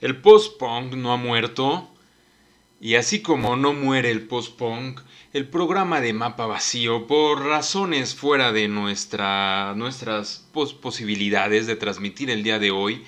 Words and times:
El 0.00 0.16
post-punk 0.22 0.94
no 0.94 1.12
ha 1.12 1.16
muerto. 1.16 1.86
Y 2.80 2.94
así 2.94 3.20
como 3.20 3.56
no 3.56 3.74
muere 3.74 4.10
el 4.10 4.22
post-punk, 4.22 5.02
el 5.34 5.46
programa 5.46 6.00
de 6.00 6.14
Mapa 6.14 6.46
Vacío, 6.46 7.06
por 7.06 7.44
razones 7.44 8.14
fuera 8.14 8.52
de 8.52 8.68
nuestra, 8.68 9.74
nuestras 9.76 10.46
posibilidades 10.80 11.66
de 11.66 11.76
transmitir 11.76 12.30
el 12.30 12.42
día 12.42 12.58
de 12.58 12.70
hoy, 12.70 13.04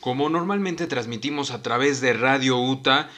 como 0.00 0.28
normalmente 0.28 0.86
transmitimos 0.86 1.50
a 1.50 1.62
través 1.62 2.02
de 2.02 2.12
Radio 2.12 2.58
UTA, 2.58 3.08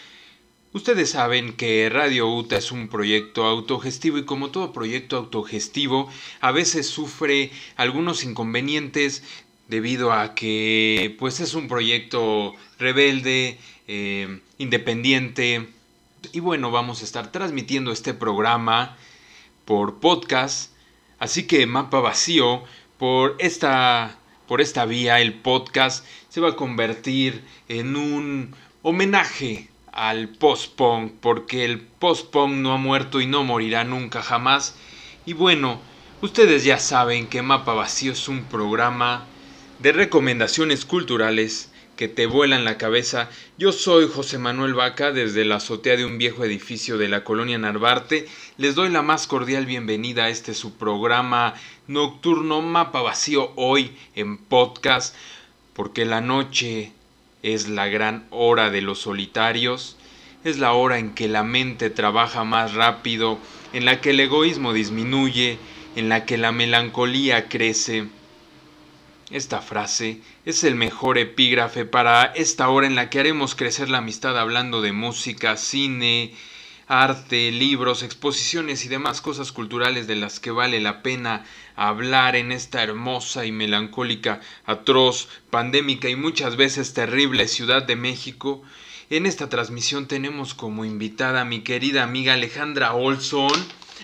ustedes 0.73 1.11
saben 1.11 1.55
que 1.55 1.91
Radio 1.91 2.33
UTA 2.33 2.59
es 2.59 2.71
un 2.71 2.87
proyecto 2.87 3.45
autogestivo 3.45 4.19
y 4.19 4.25
como 4.25 4.51
todo 4.51 4.73
proyecto 4.73 5.17
autogestivo, 5.17 6.09
a 6.41 6.53
veces 6.53 6.87
sufre 6.87 7.51
algunos 7.75 8.23
inconvenientes 8.23 9.25
debido 9.69 10.13
a 10.13 10.35
que 10.35 11.15
pues 11.19 11.41
es 11.41 11.55
un 11.55 11.69
proyecto 11.69 12.55
rebelde, 12.79 13.59
eh, 13.89 14.41
independiente. 14.59 15.69
Y 16.33 16.41
bueno, 16.41 16.71
vamos 16.71 17.03
a 17.03 17.05
estar 17.05 17.33
transmitiendo 17.33 17.93
este 17.93 18.15
programa 18.15 18.97
por 19.65 20.01
podcast. 20.01 20.73
Así 21.19 21.47
que 21.47 21.67
Mapa 21.67 22.01
Vacío, 22.01 22.63
por 22.99 23.37
esta, 23.39 24.19
por 24.47 24.61
esta 24.61 24.85
vía, 24.85 25.21
el 25.21 25.35
podcast 25.35 26.05
se 26.29 26.41
va 26.41 26.51
a 26.51 26.57
convertir 26.57 27.43
en 27.69 27.97
un 27.97 28.55
homenaje 28.83 29.69
al 29.93 30.29
post-punk, 30.29 31.13
porque 31.21 31.65
el 31.65 31.81
post-punk 31.81 32.53
no 32.53 32.73
ha 32.73 32.77
muerto 32.77 33.21
y 33.21 33.27
no 33.27 33.45
morirá 33.45 33.85
nunca 33.85 34.23
jamás. 34.23 34.77
Y 35.25 35.33
bueno, 35.33 35.81
ustedes 36.21 36.65
ya 36.65 36.79
saben 36.79 37.27
que 37.27 37.43
Mapa 37.43 37.73
Vacío 37.73 38.13
es 38.13 38.29
un 38.29 38.45
programa 38.45 39.27
de 39.87 39.93
recomendaciones 39.93 40.85
culturales 40.85 41.71
que 41.95 42.09
te 42.09 42.27
vuelan 42.27 42.65
la 42.65 42.77
cabeza. 42.77 43.31
Yo 43.57 43.71
soy 43.71 44.09
José 44.13 44.37
Manuel 44.37 44.75
Vaca 44.75 45.13
desde 45.13 45.45
la 45.45 45.59
azotea 45.59 45.97
de 45.97 46.05
un 46.05 46.19
viejo 46.19 46.43
edificio 46.43 46.99
de 46.99 47.07
la 47.07 47.23
colonia 47.23 47.57
Narvarte. 47.57 48.27
Les 48.59 48.75
doy 48.75 48.89
la 48.89 49.03
más 49.03 49.29
cordial 49.29 49.65
bienvenida 49.65 50.25
a 50.25 50.29
este 50.29 50.55
su 50.55 50.75
programa 50.75 51.55
nocturno 51.87 52.63
Mapa 52.63 53.01
Vacío 53.01 53.53
hoy 53.55 53.97
en 54.17 54.39
podcast 54.39 55.15
porque 55.73 56.05
la 56.05 56.21
noche 56.21 56.91
es 57.45 57.69
la 57.69 57.87
gran 57.87 58.27
hora 58.31 58.71
de 58.71 58.83
los 58.83 58.99
solitarios. 58.99 59.97
Es 60.43 60.59
la 60.59 60.73
hora 60.73 60.99
en 60.99 61.15
que 61.15 61.29
la 61.29 61.45
mente 61.45 61.91
trabaja 61.91 62.43
más 62.43 62.75
rápido, 62.75 63.39
en 63.73 63.85
la 63.85 64.01
que 64.01 64.11
el 64.11 64.19
egoísmo 64.19 64.73
disminuye, 64.73 65.61
en 65.95 66.09
la 66.09 66.27
que 66.27 66.39
la 66.39 66.51
melancolía 66.51 67.49
crece 67.49 68.09
esta 69.31 69.61
frase 69.61 70.21
es 70.45 70.63
el 70.63 70.77
mejor 70.77 71.19
epígrafe 71.19 71.85
para 71.85 72.25
esta 72.25 72.69
hora 72.69 72.87
en 72.87 72.95
la 72.95 73.11
que 73.11 73.19
haremos 73.19 73.55
crecer 73.55 73.91
la 73.91 73.99
amistad 73.99 74.39
hablando 74.39 74.83
de 74.83 74.93
música, 74.93 75.57
cine, 75.57 76.33
arte, 76.87 77.51
libros, 77.51 78.05
exposiciones 78.05 78.85
y 78.85 78.89
demás 78.89 79.21
cosas 79.21 79.51
culturales 79.51 80.07
de 80.07 80.15
las 80.15 80.39
que 80.39 80.53
vale 80.53 80.81
la 80.81 81.03
pena 81.03 81.45
hablar 81.75 82.37
en 82.37 82.53
esta 82.53 82.83
hermosa 82.83 83.45
y 83.45 83.51
melancólica, 83.51 84.41
atroz, 84.65 85.29
pandémica 85.51 86.09
y 86.09 86.15
muchas 86.15 86.57
veces 86.57 86.95
terrible 86.95 87.49
Ciudad 87.49 87.83
de 87.83 87.97
México. 87.97 88.63
En 89.11 89.27
esta 89.27 89.49
transmisión 89.49 90.07
tenemos 90.07 90.55
como 90.55 90.85
invitada 90.85 91.41
a 91.41 91.45
mi 91.45 91.63
querida 91.63 92.05
amiga 92.05 92.35
Alejandra 92.35 92.95
Olson, 92.95 93.53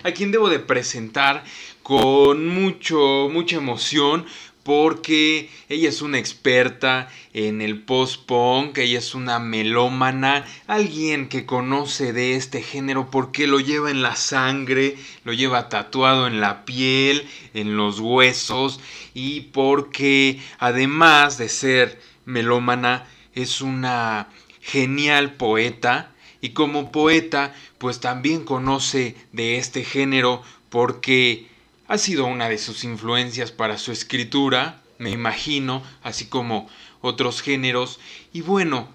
a 0.02 0.10
quien 0.10 0.32
debo 0.32 0.48
de 0.48 0.58
presentar 0.58 1.44
con 1.82 2.48
mucho, 2.48 3.28
mucha 3.32 3.56
emoción 3.56 4.26
porque 4.62 5.50
ella 5.68 5.88
es 5.88 6.02
una 6.02 6.18
experta 6.18 7.08
en 7.32 7.60
el 7.60 7.82
post-punk, 7.82 8.78
ella 8.78 8.98
es 8.98 9.14
una 9.14 9.38
melómana, 9.38 10.44
alguien 10.66 11.28
que 11.28 11.46
conoce 11.46 12.12
de 12.12 12.36
este 12.36 12.62
género 12.62 13.10
porque 13.10 13.46
lo 13.46 13.58
lleva 13.60 13.90
en 13.90 14.02
la 14.02 14.16
sangre, 14.16 14.96
lo 15.24 15.32
lleva 15.32 15.68
tatuado 15.68 16.26
en 16.26 16.40
la 16.40 16.64
piel, 16.64 17.26
en 17.54 17.76
los 17.76 18.00
huesos 18.00 18.80
y 19.14 19.40
porque 19.52 20.40
además 20.58 21.38
de 21.38 21.48
ser 21.48 22.00
melómana 22.24 23.06
es 23.34 23.60
una 23.60 24.28
genial 24.60 25.34
poeta 25.34 26.12
y 26.40 26.50
como 26.50 26.92
poeta 26.92 27.54
pues 27.78 28.00
también 28.00 28.44
conoce 28.44 29.16
de 29.32 29.56
este 29.56 29.84
género 29.84 30.42
porque 30.68 31.51
ha 31.92 31.98
sido 31.98 32.24
una 32.24 32.48
de 32.48 32.56
sus 32.56 32.84
influencias 32.84 33.52
para 33.52 33.76
su 33.76 33.92
escritura, 33.92 34.80
me 34.96 35.10
imagino, 35.10 35.82
así 36.02 36.24
como 36.24 36.70
otros 37.02 37.42
géneros. 37.42 38.00
Y 38.32 38.40
bueno, 38.40 38.88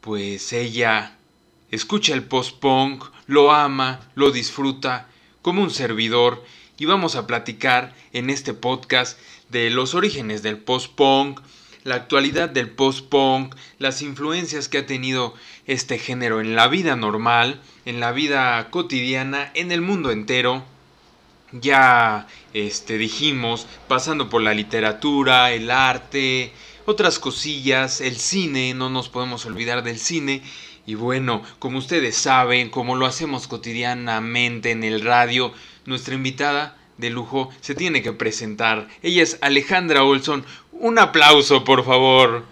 pues 0.00 0.54
ella 0.54 1.18
escucha 1.70 2.14
el 2.14 2.24
post-punk, 2.24 3.04
lo 3.26 3.52
ama, 3.52 4.00
lo 4.14 4.30
disfruta 4.30 5.08
como 5.42 5.62
un 5.62 5.70
servidor 5.70 6.42
y 6.78 6.86
vamos 6.86 7.16
a 7.16 7.26
platicar 7.26 7.94
en 8.14 8.30
este 8.30 8.54
podcast 8.54 9.18
de 9.50 9.68
los 9.68 9.94
orígenes 9.94 10.42
del 10.42 10.56
post-punk, 10.56 11.38
la 11.84 11.96
actualidad 11.96 12.48
del 12.48 12.70
post-punk, 12.70 13.54
las 13.78 14.00
influencias 14.00 14.68
que 14.70 14.78
ha 14.78 14.86
tenido 14.86 15.34
este 15.66 15.98
género 15.98 16.40
en 16.40 16.56
la 16.56 16.68
vida 16.68 16.96
normal, 16.96 17.60
en 17.84 18.00
la 18.00 18.10
vida 18.10 18.70
cotidiana, 18.70 19.50
en 19.52 19.70
el 19.70 19.82
mundo 19.82 20.10
entero 20.10 20.71
ya 21.52 22.26
este, 22.54 22.98
dijimos, 22.98 23.66
pasando 23.88 24.28
por 24.28 24.42
la 24.42 24.54
literatura, 24.54 25.52
el 25.52 25.70
arte, 25.70 26.52
otras 26.86 27.18
cosillas, 27.18 28.00
el 28.00 28.16
cine, 28.16 28.74
no 28.74 28.90
nos 28.90 29.08
podemos 29.08 29.44
olvidar 29.46 29.82
del 29.82 29.98
cine. 29.98 30.42
Y 30.86 30.94
bueno, 30.94 31.42
como 31.58 31.78
ustedes 31.78 32.16
saben, 32.16 32.70
como 32.70 32.96
lo 32.96 33.06
hacemos 33.06 33.46
cotidianamente 33.46 34.70
en 34.70 34.82
el 34.82 35.02
radio, 35.02 35.52
nuestra 35.84 36.14
invitada 36.14 36.76
de 36.98 37.10
lujo 37.10 37.50
se 37.60 37.74
tiene 37.74 38.02
que 38.02 38.12
presentar. 38.12 38.88
Ella 39.02 39.22
es 39.22 39.38
Alejandra 39.40 40.04
Olson. 40.04 40.44
Un 40.72 40.98
aplauso, 40.98 41.64
por 41.64 41.84
favor. 41.84 42.44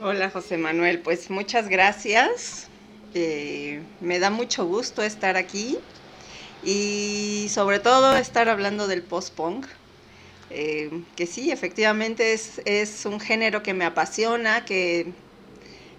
Hola 0.00 0.30
José 0.30 0.58
Manuel, 0.58 0.98
pues 0.98 1.30
muchas 1.30 1.68
gracias 1.68 2.68
me 3.14 4.18
da 4.18 4.30
mucho 4.30 4.66
gusto 4.66 5.02
estar 5.02 5.36
aquí 5.36 5.78
y 6.64 7.48
sobre 7.50 7.78
todo 7.78 8.16
estar 8.16 8.48
hablando 8.48 8.86
del 8.86 9.02
post-punk. 9.02 9.66
Eh, 10.50 11.02
que 11.16 11.26
sí, 11.26 11.50
efectivamente 11.50 12.34
es, 12.34 13.06
un 13.06 13.20
género 13.20 13.62
que 13.62 13.72
me 13.72 13.86
apasiona, 13.86 14.64
que, 14.64 15.12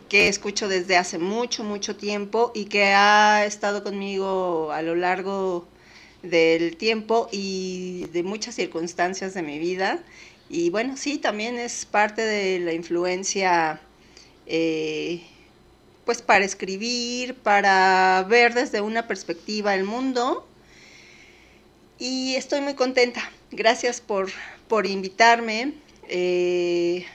que 0.09 0.27
escucho 0.27 0.67
desde 0.67 0.95
hace 0.95 1.17
mucho, 1.17 1.63
mucho 1.63 1.95
tiempo 1.95 2.51
y 2.53 2.65
que 2.65 2.85
ha 2.85 3.45
estado 3.45 3.83
conmigo 3.83 4.71
a 4.71 4.83
lo 4.83 4.95
largo 4.95 5.67
del 6.21 6.77
tiempo 6.77 7.29
y 7.31 8.05
de 8.13 8.23
muchas 8.23 8.55
circunstancias 8.55 9.33
de 9.33 9.41
mi 9.41 9.57
vida. 9.59 10.03
Y 10.49 10.69
bueno, 10.69 10.97
sí, 10.97 11.17
también 11.17 11.57
es 11.57 11.85
parte 11.85 12.21
de 12.21 12.59
la 12.59 12.73
influencia 12.73 13.81
eh, 14.45 15.23
pues 16.05 16.21
para 16.21 16.45
escribir, 16.45 17.35
para 17.35 18.25
ver 18.27 18.53
desde 18.53 18.81
una 18.81 19.07
perspectiva 19.07 19.75
el 19.75 19.83
mundo. 19.83 20.45
Y 21.99 22.35
estoy 22.35 22.61
muy 22.61 22.73
contenta. 22.73 23.21
Gracias 23.51 24.01
por, 24.01 24.29
por 24.67 24.85
invitarme. 24.85 25.73
Eh, 26.09 27.05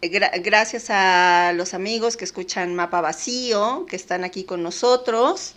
gracias 0.00 0.86
a 0.90 1.52
los 1.54 1.74
amigos 1.74 2.16
que 2.16 2.24
escuchan 2.24 2.74
Mapa 2.74 3.00
Vacío, 3.00 3.86
que 3.88 3.96
están 3.96 4.24
aquí 4.24 4.44
con 4.44 4.62
nosotros. 4.62 5.54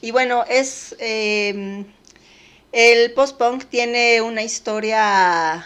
Y 0.00 0.10
bueno, 0.12 0.44
es 0.48 0.94
em, 0.98 1.84
el 2.72 3.12
post-punk 3.12 3.64
tiene 3.64 4.20
una 4.22 4.42
historia 4.42 5.64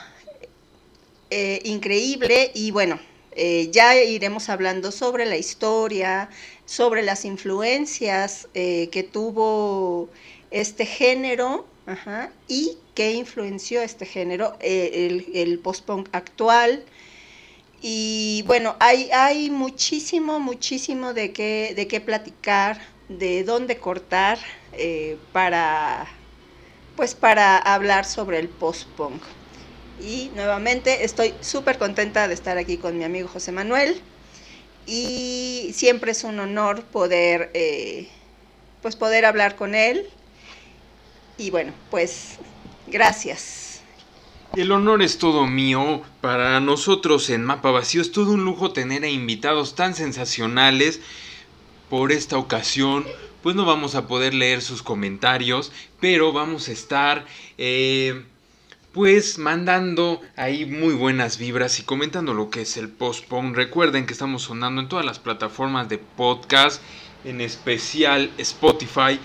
eh, 1.31 1.61
increíble 1.65 2.51
y 2.55 2.71
bueno, 2.71 2.99
eh, 3.35 3.69
ya 3.73 3.97
iremos 3.97 4.49
hablando 4.49 4.93
sobre 4.93 5.27
la 5.27 5.37
historia, 5.37 6.29
sobre 6.67 7.03
las 7.03 7.25
influencias 7.25 8.49
eh, 8.55 8.89
que 8.91 9.03
tuvo 9.03 10.09
este 10.51 10.87
género 10.87 11.67
y 12.47 12.79
qué 12.95 13.13
influenció 13.13 13.83
este 13.83 14.07
género, 14.07 14.57
eh, 14.61 15.09
el, 15.11 15.27
el 15.35 15.59
post-punk 15.59 16.09
actual. 16.13 16.85
Y 17.81 18.45
bueno, 18.47 18.77
hay, 18.79 19.11
hay 19.11 19.51
muchísimo, 19.51 20.39
muchísimo 20.39 21.15
de 21.15 21.33
qué, 21.33 21.73
de 21.75 21.89
qué 21.89 22.01
platicar, 22.01 22.81
de 23.09 23.43
dónde 23.45 23.79
cortar 23.79 24.39
para, 25.33 26.07
pues 26.97 27.15
para 27.15 27.59
hablar 27.59 28.05
sobre 28.05 28.39
el 28.39 28.49
post-punk. 28.49 29.23
Y 30.01 30.31
nuevamente 30.35 31.05
estoy 31.05 31.35
súper 31.41 31.79
contenta 31.79 32.29
de 32.29 32.35
estar 32.35 32.59
aquí 32.59 32.77
con 32.77 32.99
mi 32.99 33.05
amigo 33.05 33.29
José 33.29 33.53
Manuel. 33.53 34.01
Y 34.87 35.71
siempre 35.75 36.13
es 36.13 36.25
un 36.25 36.41
honor 36.41 36.83
poder, 36.83 37.51
eh, 37.55 38.09
pues 38.81 38.97
poder 38.97 39.25
hablar 39.25 39.57
con 39.57 39.75
él. 39.75 40.07
Y 41.39 41.51
bueno, 41.51 41.73
pues 41.91 42.39
gracias. 42.87 43.81
El 44.55 44.71
honor 44.71 45.03
es 45.03 45.19
todo 45.19 45.47
mío. 45.47 46.03
Para 46.21 46.61
nosotros 46.61 47.31
en 47.31 47.43
Mapa 47.43 47.71
Vacío 47.71 48.03
es 48.03 48.13
todo 48.13 48.33
un 48.33 48.45
lujo 48.45 48.73
tener 48.73 49.05
a 49.05 49.09
invitados 49.09 49.75
tan 49.75 49.95
sensacionales. 49.95 51.01
Por 51.89 52.13
esta 52.13 52.37
ocasión, 52.37 53.07
pues 53.43 53.57
no 53.57 53.65
vamos 53.65 53.95
a 53.95 54.07
poder 54.07 54.35
leer 54.35 54.63
sus 54.63 54.83
comentarios, 54.83 55.73
pero 56.01 56.33
vamos 56.33 56.69
a 56.69 56.73
estar, 56.73 57.25
eh, 57.59 58.25
pues, 58.93 59.39
mandando 59.39 60.21
ahí 60.37 60.67
muy 60.67 60.93
buenas 60.95 61.39
vibras 61.39 61.79
y 61.79 61.83
comentando 61.83 62.35
lo 62.35 62.51
que 62.51 62.63
es 62.63 62.77
el 62.77 62.91
post-punk. 62.91 63.57
Recuerden 63.57 64.05
que 64.05 64.13
estamos 64.13 64.43
sonando 64.43 64.83
en 64.83 64.89
todas 64.89 65.07
las 65.07 65.19
plataformas 65.19 65.89
de 65.89 65.97
podcast, 65.97 66.83
en 67.25 67.41
especial 67.41 68.31
Spotify. 68.37 69.19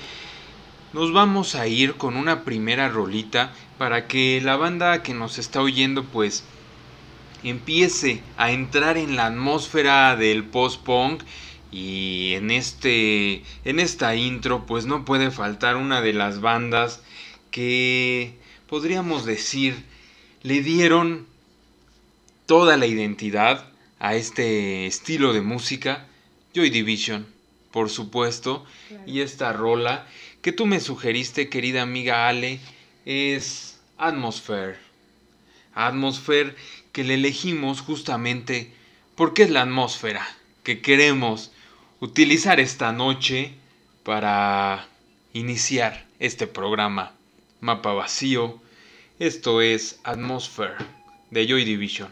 Nos 0.93 1.11
vamos 1.11 1.55
a 1.55 1.67
ir 1.67 1.95
con 1.95 2.15
una 2.15 2.45
primera 2.45 2.87
rolita 2.87 3.53
para 3.77 4.07
que 4.07 4.39
la 4.41 4.55
banda 4.55 5.03
que 5.03 5.13
nos 5.13 5.37
está 5.37 5.61
oyendo 5.61 6.05
pues 6.05 6.45
empiece 7.43 8.23
a 8.37 8.51
entrar 8.51 8.97
en 8.97 9.17
la 9.17 9.25
atmósfera 9.27 10.15
del 10.15 10.45
post-punk 10.45 11.23
y 11.71 12.33
en 12.35 12.51
este 12.51 13.43
en 13.65 13.79
esta 13.79 14.15
intro 14.15 14.65
pues 14.65 14.85
no 14.85 15.03
puede 15.03 15.29
faltar 15.29 15.75
una 15.75 16.01
de 16.01 16.13
las 16.13 16.39
bandas 16.39 17.03
que 17.51 18.37
podríamos 18.67 19.25
decir 19.25 19.83
le 20.43 20.61
dieron 20.61 21.25
toda 22.45 22.77
la 22.77 22.85
identidad 22.85 23.65
a 23.99 24.15
este 24.15 24.85
estilo 24.85 25.33
de 25.33 25.41
música 25.41 26.07
Joy 26.53 26.69
Division 26.69 27.25
por 27.71 27.89
supuesto 27.89 28.65
y 29.05 29.21
esta 29.21 29.53
rola 29.53 30.07
que 30.41 30.51
tú 30.51 30.65
me 30.65 30.79
sugeriste 30.79 31.49
querida 31.49 31.81
amiga 31.81 32.27
Ale 32.27 32.59
es 33.05 33.79
Atmosphere. 33.97 34.77
Atmosphere 35.73 36.55
que 36.91 37.03
le 37.03 37.15
elegimos 37.15 37.81
justamente 37.81 38.71
porque 39.15 39.43
es 39.43 39.49
la 39.49 39.63
atmósfera 39.63 40.27
que 40.63 40.81
queremos 40.81 41.51
utilizar 41.99 42.59
esta 42.59 42.91
noche 42.91 43.53
para 44.03 44.87
iniciar 45.33 46.05
este 46.19 46.47
programa 46.47 47.16
Mapa 47.67 47.91
Vacío. 47.91 48.61
Esto 49.19 49.59
es 49.59 49.99
Atmosphere 50.05 50.77
de 51.31 51.45
Joy 51.45 51.65
Division. 51.65 52.07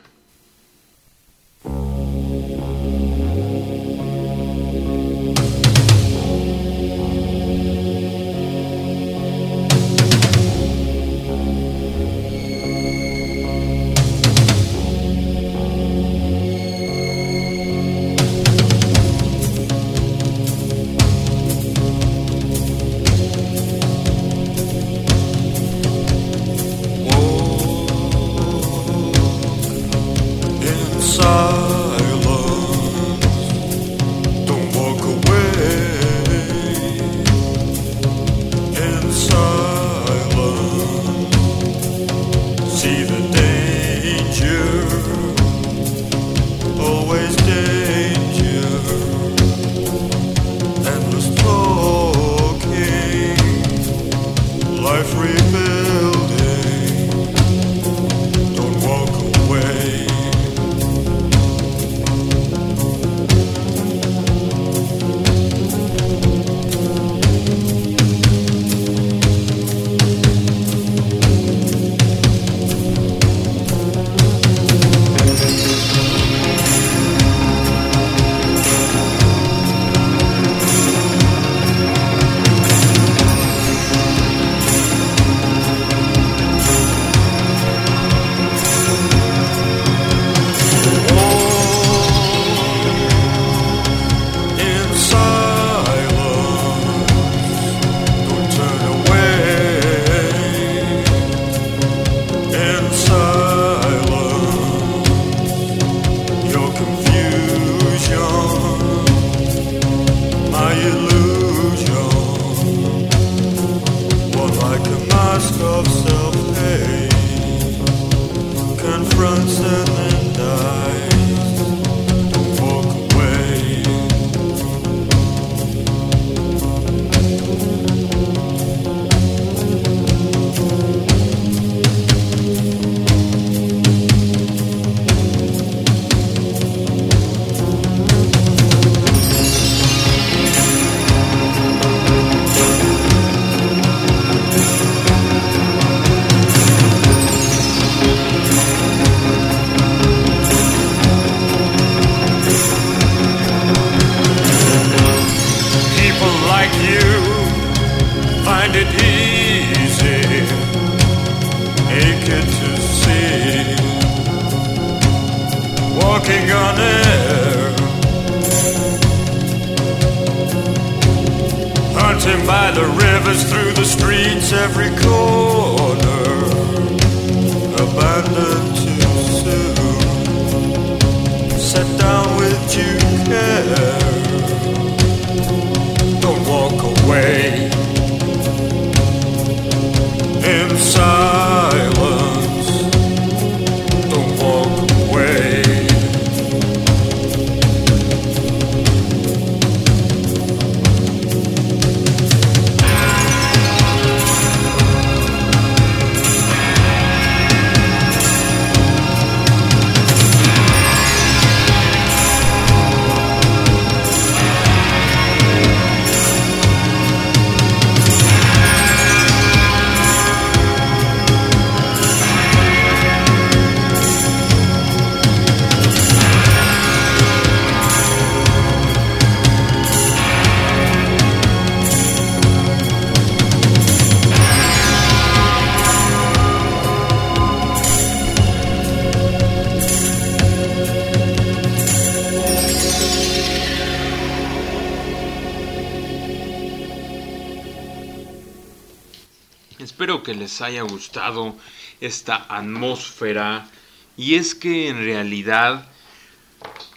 Haya 250.66 250.84
gustado 250.84 251.56
esta 252.02 252.46
atmósfera. 252.50 253.70
Y 254.18 254.36
es 254.36 254.56
que 254.56 254.90
en 254.90 254.98
realidad, 255.04 255.88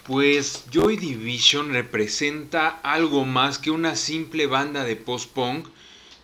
pues 0.05 0.65
Joy 0.71 0.97
Division 0.97 1.73
representa 1.73 2.79
algo 2.83 3.25
más 3.25 3.57
que 3.59 3.71
una 3.71 3.95
simple 3.95 4.47
banda 4.47 4.83
de 4.83 4.95
post-punk. 4.95 5.67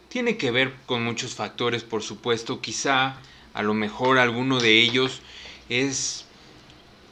Tiene 0.09 0.37
que 0.37 0.51
ver 0.51 0.73
con 0.85 1.03
muchos 1.03 1.35
factores, 1.35 1.83
por 1.83 2.01
supuesto. 2.01 2.61
Quizá, 2.61 3.17
a 3.53 3.63
lo 3.63 3.73
mejor, 3.73 4.17
alguno 4.17 4.59
de 4.59 4.81
ellos 4.81 5.21
es 5.69 6.25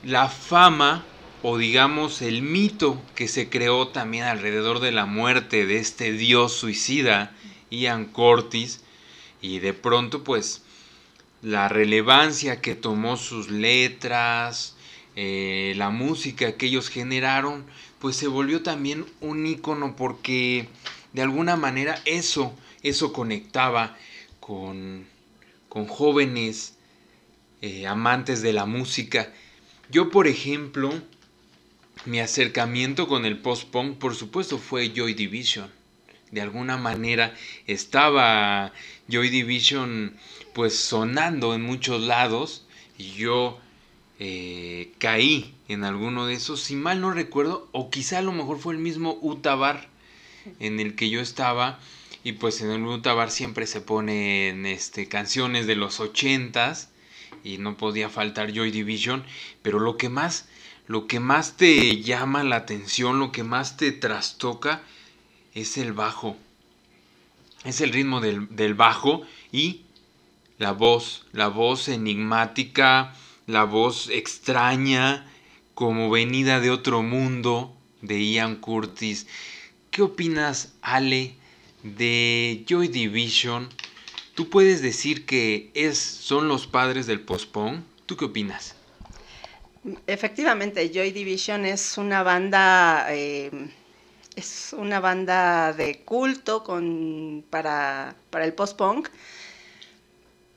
la 0.03 0.29
fama 0.29 1.03
o 1.41 1.57
digamos 1.57 2.21
el 2.21 2.41
mito 2.41 3.01
que 3.15 3.27
se 3.27 3.49
creó 3.49 3.89
también 3.89 4.23
alrededor 4.23 4.79
de 4.79 4.93
la 4.93 5.05
muerte 5.05 5.65
de 5.65 5.77
este 5.77 6.13
dios 6.13 6.53
suicida, 6.53 7.35
Ian 7.69 8.05
Curtis, 8.05 8.81
y 9.43 9.59
de 9.59 9.73
pronto 9.73 10.23
pues 10.23 10.63
la 11.43 11.67
relevancia 11.67 12.61
que 12.61 12.73
tomó 12.73 13.17
sus 13.17 13.51
letras, 13.51 14.75
eh, 15.15 15.73
la 15.75 15.89
música 15.89 16.53
que 16.53 16.67
ellos 16.67 16.89
generaron, 16.89 17.65
pues 17.99 18.15
se 18.15 18.27
volvió 18.27 18.63
también 18.63 19.05
un 19.19 19.45
icono 19.45 19.95
porque 19.97 20.69
de 21.11 21.21
alguna 21.21 21.57
manera 21.57 22.01
eso, 22.05 22.57
eso 22.81 23.11
conectaba 23.11 23.97
con, 24.39 25.05
con 25.67 25.87
jóvenes 25.87 26.75
eh, 27.61 27.85
amantes 27.85 28.41
de 28.41 28.53
la 28.53 28.65
música. 28.65 29.31
Yo, 29.91 30.09
por 30.09 30.27
ejemplo, 30.27 30.89
mi 32.05 32.21
acercamiento 32.21 33.09
con 33.09 33.25
el 33.25 33.37
post-punk, 33.39 33.97
por 33.97 34.15
supuesto, 34.15 34.57
fue 34.57 34.93
Joy 34.95 35.13
Division. 35.13 35.69
De 36.31 36.41
alguna 36.41 36.77
manera 36.77 37.35
estaba 37.67 38.73
Joy 39.07 39.29
Division 39.29 40.15
pues 40.53 40.77
sonando 40.77 41.53
en 41.55 41.61
muchos 41.61 42.01
lados 42.01 42.65
y 42.97 43.11
yo 43.13 43.59
eh, 44.19 44.91
caí 44.99 45.53
en 45.67 45.83
alguno 45.83 46.27
de 46.27 46.35
esos, 46.35 46.61
si 46.61 46.75
mal 46.75 47.01
no 47.01 47.11
recuerdo, 47.11 47.67
o 47.71 47.89
quizá 47.89 48.19
a 48.19 48.21
lo 48.21 48.31
mejor 48.31 48.59
fue 48.59 48.73
el 48.73 48.79
mismo 48.79 49.17
Utabar 49.21 49.89
en 50.59 50.79
el 50.79 50.95
que 50.95 51.09
yo 51.09 51.19
estaba 51.19 51.79
y 52.23 52.33
pues 52.33 52.61
en 52.61 52.71
el 52.71 52.85
Utabar 52.85 53.31
siempre 53.31 53.67
se 53.67 53.81
ponen 53.81 54.65
este, 54.65 55.07
canciones 55.07 55.67
de 55.67 55.75
los 55.75 55.99
ochentas 55.99 56.89
y 57.43 57.57
no 57.57 57.75
podía 57.75 58.09
faltar 58.09 58.53
Joy 58.53 58.71
Division, 58.71 59.23
pero 59.61 59.79
lo 59.79 59.97
que 59.97 60.09
más 60.09 60.47
lo 60.85 61.07
que 61.07 61.19
más 61.19 61.55
te 61.55 62.01
llama 62.01 62.43
la 62.43 62.57
atención, 62.57 63.19
lo 63.19 63.31
que 63.31 63.43
más 63.43 63.77
te 63.77 63.93
trastoca 63.93 64.83
es 65.53 65.77
el 65.77 65.93
bajo. 65.93 66.37
Es 67.63 67.81
el 67.81 67.91
ritmo 67.91 68.21
del, 68.21 68.53
del 68.55 68.73
bajo 68.73 69.23
y 69.51 69.81
la 70.57 70.71
voz, 70.71 71.25
la 71.31 71.47
voz 71.47 71.87
enigmática, 71.87 73.15
la 73.47 73.63
voz 73.63 74.09
extraña, 74.09 75.25
como 75.73 76.09
venida 76.09 76.59
de 76.59 76.69
otro 76.69 77.01
mundo 77.01 77.75
de 78.01 78.23
Ian 78.23 78.57
Curtis. 78.57 79.27
¿Qué 79.91 80.01
opinas, 80.01 80.73
Ale, 80.81 81.35
de 81.83 82.63
Joy 82.67 82.87
Division? 82.87 83.69
¿Tú 84.35 84.49
puedes 84.49 84.81
decir 84.81 85.25
que 85.25 85.71
es, 85.73 85.97
son 85.99 86.47
los 86.47 86.67
padres 86.67 87.05
del 87.05 87.21
post-punk? 87.21 87.83
¿Tú 88.05 88.17
qué 88.17 88.25
opinas? 88.25 88.75
Efectivamente, 90.07 90.91
Joy 90.93 91.11
Division 91.11 91.65
es 91.65 91.97
una 91.97 92.23
banda, 92.23 93.07
eh, 93.09 93.51
es 94.35 94.73
una 94.77 94.99
banda 94.99 95.73
de 95.73 95.99
culto 95.99 96.63
con, 96.63 97.43
para, 97.49 98.15
para 98.29 98.45
el 98.45 98.53
post-punk, 98.53 99.09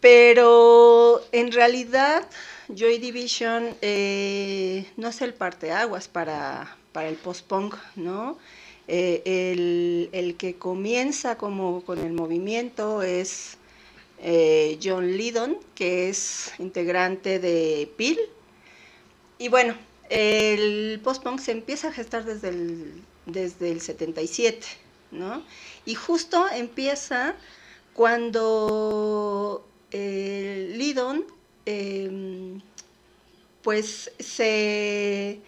pero 0.01 1.23
en 1.33 1.53
realidad 1.53 2.29
Joy 2.69 2.99
Division 2.99 3.75
eh, 3.83 4.87
no 4.97 5.09
es 5.09 5.21
el 5.23 5.35
parteaguas 5.35 6.09
para, 6.09 6.77
para 6.93 7.09
el 7.09 7.17
post-punk, 7.17 7.75
¿no? 7.97 8.39
Eh, 8.89 9.23
el, 9.25 10.11
el, 10.13 10.37
que 10.37 10.57
comienza 10.57 11.37
como 11.37 11.83
con 11.85 11.99
el 11.99 12.13
movimiento 12.13 13.03
es 13.03 13.59
John 14.83 15.17
Lydon, 15.17 15.59
que 15.75 16.09
es 16.09 16.53
integrante 16.59 17.39
de 17.39 17.91
Peel, 17.97 18.19
y 19.39 19.49
bueno, 19.49 19.75
el 20.09 21.01
post-punk 21.03 21.41
se 21.41 21.53
empieza 21.53 21.89
a 21.89 21.93
gestar 21.93 22.25
desde 22.25 22.49
el, 22.49 23.03
desde 23.27 23.71
el 23.73 23.81
77, 23.81 24.67
¿no? 25.11 25.45
Y 25.85 25.95
justo 25.95 26.49
empieza 26.49 27.37
cuando 27.93 29.67
eh, 29.91 30.73
Lidon, 30.77 31.25
em, 31.65 32.61
pues 33.63 34.13
se, 34.19 35.41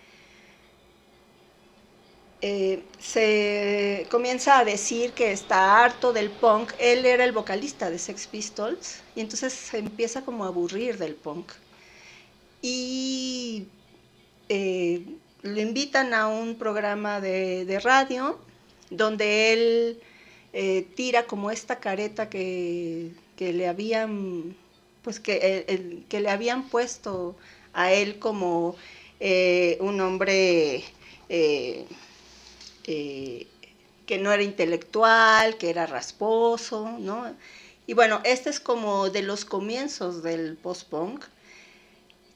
eh, 2.41 2.83
se 2.99 4.07
comienza 4.11 4.59
a 4.59 4.65
decir 4.65 5.13
que 5.13 5.33
está 5.33 5.85
harto 5.85 6.13
del 6.13 6.31
punk. 6.31 6.73
Él 6.79 7.05
era 7.07 7.25
el 7.25 7.33
vocalista 7.33 7.91
de 7.91 7.99
Sex 7.99 8.27
Pistols 8.27 9.03
y 9.15 9.21
entonces 9.21 9.53
se 9.53 9.79
empieza 9.79 10.25
como 10.25 10.45
a 10.45 10.49
aburrir 10.49 10.99
del 10.99 11.15
punk. 11.15 11.53
Y 12.63 13.69
eh, 14.49 15.05
lo 15.55 15.61
invitan 15.61 16.15
a 16.15 16.29
un 16.29 16.57
programa 16.57 17.21
de, 17.21 17.81
radio 17.83 18.39
donde 18.91 19.53
él 19.53 20.01
eh, 20.53 20.87
tira 20.95 21.27
como 21.27 21.51
esta 21.51 21.79
careta 21.81 22.29
que, 22.31 23.13
le 23.39 23.69
habían 23.69 24.57
pues 25.03 25.21
que, 25.21 26.05
que, 26.09 26.21
le 26.21 26.31
habían 26.31 26.69
puesto 26.69 27.37
a 27.73 27.93
él 27.93 28.19
como 28.19 28.77
eh, 29.21 29.77
un 29.81 30.01
hombre 30.01 30.85
que 34.09 34.19
no 34.19 34.33
era 34.33 34.43
intelectual, 34.43 35.59
que 35.59 35.69
era 35.69 35.87
rasposo, 35.87 36.97
¿no? 36.99 37.27
Y 37.87 37.95
bueno, 37.95 38.21
este 38.25 38.51
es 38.51 38.61
como 38.61 39.11
de 39.11 39.23
los 39.23 39.45
comienzos 39.45 40.23
del 40.23 40.57
post-punk. 40.57 41.25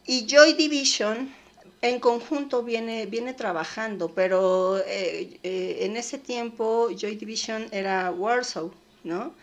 Y 0.07 0.26
Joy 0.26 0.54
Division 0.54 1.33
en 1.82 1.98
conjunto 1.98 2.62
viene, 2.62 3.06
viene 3.06 3.34
trabajando, 3.34 4.14
pero 4.14 4.78
eh, 4.78 5.40
eh, 5.42 5.78
en 5.80 5.96
ese 5.96 6.16
tiempo 6.16 6.88
Joy 6.96 7.16
Division 7.16 7.66
era 7.72 8.10
Warsaw, 8.12 8.72
¿no? 9.02 9.34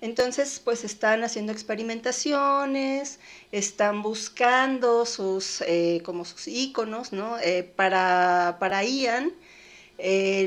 Entonces, 0.00 0.60
pues 0.64 0.84
están 0.84 1.22
haciendo 1.24 1.52
experimentaciones, 1.52 3.18
están 3.52 4.02
buscando 4.02 5.06
sus, 5.06 5.60
eh, 5.62 6.00
como 6.04 6.24
sus 6.24 6.48
íconos, 6.48 7.12
¿no? 7.12 7.36
para, 7.76 8.56
para 8.58 8.82
Ian, 8.84 9.32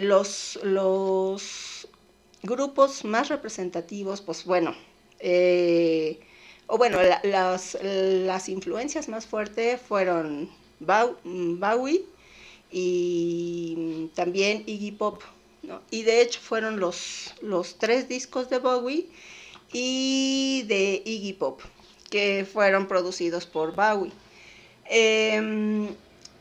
los, 0.01 0.59
los 0.63 1.87
grupos 2.43 3.05
más 3.05 3.29
representativos, 3.29 4.21
pues 4.21 4.43
bueno, 4.43 4.75
o 6.67 6.77
bueno, 6.77 6.99
las, 7.23 7.77
las 7.81 8.49
influencias 8.49 9.07
más 9.07 9.25
fuertes 9.25 9.79
fueron 9.79 10.49
Bowie 10.79 12.05
y 12.71 14.09
también 14.15 14.63
Iggy 14.65 14.91
Pop. 14.91 15.21
Y 15.89 16.03
de 16.03 16.21
hecho 16.21 16.39
fueron 16.41 16.79
los, 16.79 17.33
los 17.41 17.77
tres 17.77 18.07
discos 18.07 18.49
de 18.49 18.59
Bowie 18.59 19.07
y 19.73 20.63
de 20.67 21.01
Iggy 21.05 21.33
Pop, 21.33 21.61
que 22.09 22.45
fueron 22.51 22.87
producidos 22.87 23.45
por 23.45 23.75
Bowie. 23.75 24.11
Em, 24.85 25.87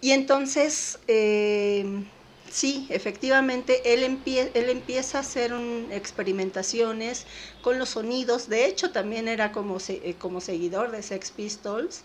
y 0.00 0.10
entonces, 0.10 0.98
em, 1.06 2.04
sí, 2.50 2.86
efectivamente, 2.90 3.94
él, 3.94 4.02
él 4.04 4.70
empieza 4.70 5.18
a 5.18 5.20
hacer 5.22 5.52
experimentaciones 5.90 7.26
con 7.62 7.78
los 7.78 7.90
sonidos. 7.90 8.48
De 8.48 8.66
hecho, 8.66 8.90
también 8.92 9.28
era 9.28 9.52
como, 9.52 9.78
eh, 9.88 10.14
como 10.18 10.40
seguidor 10.40 10.90
de 10.90 11.02
Sex 11.02 11.30
Pistols. 11.30 12.02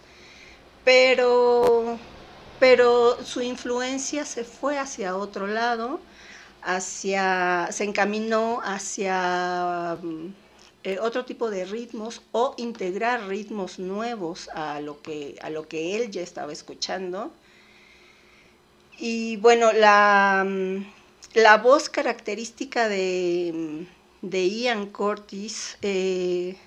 Pero 0.85 1.99
pero 2.59 3.23
su 3.23 3.41
influencia 3.41 4.25
se 4.25 4.43
fue 4.43 4.77
hacia 4.77 5.15
otro 5.15 5.47
lado, 5.47 5.99
hacia, 6.61 7.69
se 7.71 7.85
encaminó 7.85 8.61
hacia 8.63 9.97
mm, 10.01 10.33
eh, 10.83 10.99
otro 10.99 11.25
tipo 11.25 11.49
de 11.49 11.65
ritmos 11.65 12.21
o 12.31 12.53
integrar 12.57 13.27
ritmos 13.27 13.79
nuevos 13.79 14.49
a 14.49 14.81
lo 14.81 15.01
que, 15.01 15.37
a 15.41 15.49
lo 15.49 15.67
que 15.67 15.95
él 15.95 16.11
ya 16.11 16.21
estaba 16.21 16.51
escuchando. 16.51 17.31
Y 18.97 19.37
bueno, 19.37 19.71
la, 19.71 20.45
mm, 20.45 20.85
la 21.35 21.57
voz 21.57 21.89
característica 21.89 22.89
de, 22.89 23.51
mm, 23.53 24.27
de 24.27 24.49
Ian 24.49 24.87
Curtis 24.87 25.77
eh, 25.81 26.57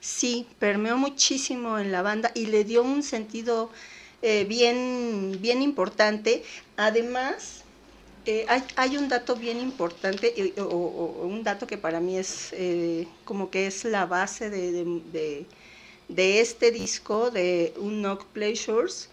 sí 0.00 0.46
permeó 0.58 0.96
muchísimo 0.96 1.78
en 1.78 1.92
la 1.92 2.02
banda 2.02 2.30
y 2.34 2.46
le 2.46 2.64
dio 2.64 2.82
un 2.82 3.02
sentido 3.02 3.70
eh, 4.22 4.44
bien, 4.44 5.38
bien 5.40 5.62
importante. 5.62 6.42
Además, 6.76 7.64
eh, 8.28 8.44
hay, 8.74 8.96
un 8.96 9.08
dato 9.08 9.36
bien 9.36 9.60
importante, 9.60 10.52
o, 10.58 10.66
un 11.22 11.44
dato 11.44 11.68
que 11.68 11.78
para 11.78 12.00
mí 12.00 12.18
es 12.18 12.52
eh, 12.54 13.06
como 13.24 13.50
que 13.50 13.68
es 13.68 13.84
la 13.84 14.04
base 14.04 14.50
de, 14.50 15.46
este 16.08 16.72
disco, 16.72 17.30
de 17.30 17.72
Unknown 17.78 18.18
Pleasures. 18.32 19.10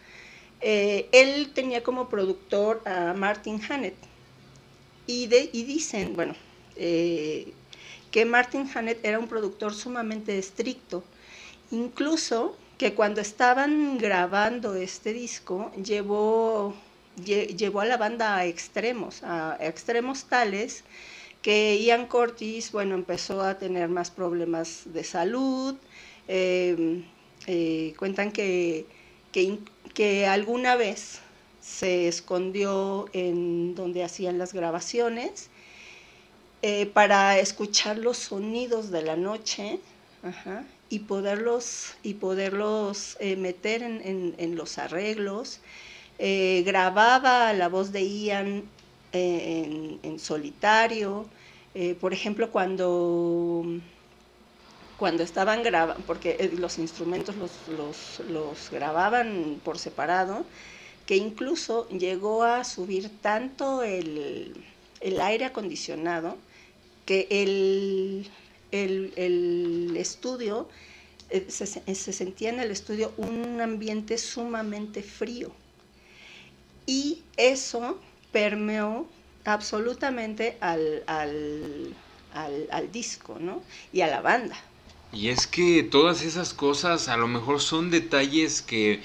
Eh, 0.62 1.10
él 1.12 1.52
tenía 1.54 1.84
como 1.84 2.10
productor 2.10 2.82
a 2.86 3.14
Martin 3.14 3.62
Hannett. 3.62 3.96
Y, 5.06 5.30
y 5.52 5.64
dicen, 5.64 6.16
bueno, 6.16 6.34
que 6.76 8.26
Martin 8.26 8.68
Hannett 8.74 9.06
era 9.06 9.20
un 9.20 9.28
productor 9.28 9.76
sumamente 9.76 10.40
estricto. 10.40 11.04
Incluso 11.70 12.58
que 12.78 12.94
cuando 12.94 13.22
estaban 13.22 13.98
grabando 13.98 14.76
este 14.76 15.14
disco, 15.14 15.72
llevó 15.82 16.74
llevó 17.16 17.82
a 17.82 17.86
la 17.86 17.98
banda 17.98 18.38
a 18.38 18.46
extremos, 18.46 19.24
a 19.24 19.58
extremos 19.60 20.26
tales 20.26 20.84
que 21.42 21.78
Ian 21.84 22.08
Curtis, 22.08 22.72
bueno, 22.72 22.96
empezó 22.96 23.42
a 23.42 23.58
tener 23.58 23.90
más 23.90 24.10
problemas 24.12 24.84
de 24.86 25.04
salud. 25.04 25.76
Em, 26.28 27.04
eh, 27.48 27.94
cuentan 28.00 28.32
que, 28.32 28.86
que, 29.32 30.26
alguna 30.26 30.76
vez 30.78 31.20
se 31.62 32.08
escondió 32.08 33.10
en 33.14 33.76
donde 33.76 34.04
hacían 34.04 34.38
las 34.38 34.54
grabaciones 34.54 35.50
eh, 36.62 36.86
para 36.86 37.38
escuchar 37.40 37.98
los 37.98 38.18
sonidos 38.18 38.90
de 38.90 39.02
la 39.02 39.18
noche 39.18 39.80
y 40.90 41.00
poderlos, 41.00 41.96
y 42.04 42.16
poderlos 42.16 43.18
eh, 43.20 43.36
meter 43.36 43.84
en, 43.84 44.36
en, 44.38 44.56
los 44.56 44.78
arreglos. 44.78 45.60
Eh, 46.20 46.64
grababa 46.66 47.52
la 47.54 47.68
voz 47.68 47.92
de 47.92 48.08
Ian 48.08 48.64
eh, 49.12 49.98
en, 50.04 50.20
solitario, 50.20 51.26
por 52.00 52.14
ejemplo, 52.14 52.52
cuando, 52.52 53.66
cuando 54.98 55.24
estaban 55.24 55.64
grabando, 55.64 56.04
porque 56.06 56.52
los 56.58 56.78
instrumentos 56.78 57.36
los, 58.30 58.70
grababan 58.72 59.60
por 59.64 59.80
separado, 59.80 60.46
que 61.06 61.18
incluso 61.18 61.88
llegó 61.90 62.44
a 62.44 62.64
subir 62.64 63.10
tanto 63.22 63.84
el, 63.84 64.54
aire 65.20 65.46
acondicionado 65.46 66.38
que 67.06 67.28
el, 67.30 68.30
el, 68.74 69.96
estudio, 69.96 70.68
se, 71.48 71.66
se, 71.68 72.14
sentía 72.14 72.50
en 72.50 72.60
el 72.60 72.72
estudio 72.72 73.14
un 73.18 73.62
ambiente 73.62 74.18
sumamente 74.18 75.04
frío. 75.04 75.52
Y 76.86 77.22
eso 77.38 78.00
permeó 78.32 79.08
absolutamente 79.46 80.58
al, 80.60 81.04
al, 81.08 82.92
disco, 82.92 83.38
¿no? 83.40 83.62
Y 83.92 84.02
a 84.02 84.08
la 84.08 84.22
banda. 84.22 84.58
Y 85.12 85.30
es 85.30 85.48
que 85.48 85.84
todas 85.84 86.24
esas 86.24 86.54
cosas 86.54 87.08
a 87.08 87.18
lo 87.18 87.28
mejor 87.28 87.62
son 87.62 87.92
detalles 87.92 88.62
que 88.62 89.02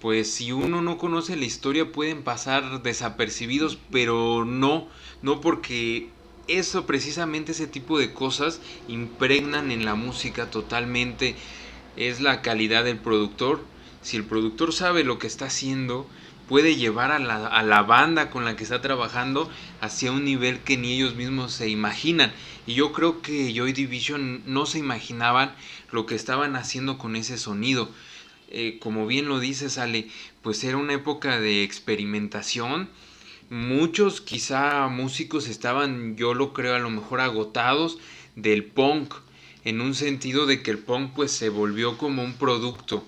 pues 0.00 0.30
si 0.30 0.52
uno 0.52 0.82
no 0.82 0.98
conoce 0.98 1.36
la 1.36 1.46
historia 1.46 1.90
pueden 1.90 2.22
pasar 2.22 2.82
desapercibidos, 2.82 3.78
pero 3.90 4.44
no, 4.44 4.88
no 5.22 5.40
porque 5.40 6.10
eso 6.48 6.86
precisamente 6.86 7.52
ese 7.52 7.66
tipo 7.66 7.98
de 7.98 8.12
cosas 8.12 8.60
impregnan 8.88 9.70
en 9.70 9.84
la 9.84 9.94
música 9.94 10.50
totalmente 10.50 11.36
es 11.96 12.20
la 12.20 12.42
calidad 12.42 12.84
del 12.84 12.98
productor. 12.98 13.64
Si 14.02 14.16
el 14.16 14.24
productor 14.24 14.72
sabe 14.72 15.02
lo 15.02 15.18
que 15.18 15.26
está 15.26 15.46
haciendo, 15.46 16.06
puede 16.48 16.76
llevar 16.76 17.10
a 17.10 17.18
la, 17.18 17.46
a 17.46 17.62
la, 17.62 17.82
banda 17.82 18.30
con 18.30 18.44
la 18.44 18.54
que 18.56 18.62
está 18.62 18.80
trabajando 18.80 19.50
hacia 19.80 20.12
un 20.12 20.24
nivel 20.24 20.60
que 20.60 20.76
ni 20.76 20.92
ellos 20.92 21.16
mismos 21.16 21.52
se 21.52 21.68
imaginan. 21.68 22.32
Y 22.66 22.74
yo 22.74 22.92
creo 22.92 23.20
que 23.22 23.52
Joy 23.52 23.72
Division 23.72 24.42
no 24.46 24.66
se 24.66 24.78
imaginaban 24.78 25.54
lo 25.90 26.06
que 26.06 26.14
estaban 26.14 26.56
haciendo 26.56 26.98
con 26.98 27.16
ese 27.16 27.38
sonido. 27.38 27.90
Eh, 28.48 28.78
como 28.80 29.06
bien 29.06 29.26
lo 29.26 29.40
dice 29.40 29.70
Sale, 29.70 30.08
pues 30.42 30.62
era 30.62 30.76
una 30.76 30.94
época 30.94 31.40
de 31.40 31.62
experimentación. 31.64 32.88
Muchos 33.48 34.20
quizá 34.20 34.88
músicos 34.88 35.48
estaban, 35.48 36.16
yo 36.16 36.34
lo 36.34 36.52
creo, 36.52 36.74
a 36.74 36.80
lo 36.80 36.90
mejor 36.90 37.20
agotados 37.20 37.98
del 38.34 38.64
punk, 38.64 39.14
en 39.64 39.80
un 39.80 39.94
sentido 39.94 40.46
de 40.46 40.62
que 40.62 40.70
el 40.70 40.78
punk 40.78 41.12
pues 41.14 41.30
se 41.30 41.48
volvió 41.48 41.96
como 41.98 42.22
un 42.22 42.34
producto 42.34 43.04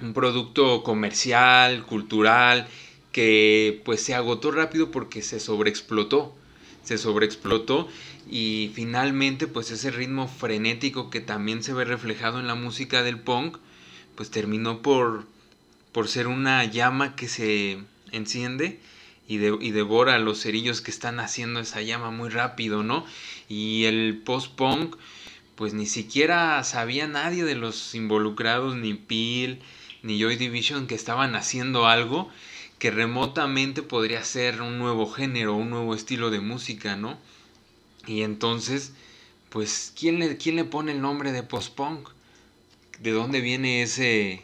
un 0.00 0.12
producto 0.12 0.82
comercial, 0.82 1.84
cultural, 1.84 2.68
que 3.12 3.80
pues 3.84 4.02
se 4.02 4.14
agotó 4.14 4.50
rápido 4.50 4.90
porque 4.90 5.22
se 5.22 5.40
sobreexplotó, 5.40 6.34
se 6.82 6.98
sobreexplotó 6.98 7.88
y 8.30 8.70
finalmente 8.74 9.46
pues 9.46 9.70
ese 9.70 9.90
ritmo 9.90 10.28
frenético 10.28 11.10
que 11.10 11.20
también 11.20 11.62
se 11.62 11.72
ve 11.72 11.84
reflejado 11.84 12.40
en 12.40 12.46
la 12.46 12.54
música 12.54 13.02
del 13.02 13.20
punk, 13.20 13.58
pues 14.16 14.30
terminó 14.30 14.82
por, 14.82 15.26
por 15.92 16.08
ser 16.08 16.26
una 16.26 16.64
llama 16.64 17.14
que 17.16 17.28
se 17.28 17.78
enciende 18.10 18.80
y, 19.26 19.36
y 19.36 19.70
devora 19.70 20.18
los 20.18 20.42
cerillos 20.42 20.80
que 20.80 20.90
están 20.90 21.20
haciendo 21.20 21.60
esa 21.60 21.82
llama 21.82 22.10
muy 22.10 22.28
rápido, 22.28 22.82
¿no? 22.82 23.04
Y 23.48 23.84
el 23.84 24.22
post-punk, 24.24 24.96
pues 25.54 25.74
ni 25.74 25.86
siquiera 25.86 26.62
sabía 26.64 27.06
nadie 27.06 27.44
de 27.44 27.54
los 27.54 27.94
involucrados, 27.94 28.76
ni 28.76 28.94
Peel, 28.94 29.60
ni 30.02 30.20
Joy 30.20 30.36
Division 30.36 30.86
que 30.86 30.94
estaban 30.94 31.34
haciendo 31.34 31.86
algo 31.86 32.30
que 32.78 32.90
remotamente 32.90 33.82
podría 33.82 34.22
ser 34.24 34.60
un 34.60 34.78
nuevo 34.78 35.10
género, 35.10 35.54
un 35.54 35.70
nuevo 35.70 35.94
estilo 35.94 36.30
de 36.30 36.40
música, 36.40 36.96
¿no? 36.96 37.18
Y 38.06 38.22
entonces, 38.22 38.92
pues, 39.48 39.92
¿quién 39.98 40.18
le, 40.18 40.36
quién 40.36 40.56
le 40.56 40.64
pone 40.64 40.92
el 40.92 41.00
nombre 41.00 41.32
de 41.32 41.42
post-punk? 41.42 42.10
¿De 43.00 43.12
dónde 43.12 43.40
viene 43.40 43.82
ese, 43.82 44.42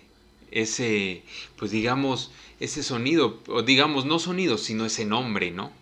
ese, 0.51 1.23
pues 1.57 1.71
digamos, 1.71 2.31
ese 2.61 2.83
sonido? 2.83 3.41
O 3.49 3.63
digamos, 3.63 4.05
no 4.05 4.19
sonido, 4.19 4.59
sino 4.59 4.85
ese 4.85 5.05
nombre, 5.05 5.51
¿no? 5.51 5.73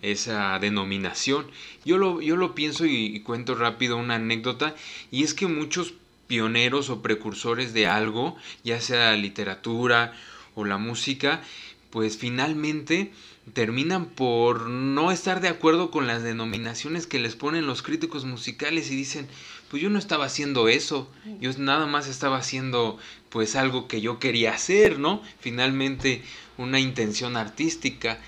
Esa 0.00 0.58
denominación. 0.58 1.46
Yo 1.84 1.98
lo, 1.98 2.20
yo 2.20 2.36
lo 2.36 2.54
pienso 2.54 2.86
y 2.86 3.20
cuento 3.20 3.54
rápido 3.54 3.96
una 3.96 4.14
anécdota, 4.14 4.74
y 5.10 5.24
es 5.24 5.34
que 5.34 5.46
muchos 5.46 5.94
pioneros 6.28 6.90
o 6.90 7.02
precursores 7.02 7.72
de 7.72 7.86
algo, 7.86 8.36
ya 8.62 8.80
sea 8.80 9.10
la 9.10 9.16
literatura 9.16 10.12
o 10.54 10.64
la 10.64 10.78
música, 10.78 11.42
pues 11.90 12.18
finalmente 12.18 13.12
terminan 13.52 14.06
por 14.06 14.68
no 14.68 15.10
estar 15.12 15.40
de 15.40 15.48
acuerdo 15.48 15.90
con 15.90 16.06
las 16.06 16.22
denominaciones 16.22 17.06
que 17.06 17.18
les 17.18 17.36
ponen 17.36 17.66
los 17.66 17.82
críticos 17.82 18.24
musicales 18.24 18.90
y 18.90 18.96
dicen, 18.96 19.28
pues 19.70 19.82
yo 19.82 19.90
no 19.90 19.98
estaba 19.98 20.26
haciendo 20.26 20.68
eso, 20.68 21.10
yo 21.40 21.50
nada 21.58 21.86
más 21.86 22.08
estaba 22.08 22.38
haciendo 22.38 22.98
pues 23.28 23.56
algo 23.56 23.88
que 23.88 24.00
yo 24.00 24.18
quería 24.18 24.54
hacer, 24.54 24.98
¿no? 24.98 25.22
Finalmente 25.40 26.22
una 26.56 26.80
intención 26.80 27.36
artística. 27.36 28.20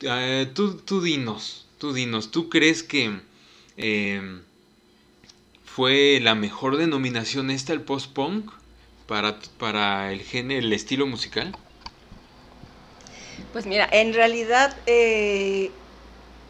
Eh, 0.00 0.50
tú, 0.54 0.76
tú 0.76 1.00
dinos, 1.00 1.66
tú 1.78 1.92
dinos, 1.92 2.30
¿tú 2.30 2.48
crees 2.48 2.82
que 2.82 3.18
eh, 3.76 4.40
fue 5.64 6.20
la 6.22 6.34
mejor 6.34 6.76
denominación 6.76 7.50
esta, 7.50 7.72
el 7.72 7.80
post-punk, 7.80 8.50
para, 9.06 9.38
para 9.58 10.12
el 10.12 10.22
el 10.32 10.72
estilo 10.72 11.06
musical? 11.06 11.56
Pues 13.56 13.64
mira, 13.64 13.88
en 13.90 14.12
realidad 14.12 14.76
eh, 14.84 15.70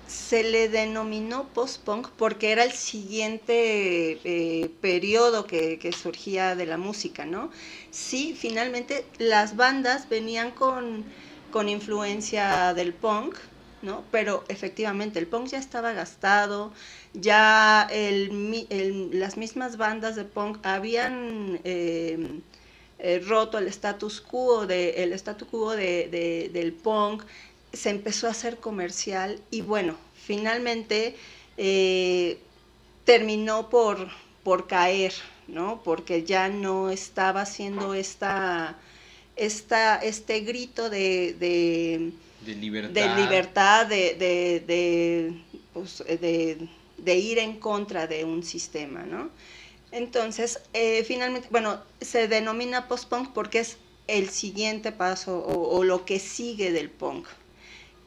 se 0.08 0.42
le 0.42 0.68
denominó 0.68 1.52
post-punk 1.52 2.08
porque 2.16 2.50
era 2.50 2.64
el 2.64 2.72
siguiente 2.72 4.18
eh, 4.24 4.68
periodo 4.80 5.46
que, 5.46 5.78
surgía 5.92 6.56
de 6.56 6.66
la 6.66 6.78
música, 6.78 7.24
¿no? 7.24 7.52
Sí, 7.92 8.34
finalmente 8.36 9.04
las 9.18 9.54
bandas 9.54 10.08
venían 10.08 10.50
con, 10.50 11.04
con 11.52 11.68
influencia 11.68 12.74
del 12.74 12.92
punk, 12.92 13.36
¿no? 13.82 14.02
Pero 14.10 14.42
efectivamente 14.48 15.20
el 15.20 15.28
punk 15.28 15.46
ya 15.46 15.58
estaba 15.58 15.92
gastado, 15.92 16.72
ya 17.12 17.88
las 19.12 19.36
mismas 19.36 19.76
bandas 19.76 20.16
de 20.16 20.24
punk 20.24 20.58
habían 20.66 21.60
em, 21.62 22.42
eh, 22.98 23.22
roto 23.24 23.58
el 23.58 23.66
status 23.68 24.20
quo, 24.20 24.66
de, 24.66 25.02
el 25.02 25.12
status 25.12 25.48
quo 25.48 25.72
de, 25.72 26.50
del 26.52 26.72
punk, 26.72 27.22
se 27.72 27.90
empezó 27.90 28.26
a 28.26 28.30
hacer 28.30 28.56
comercial 28.58 29.38
y 29.50 29.60
bueno, 29.60 29.96
finalmente 30.14 31.14
eh, 31.56 32.38
terminó 33.04 33.68
por, 33.68 34.08
por 34.42 34.66
caer, 34.66 35.12
¿no? 35.46 35.82
Porque 35.84 36.24
ya 36.24 36.48
no 36.48 36.90
estaba 36.90 37.42
haciendo 37.42 37.94
esta, 37.94 38.78
esta, 39.36 39.96
este 39.96 40.40
grito 40.40 40.88
de, 40.88 41.34
de, 41.38 42.54
libertad, 42.54 42.92
de, 42.92 43.22
libertad, 43.22 43.86
de, 43.86 45.34
pues, 45.74 45.98
de 46.06 46.68
de 46.96 47.16
ir 47.16 47.38
en 47.38 47.58
contra 47.58 48.06
de 48.06 48.24
un 48.24 48.42
sistema, 48.42 49.02
¿no? 49.02 49.30
Entonces, 49.92 50.60
eh, 50.72 51.04
finalmente, 51.04 51.48
bueno, 51.50 51.80
se 52.00 52.28
denomina 52.28 52.88
post-punk 52.88 53.32
porque 53.32 53.60
es 53.60 53.76
el 54.08 54.30
siguiente 54.30 54.92
paso 54.92 55.44
o, 55.44 55.82
lo 55.84 56.04
que 56.04 56.18
sigue 56.18 56.72
del 56.72 56.90
punk. 56.90 57.26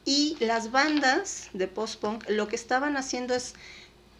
Y 0.04 0.36
las 0.40 0.70
bandas 0.70 1.48
de 1.52 1.68
post-punk 1.68 2.24
lo 2.28 2.48
que 2.48 2.56
estaban 2.56 2.96
haciendo 2.96 3.34
es, 3.34 3.54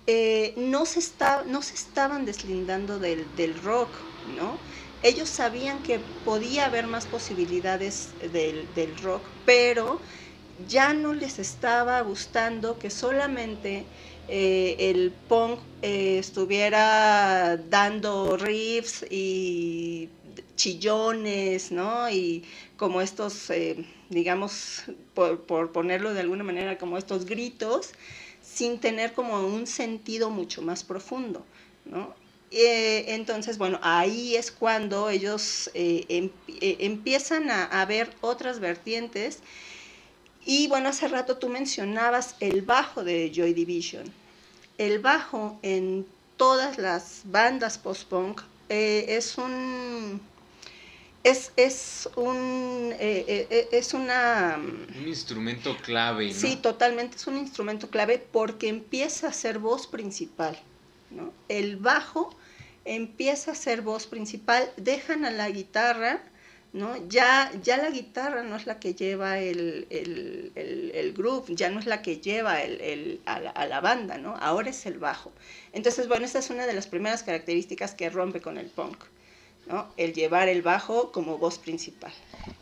eh, 0.07 0.55
no, 0.57 0.87
se 0.87 0.99
está, 0.99 1.44
no 1.46 1.62
se 1.62 1.75
estaban 1.75 2.27
deslindando 2.27 2.99
del, 2.99 3.27
del 3.37 3.61
rock, 3.62 3.90
¿no? 4.37 4.59
Ellos 5.03 5.31
sabían 5.31 5.83
que 5.83 5.99
podía 6.25 6.66
haber 6.66 6.87
más 6.87 7.07
posibilidades 7.07 8.11
del, 8.33 8.68
del 8.75 8.96
rock, 8.99 9.23
pero 9.46 10.01
ya 10.68 10.92
no 10.92 11.14
les 11.14 11.38
estaba 11.38 12.01
gustando 12.03 12.79
que 12.79 12.90
solamente 12.90 13.87
eh, 14.33 14.77
el 14.79 15.11
punk 15.29 15.59
eh, 15.83 16.19
estuviera 16.19 17.57
dando 17.57 18.37
riffs 18.37 19.05
y 19.11 20.09
chillones, 20.55 21.73
¿no? 21.73 22.09
Y 22.09 22.45
como 22.77 23.01
estos, 23.01 23.51
eh, 23.51 23.85
digamos, 24.09 24.85
por, 25.14 25.73
ponerlo 25.73 26.14
de 26.14 26.21
alguna 26.21 26.45
manera, 26.45 26.79
como 26.79 26.97
estos 26.97 27.25
gritos, 27.27 27.90
sin 28.40 28.79
tener 28.79 29.14
como 29.14 29.40
un 29.40 29.66
sentido 29.66 30.31
mucho 30.31 30.62
más 30.62 30.85
profundo, 30.85 31.45
¿no? 31.85 32.14
entonces, 32.53 33.59
bueno, 33.59 33.79
ahí 33.81 34.35
es 34.35 34.51
cuando 34.51 35.09
ellos 35.09 35.71
em, 35.73 36.31
empiezan 36.49 37.49
a, 37.49 37.64
a 37.64 37.87
ver 37.87 38.11
otras 38.23 38.59
vertientes 38.59 39.38
y 40.45 40.66
bueno, 40.66 40.88
hace 40.88 41.07
rato 41.07 41.37
tú 41.37 41.49
mencionabas 41.49 42.35
el 42.40 42.62
bajo 42.62 43.05
de 43.05 43.31
Joy 43.33 43.55
Division. 43.55 44.19
El 44.81 44.99
bajo 44.99 45.59
en 45.61 46.07
todas 46.38 46.79
las 46.79 47.21
bandas 47.27 47.77
post-punk 47.77 48.40
eh, 48.71 49.05
es 49.09 49.37
un 49.37 50.19
es, 51.23 51.53
es 51.57 52.09
un 52.16 52.90
eh, 52.99 53.47
eh, 53.51 53.69
es 53.73 53.93
una 53.93 54.57
un 54.57 55.07
instrumento 55.07 55.77
clave 55.77 56.29
¿no? 56.29 56.33
sí 56.33 56.57
totalmente 56.57 57.19
es 57.19 57.27
un 57.27 57.37
instrumento 57.37 57.90
clave 57.90 58.16
porque 58.33 58.69
empieza 58.69 59.29
a 59.29 59.35
ser 59.35 59.59
voz 59.59 59.87
principal 59.87 60.59
¿no? 61.11 61.31
el 61.51 61.77
bajo 61.77 62.35
empieza 62.87 63.51
a 63.51 63.55
ser 63.55 63.83
voz 63.83 64.07
principal 64.07 64.73
dejan 64.79 65.27
a 65.27 65.31
la 65.31 65.51
guitarra 65.51 66.23
¿no? 66.72 66.96
Ya, 67.09 67.50
ya 67.62 67.76
la 67.76 67.90
guitarra 67.90 68.42
no 68.42 68.56
es 68.56 68.66
la 68.66 68.78
que 68.78 68.94
lleva 68.94 69.38
el, 69.38 69.87
el, 69.90 70.52
el, 70.94 71.12
groove, 71.12 71.54
ya 71.54 71.68
no 71.70 71.80
es 71.80 71.87
la 71.87 72.02
que 72.02 72.18
lleva 72.18 72.62
el, 72.62 73.20
a, 73.26 73.40
la, 73.40 73.50
a, 73.50 73.66
la, 73.66 73.80
banda, 73.80 74.18
¿no? 74.18 74.37
Ahora 74.37 74.70
es 74.70 74.87
el 74.87 74.98
bajo. 74.98 75.33
Entonces, 75.72 76.06
bueno, 76.09 76.24
esta 76.24 76.38
es 76.38 76.50
una 76.50 76.66
de 76.66 76.72
las 76.72 76.87
primeras 76.87 77.22
características 77.22 77.94
que 77.94 78.09
rompe 78.11 78.40
con 78.40 78.56
el 78.56 78.66
punk, 78.66 78.98
¿no? 79.66 79.92
El 79.96 80.12
llevar 80.12 80.48
el 80.48 80.62
bajo 80.62 81.11
como 81.11 81.38
voz 81.38 81.59
principal. 81.59 82.12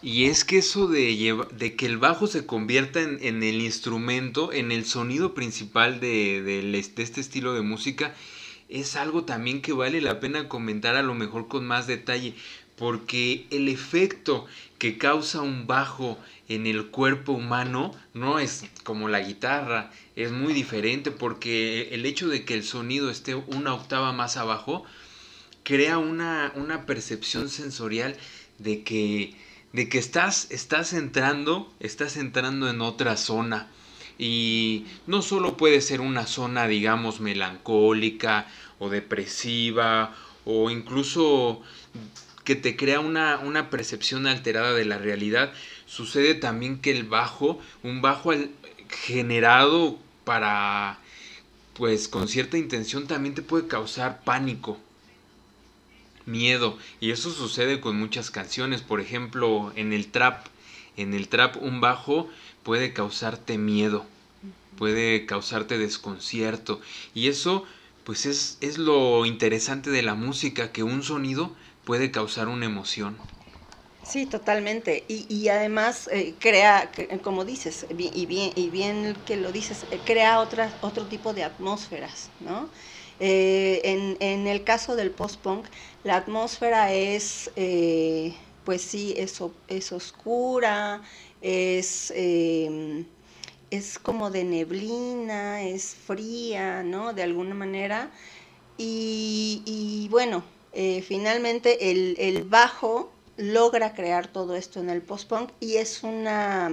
Y 0.03 0.27
es 0.27 0.45
que 0.45 0.59
eso 0.59 0.89
de, 0.89 1.47
de 1.53 1.77
que 1.77 1.87
el 1.87 1.99
bajo 1.99 2.27
se 2.27 2.47
convierta 2.47 3.01
en, 3.01 3.19
en 3.23 3.43
el 3.43 3.61
instrumento, 3.61 4.53
en 4.53 4.73
el 4.73 4.87
sonido 4.87 5.35
principal 5.35 6.01
de, 6.01 6.43
de 6.43 6.79
este 6.79 7.21
estilo 7.21 7.53
de 7.53 7.63
música, 7.63 8.15
es 8.69 8.97
algo 8.97 9.25
también 9.25 9.63
que 9.63 9.73
vale 9.73 10.01
la 10.01 10.21
pena 10.21 10.49
comentar 10.49 10.95
a 10.97 11.03
lo 11.03 11.15
mejor 11.15 11.49
con 11.49 11.67
más 11.67 11.87
detalle, 11.87 12.35
porque 12.79 13.47
el 13.51 13.69
efecto 13.69 14.47
que 14.79 14.99
causa 14.99 15.43
un 15.43 15.67
bajo 15.67 16.19
en 16.49 16.67
el 16.67 16.87
cuerpo 16.87 17.33
humano 17.33 17.95
no 18.15 18.39
es 18.39 18.65
como 18.85 19.09
la 19.09 19.21
guitarra, 19.21 19.91
es 20.17 20.31
muy 20.33 20.53
diferente 20.53 21.11
porque 21.11 21.89
el 21.93 22.07
hecho 22.07 22.29
de 22.29 22.45
que 22.45 22.55
el 22.55 22.65
sonido 22.65 23.11
esté 23.11 23.35
una 23.35 23.75
octava 23.75 24.13
más 24.13 24.37
abajo 24.37 24.85
crea 25.65 25.99
una, 25.99 26.53
una 26.55 26.87
percepción 26.87 27.51
sensorial 27.51 28.17
de 28.59 28.83
que, 28.83 29.35
de 29.73 29.89
que 29.89 29.99
estás, 29.99 30.51
estás 30.51 30.93
entrando, 30.93 31.73
estás 31.81 32.17
entrando 32.17 32.71
en 32.71 32.81
otra 32.81 33.17
zona. 33.17 33.69
Y 34.19 34.87
no 35.07 35.23
solo 35.23 35.57
puede 35.57 35.81
ser 35.81 36.01
una 36.01 36.27
zona, 36.27 36.67
digamos, 36.67 37.21
melancólica 37.21 38.49
o 38.79 38.89
depresiva 38.89 40.17
o 40.45 40.71
incluso 40.71 41.63
que 42.49 42.57
te 42.57 42.77
crea 42.77 43.01
una, 43.01 43.41
una 43.41 43.69
percepción 43.69 44.27
alterada 44.27 44.73
de 44.73 44.87
la 44.87 44.97
realidad. 44.97 45.53
Sucede 45.85 46.35
también 46.35 46.79
que 46.81 46.91
el 46.91 47.05
bajo, 47.05 47.61
un 47.83 48.01
bajo 48.01 48.33
generado 48.89 49.99
para, 50.25 50.99
pues 51.75 52.09
con 52.09 52.27
cierta 52.27 52.57
intención, 52.57 53.07
también 53.07 53.35
te 53.35 53.43
puede 53.43 53.69
causar 53.69 54.25
pánico, 54.25 54.79
miedo. 56.25 56.79
Y 57.01 57.11
eso 57.11 57.31
sucede 57.33 57.83
con 57.83 57.99
muchas 57.99 58.31
canciones. 58.31 58.81
Por 58.81 59.03
ejemplo, 59.03 59.71
en 59.77 59.93
el 59.93 60.07
trap. 60.07 60.47
En 60.97 61.13
el 61.13 61.29
trap 61.29 61.63
un 61.63 61.83
bajo 61.83 62.31
puede 62.63 62.95
causarte 62.95 63.59
miedo, 63.59 64.07
puede 64.79 65.27
causarte 65.27 65.77
desconcierto. 65.77 66.81
Y 67.13 67.29
eso, 67.29 67.67
pues 68.05 68.25
es, 68.25 68.57
es 68.63 68.79
lo 68.79 69.27
interesante 69.27 69.91
de 69.91 70.03
la 70.03 70.15
música, 70.15 70.73
que 70.73 70.83
un 70.83 71.03
sonido 71.03 71.55
puede 71.89 72.11
causar 72.11 72.49
una 72.49 72.67
emoción. 72.67 73.17
Sí, 74.03 74.27
totalmente. 74.27 75.05
Y, 75.09 75.25
y 75.35 75.49
además 75.49 76.11
eh, 76.13 76.35
crea, 76.39 76.91
como 77.23 77.47
dices, 77.47 77.87
y 77.89 78.27
bien, 78.27 78.53
y 78.55 78.69
bien 78.69 79.17
que 79.25 79.39
lo 79.39 79.53
dices, 79.53 79.87
eh, 79.91 79.99
crea 80.05 80.39
otro 80.39 81.07
tipo 81.07 81.33
de 81.33 81.45
atmósferas, 81.45 82.29
¿no? 82.41 82.69
Eh, 83.21 83.81
en, 83.85 84.19
en, 84.21 84.47
el 84.47 84.65
caso 84.65 84.97
del 84.97 85.11
post-punk, 85.13 85.65
la 86.05 86.17
atmósfera 86.17 86.93
es, 86.93 87.51
pues 88.65 88.83
sí, 88.83 89.15
es, 89.17 89.43
es 89.69 89.91
oscura, 89.91 91.01
es, 91.41 92.13
eh, 92.15 93.07
es 93.71 93.99
como 93.99 94.31
de 94.31 94.45
neblina, 94.45 95.63
es 95.63 95.95
fría, 95.95 96.83
¿no? 96.83 97.15
De 97.15 97.23
alguna 97.23 97.55
manera. 97.55 98.11
Y, 98.77 99.63
y 99.65 100.09
bueno, 100.11 100.45
eh, 100.81 101.03
finalmente 101.03 101.91
el, 101.91 102.45
bajo 102.45 103.11
logra 103.37 103.95
crear 103.95 104.29
todo 104.29 104.55
esto 104.55 104.79
en 104.79 104.91
el 104.91 105.03
post-punk 105.03 105.51
y 105.59 105.75
es 105.79 106.05
una, 106.05 106.71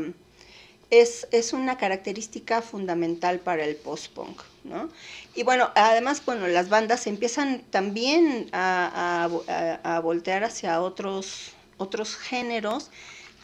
es, 0.91 1.27
es, 1.31 1.53
una 1.53 1.79
característica 1.79 2.61
fundamental 2.61 3.39
para 3.39 3.63
el 3.65 3.75
post-punk. 3.75 4.43
¿no? 4.63 4.89
Y 5.33 5.41
bueno, 5.41 5.71
además, 5.73 6.21
bueno, 6.23 6.45
las 6.47 6.69
bandas 6.69 7.07
empiezan 7.07 7.63
también 7.71 8.47
a, 8.51 9.27
a, 9.83 9.99
voltear 10.01 10.43
hacia 10.43 10.83
otros, 10.83 11.53
otros 11.77 12.15
géneros 12.15 12.91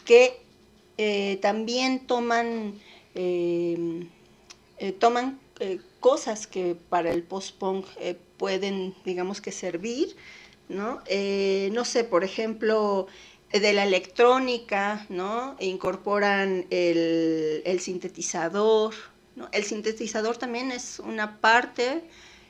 que 0.04 0.40
eh, 0.96 1.40
también 1.42 2.06
toman, 2.06 2.80
eh, 3.16 4.06
eh, 4.78 4.92
toman 4.92 5.40
cosas 5.98 6.46
que 6.46 6.76
para 6.88 7.10
el 7.10 7.24
post-punk 7.24 7.86
pueden, 8.36 8.94
digamos 9.04 9.40
que 9.40 9.50
servir 9.50 10.16
¿no? 10.68 11.00
Eh, 11.06 11.70
no 11.72 11.84
sé, 11.84 12.04
por 12.04 12.24
ejemplo, 12.24 13.06
de 13.52 13.72
la 13.72 13.84
electrónica, 13.84 15.06
¿no? 15.08 15.56
Incorporan 15.60 16.66
el, 16.70 17.62
el 17.64 17.80
sintetizador, 17.80 18.94
¿no? 19.36 19.48
El 19.52 19.64
sintetizador 19.64 20.36
también 20.36 20.72
es 20.72 20.98
una 20.98 21.40
parte 21.40 22.02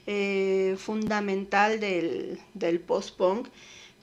eh, 0.07 0.77
fundamental 0.79 1.79
del, 1.79 2.41
del 2.55 2.81
post-punk, 2.81 3.49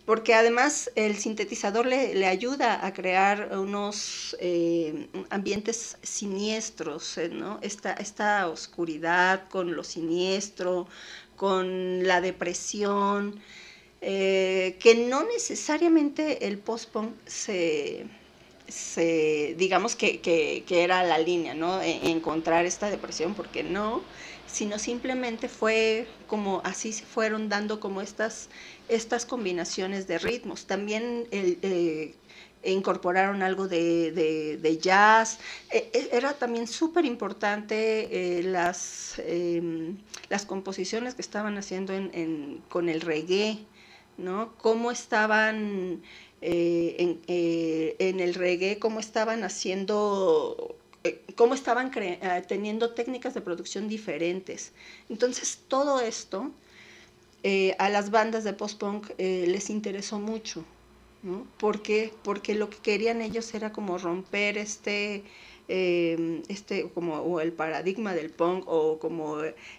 porque 0.06 0.34
además 0.34 0.90
el 0.96 1.18
sintetizador 1.18 1.86
le, 1.86 2.16
le 2.16 2.26
ayuda 2.26 2.86
a 2.86 2.94
crear 2.94 3.50
unos 3.58 4.36
eh, 4.40 5.08
ambientes 5.30 5.98
siniestros. 6.02 7.20
¿no? 7.32 7.60
Esta, 7.62 7.94
esta 7.94 8.48
oscuridad 8.48 9.48
con 9.50 9.76
lo 9.76 9.84
siniestro, 9.84 10.88
con 11.36 12.08
la 12.08 12.22
depresión, 12.22 13.40
eh, 14.02 14.78
que 14.80 14.96
no 14.96 15.24
necesariamente 15.24 16.48
el 16.48 16.58
post-punk 16.58 17.12
se, 17.26 18.06
digamos 19.58 19.96
que, 19.96 20.64
era 20.70 21.04
la 21.04 21.18
línea, 21.18 21.54
¿no? 21.54 21.82
E, 21.82 22.10
encontrar 22.10 22.66
esta 22.66 22.90
depresión, 22.90 23.34
porque 23.36 23.64
no, 23.64 24.02
sino 24.48 24.80
simplemente 24.80 25.50
fue 25.50 26.08
como 26.28 26.62
así 26.64 26.94
se 26.94 27.06
fueron 27.06 27.50
dando 27.50 27.80
como 27.80 28.02
estas, 28.02 28.50
estas 28.88 29.26
combinaciones 29.26 30.08
de 30.08 30.18
ritmos. 30.20 30.66
También 30.66 31.28
eh, 31.32 32.16
incorporaron 32.64 33.42
algo 33.42 33.68
de, 33.68 34.80
jazz. 34.82 35.40
Eh, 35.72 36.10
era 36.12 36.34
también 36.34 36.68
súper 36.68 37.06
importante 37.06 38.40
eh, 38.40 38.44
las, 38.44 39.16
eh, 39.20 39.94
las 40.30 40.46
composiciones 40.46 41.16
que 41.16 41.22
estaban 41.22 41.58
haciendo 41.58 41.94
en, 41.94 42.12
en, 42.14 42.62
con 42.70 42.90
el 42.90 43.02
reggae. 43.02 43.60
¿No? 44.20 44.54
Cómo 44.58 44.92
estaban 44.92 46.02
eh, 46.42 46.96
en, 47.00 47.22
eh, 47.28 47.96
en, 48.00 48.20
el 48.20 48.34
reggae, 48.34 48.80
cómo 48.80 49.00
estaban 49.00 49.44
haciendo, 49.44 50.76
eh, 51.04 51.22
cómo 51.36 51.54
estaban 51.54 51.92
teniendo 52.48 52.92
técnicas 52.92 53.34
de 53.34 53.42
producción 53.42 53.88
diferentes. 53.88 54.72
Entonces, 55.10 55.60
todo 55.68 56.00
esto 56.00 56.52
a 57.78 57.90
las 57.90 58.12
bandas 58.12 58.44
de 58.44 58.54
post-punk 58.54 59.12
les 59.18 59.70
interesó 59.70 60.20
mucho, 60.20 60.66
¿no? 61.24 61.48
¿Por 61.58 61.82
qué? 61.82 62.14
Porque 62.24 62.54
lo 62.54 62.70
que 62.70 62.78
querían 62.78 63.22
ellos 63.22 63.54
era 63.54 63.72
como 63.72 63.98
romper 63.98 64.58
este, 64.58 65.24
em, 65.70 66.42
este 66.50 66.90
como 66.90 67.40
el 67.42 67.54
paradigma 67.54 68.14
del 68.14 68.30
punk 68.30 68.66
o 68.68 69.00
como 69.00 69.38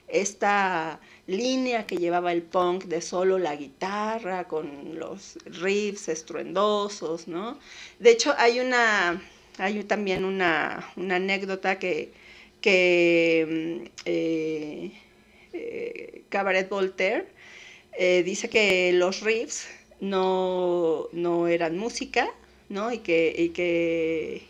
esta 0.09 1.01
línea 1.27 1.87
que 1.87 1.97
llevaba 1.99 2.33
el 2.33 2.43
punk 2.43 2.85
de 2.85 3.01
solo 3.03 3.39
la 3.39 3.57
guitarra 3.57 4.49
con 4.49 4.99
los 4.99 5.39
riffs 5.47 6.09
estruendosos, 6.09 7.29
¿no? 7.29 7.59
De 7.99 8.11
hecho 8.13 8.35
hay 8.39 8.61
una 8.61 9.21
hay 9.61 9.85
también 9.85 10.25
una, 10.25 10.91
anécdota 10.97 11.79
que, 11.79 12.13
que 12.61 13.47
mm, 13.49 13.87
eh, 14.07 14.93
eh, 15.53 16.23
Cabaret 16.31 16.69
Voltaire 16.69 17.27
eh, 17.99 18.23
dice 18.23 18.49
que 18.49 18.93
los 18.93 19.21
riffs 19.21 19.69
no, 20.01 21.09
eran 21.49 21.77
música, 21.77 22.33
¿no? 22.69 22.93
Y 22.93 22.99
que, 22.99 23.35
y 23.37 23.49
que 23.51 24.43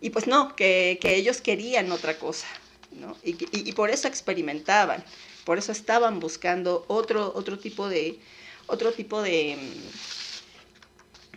y 0.00 0.10
pues 0.10 0.26
no, 0.26 0.54
que, 0.54 0.98
ellos 1.02 1.40
querían 1.40 1.90
otra 1.92 2.18
cosa, 2.18 2.46
¿no? 2.92 3.16
Y, 3.22 3.72
por 3.72 3.90
eso 3.90 4.08
experimentaban, 4.08 5.04
por 5.44 5.58
eso 5.58 5.72
estaban 5.72 6.20
buscando 6.20 6.84
otro, 6.88 7.32
otro 7.34 7.58
tipo 7.58 7.88
de, 7.88 8.18
otro 8.66 8.92
tipo 8.92 9.22
de, 9.22 9.56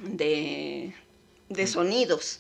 mm, 0.02 0.18
de, 0.18 0.94
de 1.50 1.68
sonidos. 1.68 2.40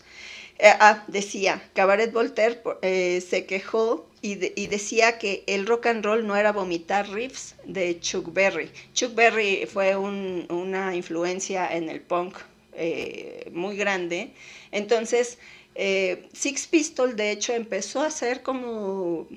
Eh, 0.63 0.69
ah, 0.79 1.03
decía, 1.07 1.59
Cabaret 1.73 2.13
Voltaire 2.13 2.61
eh, 2.83 3.19
se 3.27 3.47
quejó 3.47 4.05
y, 4.21 4.35
decía 4.35 5.17
que 5.17 5.43
el 5.47 5.65
rock 5.65 5.87
and 5.87 6.05
roll 6.05 6.27
no 6.27 6.35
era 6.35 6.51
vomitar 6.51 7.09
riffs 7.09 7.55
de 7.65 7.99
Chuck 7.99 8.31
Berry. 8.31 8.69
Chuck 8.93 9.15
Berry 9.15 9.65
fue 9.65 9.95
una 9.95 10.95
influencia 10.95 11.67
en 11.75 11.89
el 11.89 12.01
punk 12.01 12.37
eh, 12.73 13.49
muy 13.53 13.75
grande. 13.75 14.33
Entonces, 14.71 15.39
Six 15.75 16.67
Pistols 16.67 17.15
de 17.15 17.31
hecho 17.31 17.53
empezó 17.53 18.01
a 18.01 18.07
hacer 18.07 18.43
como, 18.43 19.27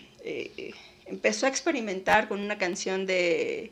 empezó 1.06 1.46
a 1.46 1.48
experimentar 1.48 2.28
con 2.28 2.40
una 2.40 2.58
canción 2.58 3.06
de, 3.06 3.70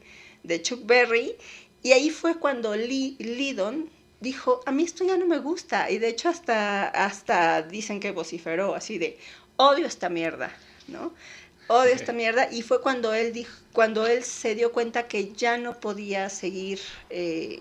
Chuck 0.62 0.86
Berry 0.86 1.36
y 1.82 1.92
ahí 1.92 2.10
fue 2.10 2.38
cuando 2.38 2.76
Lee, 2.76 3.16
Lydon 3.18 3.90
dijo, 4.20 4.60
a 4.66 4.72
mí 4.72 4.84
esto 4.84 5.04
ya 5.04 5.16
no 5.16 5.26
me 5.26 5.38
gusta. 5.38 5.90
Y 5.90 5.98
de 5.98 6.08
hecho 6.08 6.28
hasta, 6.28 6.88
hasta 6.88 7.62
dicen 7.62 8.00
que 8.00 8.12
vociferó 8.12 8.74
así 8.74 8.98
de, 8.98 9.18
odio 9.56 9.86
esta 9.86 10.08
mierda, 10.08 10.56
¿no? 10.88 11.12
Odio 11.66 11.92
esta 11.92 12.12
mierda. 12.12 12.48
Y 12.50 12.62
fue 12.62 12.80
cuando 12.80 13.12
él, 13.14 13.32
dijo, 13.32 13.52
cuando 13.72 14.06
él 14.06 14.22
se 14.22 14.54
dio 14.54 14.72
cuenta 14.72 15.08
que 15.08 15.32
ya 15.32 15.58
no 15.58 15.78
podía 15.80 16.30
seguir, 16.30 16.78
eh, 17.10 17.60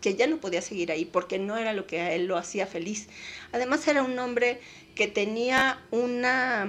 que 0.00 0.14
ya 0.16 0.26
no 0.26 0.38
podía 0.40 0.62
seguir 0.62 0.92
ahí, 0.92 1.04
porque 1.04 1.38
no 1.38 1.56
era 1.56 1.72
lo 1.72 1.86
que 1.86 2.00
a 2.00 2.12
él 2.14 2.26
lo 2.26 2.36
hacía 2.36 2.66
feliz. 2.66 3.08
Además 3.52 3.86
era 3.88 4.02
un 4.02 4.18
hombre 4.18 4.60
que 4.94 5.08
tenía 5.08 5.86
una, 5.90 6.68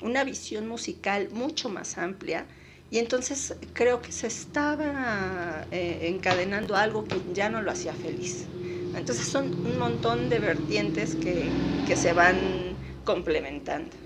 una 0.00 0.24
visión 0.24 0.66
musical 0.68 1.28
mucho 1.30 1.68
más 1.68 1.98
amplia 1.98 2.46
y 2.90 2.98
entonces 2.98 3.56
creo 3.72 4.02
que 4.02 4.12
se 4.12 4.26
estaba 4.28 5.66
eh, 5.70 6.08
encadenando 6.08 6.76
algo 6.76 7.04
que 7.08 7.24
ya 7.32 7.48
no 7.48 7.62
lo 7.62 7.70
hacía 7.70 7.94
feliz. 7.94 8.48
Entonces 8.92 9.26
son 9.26 9.56
un 9.64 9.76
montón 9.78 10.28
de 10.28 10.38
vertientes 10.38 11.16
que, 11.16 11.56
que 11.84 11.96
se 11.96 12.12
van 12.12 12.78
complementando. 13.04 13.96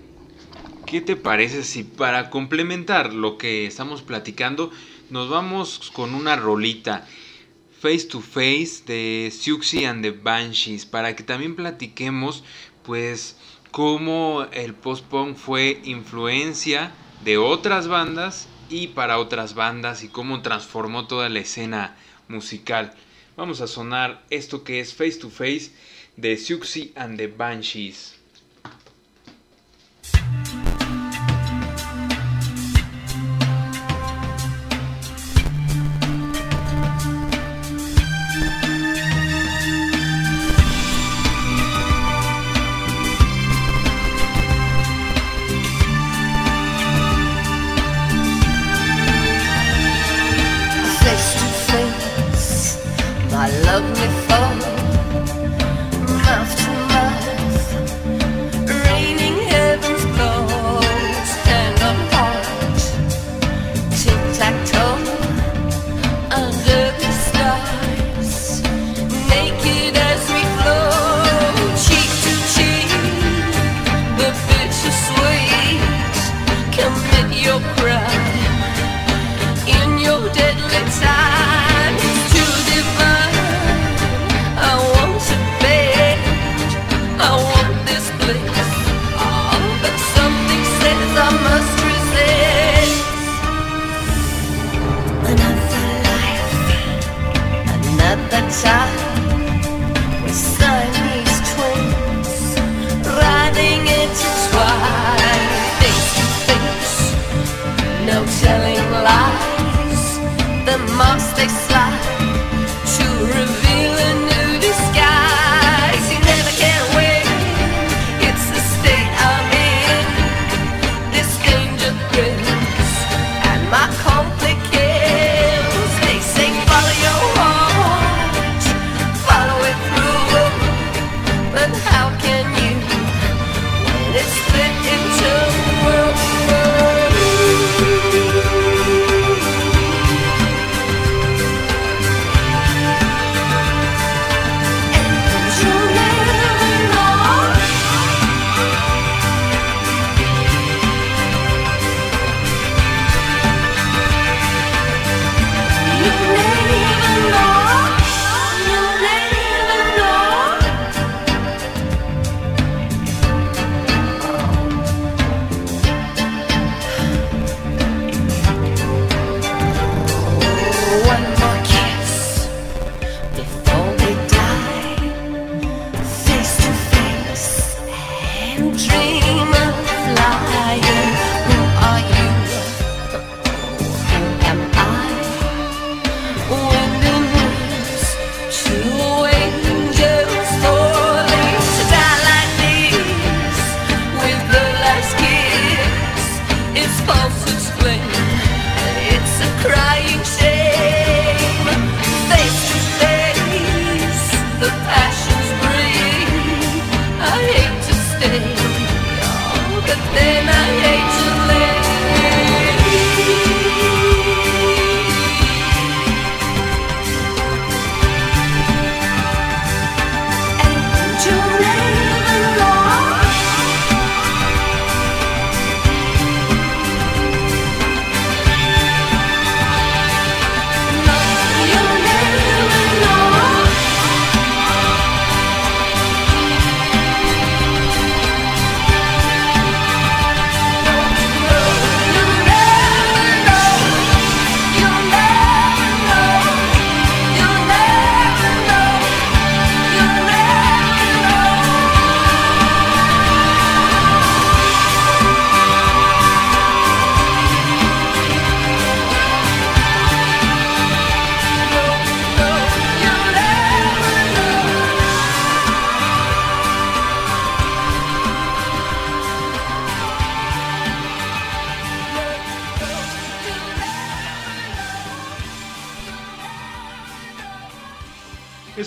¿Qué 0.85 1.01
te 1.01 1.15
parece 1.15 1.63
si 1.63 1.83
para 1.83 2.29
complementar 2.29 3.13
lo 3.13 3.37
que 3.37 3.65
estamos 3.65 4.01
platicando 4.03 4.71
nos 5.09 5.29
vamos 5.29 5.89
con 5.93 6.13
una 6.15 6.35
rolita 6.35 7.07
Face 7.81 8.05
to 8.09 8.21
Face 8.21 8.83
de 8.85 9.31
Siuxi 9.31 9.85
and 9.85 10.03
the 10.03 10.11
Banshees 10.11 10.85
para 10.85 11.15
que 11.15 11.23
también 11.23 11.55
platiquemos 11.55 12.43
pues 12.83 13.37
cómo 13.71 14.45
el 14.51 14.75
post-punk 14.75 15.35
fue 15.35 15.81
influencia 15.83 16.91
de 17.23 17.39
otras 17.39 17.87
bandas 17.87 18.47
y 18.69 18.89
para 18.89 19.17
otras 19.17 19.55
bandas 19.55 20.03
y 20.03 20.09
cómo 20.09 20.43
transformó 20.43 21.07
toda 21.07 21.27
la 21.29 21.39
escena 21.39 21.97
musical. 22.27 22.93
Vamos 23.35 23.61
a 23.61 23.67
sonar 23.67 24.21
esto 24.29 24.63
que 24.63 24.79
es 24.79 24.93
Face 24.93 25.17
to 25.17 25.31
Face 25.31 25.71
de 26.17 26.37
Siuxi 26.37 26.93
and 26.95 27.17
the 27.17 27.25
Banshees. 27.25 28.20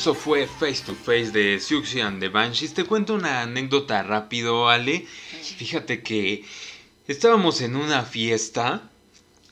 Eso 0.04 0.14
fue 0.14 0.46
Face 0.46 0.82
to 0.84 0.94
Face 0.94 1.30
de 1.30 1.58
Siouxsie 1.58 2.02
and 2.02 2.20
the 2.20 2.28
Banshees. 2.28 2.74
Te 2.74 2.84
cuento 2.84 3.14
una 3.14 3.40
anécdota 3.40 4.02
rápido, 4.02 4.68
Ale. 4.68 5.06
Fíjate 5.56 6.02
que 6.02 6.44
estábamos 7.08 7.62
en 7.62 7.74
una 7.74 8.02
fiesta. 8.02 8.90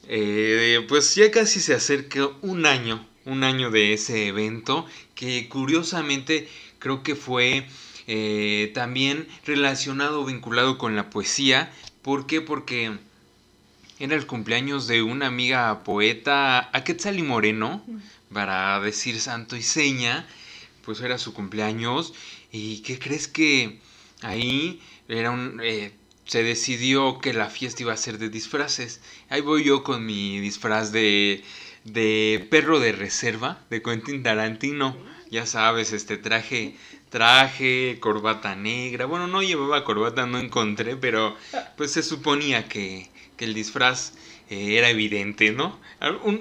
Eh, 0.08 0.84
pues 0.90 1.14
ya 1.14 1.30
casi 1.30 1.58
se 1.58 1.72
acerca 1.72 2.28
un 2.42 2.66
año, 2.66 3.02
un 3.24 3.44
año 3.44 3.70
de 3.70 3.94
ese 3.94 4.26
evento, 4.26 4.84
que 5.14 5.48
curiosamente 5.48 6.50
creo 6.78 7.02
que 7.02 7.14
fue 7.14 7.66
eh, 8.06 8.72
también 8.74 9.26
relacionado, 9.46 10.22
vinculado 10.26 10.76
con 10.76 10.96
la 10.96 11.08
poesía. 11.08 11.72
¿Por 12.02 12.26
qué? 12.26 12.42
Porque 12.42 12.98
era 13.98 14.16
el 14.16 14.26
cumpleaños 14.26 14.86
de 14.86 15.00
una 15.00 15.28
amiga 15.28 15.82
poeta, 15.82 16.68
Aquetzali 16.76 17.22
Moreno, 17.22 17.82
para 18.30 18.78
decir 18.80 19.18
santo 19.18 19.56
y 19.56 19.62
seña 19.62 20.26
pues 20.84 21.00
era 21.00 21.18
su 21.18 21.32
cumpleaños 21.32 22.12
y 22.50 22.78
¿qué 22.82 22.98
crees 22.98 23.28
que 23.28 23.80
ahí 24.22 24.80
era 25.08 25.30
un... 25.30 25.60
Eh, 25.62 25.92
se 26.24 26.42
decidió 26.42 27.18
que 27.18 27.32
la 27.34 27.50
fiesta 27.50 27.82
iba 27.82 27.92
a 27.92 27.96
ser 27.96 28.18
de 28.18 28.28
disfraces. 28.28 29.00
Ahí 29.28 29.40
voy 29.40 29.64
yo 29.64 29.82
con 29.82 30.06
mi 30.06 30.38
disfraz 30.40 30.92
de, 30.92 31.42
de 31.84 32.46
perro 32.50 32.78
de 32.78 32.92
reserva 32.92 33.60
de 33.70 33.82
Quentin 33.82 34.22
Tarantino. 34.22 34.96
Ya 35.30 35.46
sabes, 35.46 35.92
este 35.92 36.16
traje, 36.18 36.76
traje, 37.10 37.98
corbata 38.00 38.54
negra. 38.54 39.06
Bueno, 39.06 39.26
no 39.26 39.42
llevaba 39.42 39.84
corbata, 39.84 40.26
no 40.26 40.38
encontré, 40.38 40.96
pero 40.96 41.36
pues 41.76 41.92
se 41.92 42.02
suponía 42.02 42.68
que, 42.68 43.10
que 43.36 43.44
el 43.44 43.54
disfraz 43.54 44.14
eh, 44.50 44.76
era 44.78 44.90
evidente, 44.90 45.50
¿no? 45.52 45.80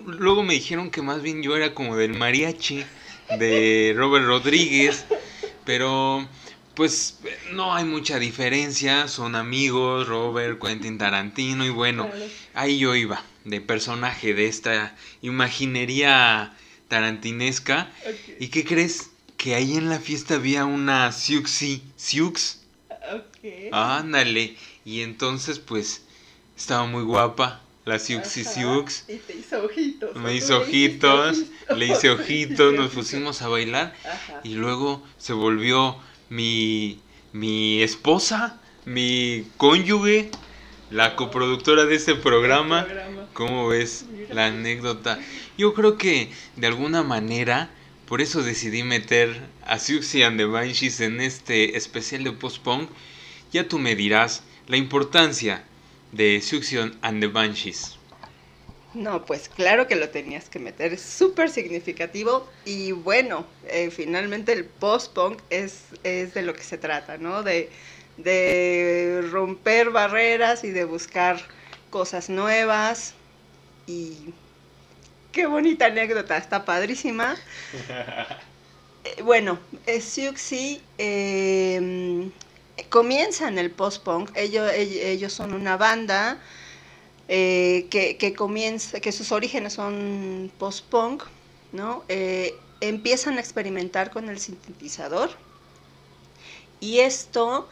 luego 0.05 0.43
me 0.43 0.55
dijeron 0.55 0.89
que 0.89 1.01
más 1.01 1.21
bien 1.21 1.43
yo 1.43 1.55
era 1.55 1.73
como 1.73 1.95
del 1.95 2.17
mariachi 2.17 2.83
de 3.37 3.93
Robert 3.95 4.25
Rodríguez, 4.25 5.05
pero 5.65 6.27
pues 6.75 7.19
no 7.51 7.73
hay 7.73 7.85
mucha 7.85 8.19
diferencia, 8.19 9.07
son 9.07 9.35
amigos, 9.35 10.07
Robert, 10.07 10.59
Quentin 10.61 10.97
Tarantino 10.97 11.65
y 11.65 11.69
bueno, 11.69 12.09
ahí 12.53 12.79
yo 12.79 12.95
iba, 12.95 13.23
de 13.45 13.61
personaje 13.61 14.33
de 14.33 14.47
esta 14.47 14.95
imaginería 15.21 16.55
tarantinesca. 16.87 17.91
¿Y 18.39 18.47
qué 18.47 18.65
crees? 18.65 19.11
Que 19.37 19.55
ahí 19.55 19.75
en 19.75 19.89
la 19.89 19.99
fiesta 19.99 20.35
había 20.35 20.65
una 20.65 21.11
Siuxi, 21.11 21.83
Siux. 21.95 22.59
Ándale, 23.71 24.55
y 24.85 25.01
entonces 25.01 25.59
pues 25.59 26.03
estaba 26.55 26.85
muy 26.85 27.03
guapa 27.03 27.61
la 27.85 27.99
Siuxi 27.99 28.43
Siux. 28.43 29.05
Y 29.07 29.17
te 29.17 29.37
hizo 29.37 29.63
ojitos. 29.63 30.15
Me 30.15 30.35
hizo 30.35 30.59
ojitos, 30.59 31.43
le 31.75 31.87
hice 31.87 32.09
ojitos, 32.09 32.73
nos 32.73 32.91
pusimos 32.93 33.41
a 33.41 33.47
bailar 33.47 33.93
y 34.43 34.53
luego 34.53 35.03
se 35.17 35.33
volvió 35.33 35.97
mi, 36.29 36.99
mi 37.33 37.81
esposa, 37.81 38.59
mi 38.85 39.47
cónyuge, 39.57 40.29
la 40.89 41.15
coproductora 41.15 41.85
de 41.85 41.95
este 41.95 42.15
programa. 42.15 42.87
¿Cómo 43.33 43.67
ves 43.69 44.05
la 44.29 44.47
anécdota? 44.47 45.19
Yo 45.57 45.73
creo 45.73 45.97
que 45.97 46.29
de 46.57 46.67
alguna 46.67 47.03
manera, 47.03 47.69
por 48.05 48.21
eso 48.21 48.43
decidí 48.43 48.83
meter 48.83 49.41
a 49.65 49.79
Siuxi 49.79 50.23
and 50.23 50.37
the 50.37 50.45
Banshees 50.45 50.99
en 51.01 51.21
este 51.21 51.77
especial 51.77 52.23
de 52.23 52.31
post-punk. 52.31 52.89
Ya 53.51 53.67
tú 53.67 53.79
me 53.79 53.95
dirás 53.95 54.43
la 54.67 54.77
importancia 54.77 55.65
de 56.11 56.41
Suction 56.41 56.97
and 57.01 57.21
the 57.21 57.27
Banshees. 57.27 57.97
No, 58.93 59.25
pues 59.25 59.47
claro 59.47 59.87
que 59.87 59.95
lo 59.95 60.09
tenías 60.09 60.49
que 60.49 60.59
meter, 60.59 60.93
es 60.93 61.01
súper 61.01 61.49
significativo 61.49 62.49
y 62.65 62.91
bueno, 62.91 63.45
eh, 63.67 63.89
finalmente 63.89 64.51
el 64.51 64.65
post-punk 64.65 65.41
es, 65.49 65.83
es 66.03 66.33
de 66.33 66.41
lo 66.41 66.53
que 66.53 66.63
se 66.63 66.77
trata, 66.77 67.17
¿no? 67.17 67.41
De, 67.41 67.69
de 68.17 69.25
romper 69.31 69.91
barreras 69.91 70.65
y 70.65 70.71
de 70.71 70.83
buscar 70.83 71.41
cosas 71.89 72.29
nuevas 72.29 73.13
y 73.87 74.33
qué 75.31 75.45
bonita 75.45 75.85
anécdota, 75.85 76.37
está 76.37 76.65
padrísima. 76.65 77.35
Eh, 79.03 79.23
bueno, 79.23 79.57
Siuxi 79.99 80.79
eh, 80.99 82.29
comienzan 82.89 83.57
el 83.57 83.71
post-punk, 83.71 84.31
ellos, 84.35 84.71
ellos 84.73 85.33
son 85.33 85.53
una 85.53 85.77
banda 85.77 86.39
eh, 87.27 87.87
que, 87.89 88.33
comienza, 88.33 88.99
que 88.99 89.11
sus 89.11 89.31
orígenes 89.31 89.73
son 89.73 90.51
post-punk, 90.57 91.23
¿no? 91.71 92.03
Eh, 92.09 92.55
empiezan 92.81 93.37
a 93.37 93.39
experimentar 93.39 94.11
con 94.11 94.27
el 94.27 94.39
sintetizador 94.39 95.29
y 96.81 96.99
esto 96.99 97.69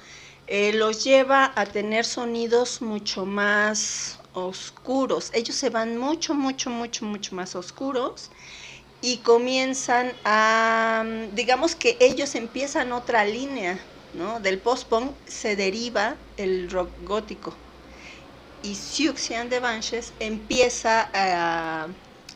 eh, 0.47 0.71
los 0.73 1.03
lleva 1.03 1.51
a 1.55 1.65
tener 1.65 2.05
sonidos 2.05 2.81
mucho 2.81 3.25
más 3.25 4.19
oscuros. 4.33 5.31
Ellos 5.33 5.55
se 5.55 5.69
van 5.69 5.97
mucho, 5.97 6.33
mucho, 6.33 6.69
mucho, 6.69 7.05
mucho 7.05 7.35
más 7.35 7.55
oscuros 7.55 8.31
y 9.01 9.17
comienzan 9.17 10.13
a, 10.23 11.03
digamos 11.33 11.75
que 11.75 11.97
ellos 11.99 12.35
empiezan 12.35 12.91
otra 12.91 13.25
línea 13.25 13.79
¿no? 14.13 14.39
Del 14.39 14.61
post-punk 14.61 15.17
se 15.27 15.55
deriva 15.55 16.17
el 16.37 16.69
rock 16.69 16.95
gótico. 16.99 17.57
Y 18.61 18.75
Siouxsie 18.75 19.45
de 19.49 19.59
Banshees 19.59 20.15
empieza 20.19 21.09
a 21.13 21.87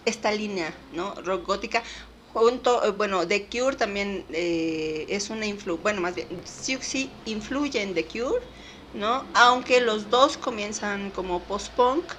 esta 0.05 0.31
línea, 0.31 0.73
¿no? 0.91 1.13
Rock 1.15 1.45
gótica. 1.45 1.83
Junto, 2.19 2.83
eh, 2.85 2.91
bueno, 2.91 3.27
The 3.27 3.49
Cure 3.49 3.75
también 3.75 4.25
eh, 4.29 5.05
es 5.09 5.29
una 5.29 5.45
influencia, 5.45 5.81
bueno, 5.83 6.01
más 6.01 6.15
bien, 6.15 6.41
Siouxsie 6.45 7.21
influye 7.25 7.81
en 7.81 7.93
The 7.93 8.07
Cure, 8.07 8.45
¿no? 8.93 9.29
Aunque 9.33 9.81
los 9.81 10.09
dos 10.09 10.37
comienzan 10.37 11.11
como 11.11 11.45
post-punk 11.45 12.13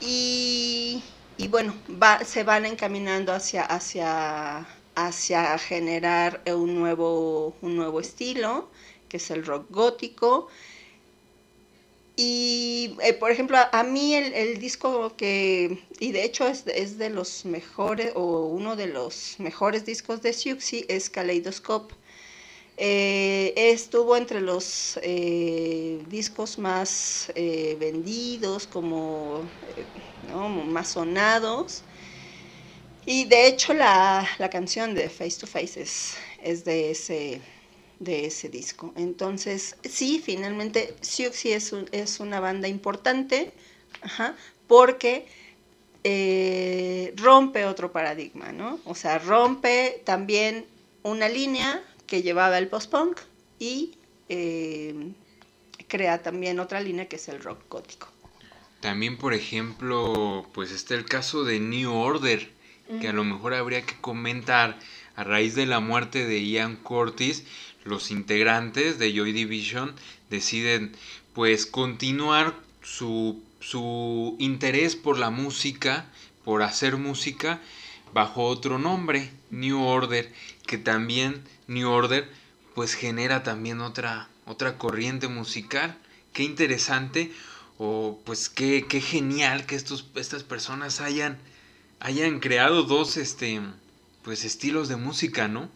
y, 0.00 1.04
y, 1.36 1.48
bueno, 1.48 1.74
va, 1.90 2.24
se 2.24 2.44
van 2.44 2.66
encaminando 2.66 3.32
hacia, 3.32 3.64
hacia 3.64 4.66
hacia 5.06 5.58
generar 5.58 6.42
un 6.46 6.74
nuevo, 6.74 7.54
un 7.62 7.76
nuevo 7.76 8.00
estilo, 8.00 8.68
que 9.08 9.18
es 9.18 9.30
el 9.30 9.44
rock 9.44 9.66
gótico. 9.70 10.48
Y, 12.16 12.96
eh, 13.02 13.14
por 13.14 13.30
ejemplo, 13.30 13.56
a, 13.72 13.82
mí 13.82 14.14
el, 14.14 14.58
disco 14.58 15.16
que, 15.16 15.78
y 16.00 16.12
de 16.12 16.24
hecho 16.24 16.46
es, 16.46 16.98
de 16.98 17.10
los 17.10 17.44
mejores, 17.46 18.12
o 18.14 18.46
uno 18.46 18.76
de 18.76 18.88
los 18.88 19.36
mejores 19.38 19.86
discos 19.86 20.20
de 20.22 20.32
Siouxsie, 20.32 20.84
es 20.88 21.08
Kaleidoscope. 21.08 21.94
Eh, 22.76 23.54
estuvo 23.56 24.16
entre 24.16 24.40
los 24.40 24.98
eh, 25.02 26.02
discos 26.08 26.58
más 26.58 27.32
vendidos, 27.34 28.66
como 28.66 29.50
más 30.66 30.88
sonados. 30.88 31.82
Y 33.06 33.24
de 33.24 33.46
hecho 33.46 33.72
la, 33.74 34.26
canción 34.50 34.94
de 34.94 35.08
Face 35.08 35.38
to 35.40 35.46
Face 35.46 35.80
es, 35.80 36.64
de, 36.64 36.90
ese, 36.90 37.40
de 37.98 38.26
ese 38.26 38.48
disco. 38.48 38.92
Entonces, 38.96 39.76
sí, 39.82 40.20
finalmente 40.24 40.94
Siouxsie 41.00 41.54
es, 41.54 41.74
es 41.92 42.20
una 42.20 42.40
banda 42.40 42.68
importante, 42.68 43.52
porque 44.66 45.26
eh, 46.04 47.12
rompe 47.16 47.66
otro 47.66 47.92
paradigma, 47.92 48.52
¿no? 48.52 48.80
O 48.84 48.94
sea, 48.94 49.18
rompe 49.18 50.02
también 50.04 50.64
una 51.02 51.28
línea 51.28 51.82
que 52.06 52.22
llevaba 52.22 52.58
el 52.58 52.68
post-punk 52.68 53.20
y 53.58 53.96
eh, 54.28 55.12
crea 55.88 56.22
también 56.22 56.60
otra 56.60 56.80
línea 56.80 57.08
que 57.08 57.16
es 57.16 57.28
el 57.28 57.42
rock 57.42 57.62
gótico. 57.68 58.08
También, 58.80 59.18
por 59.18 59.34
ejemplo, 59.34 60.48
pues 60.54 60.70
está 60.70 60.94
el 60.94 61.04
caso 61.04 61.44
de 61.44 61.60
New 61.60 61.92
Order, 61.92 62.50
que 63.00 63.08
a 63.08 63.12
lo 63.12 63.24
mejor 63.24 63.54
habría 63.54 63.82
que 63.82 63.94
comentar 64.00 64.78
a 65.16 65.24
raíz 65.24 65.54
de 65.54 65.66
la 65.66 65.80
muerte 65.80 66.26
de 66.26 66.44
Ian 66.44 66.76
Curtis, 66.76 67.44
los 67.84 68.10
integrantes 68.10 68.98
de 68.98 69.12
Joy 69.12 69.32
Division 69.32 69.94
deciden 70.28 70.92
pues 71.32 71.66
continuar 71.66 72.54
su, 72.82 73.42
su 73.60 74.36
interés 74.38 74.96
por 74.96 75.18
la 75.18 75.30
música, 75.30 76.06
por 76.44 76.62
hacer 76.62 76.96
música 76.96 77.60
bajo 78.12 78.44
otro 78.44 78.78
nombre, 78.78 79.30
New 79.50 79.82
Order, 79.82 80.32
que 80.66 80.78
también 80.78 81.42
New 81.66 81.88
Order 81.88 82.28
pues 82.74 82.94
genera 82.94 83.42
también 83.42 83.80
otra, 83.80 84.28
otra 84.46 84.78
corriente 84.78 85.28
musical. 85.28 85.96
Qué 86.32 86.42
interesante 86.42 87.32
o 87.78 88.20
pues 88.24 88.48
qué, 88.48 88.86
qué 88.88 89.00
genial 89.00 89.66
que 89.66 89.74
estos, 89.74 90.06
estas 90.14 90.44
personas 90.44 91.00
hayan, 91.00 91.38
hayan 92.00 92.40
creado 92.40 92.82
dos 92.82 93.16
este, 93.16 93.60
pues 94.22 94.44
estilos 94.44 94.88
de 94.88 94.96
música, 94.96 95.48
¿no? 95.48 95.68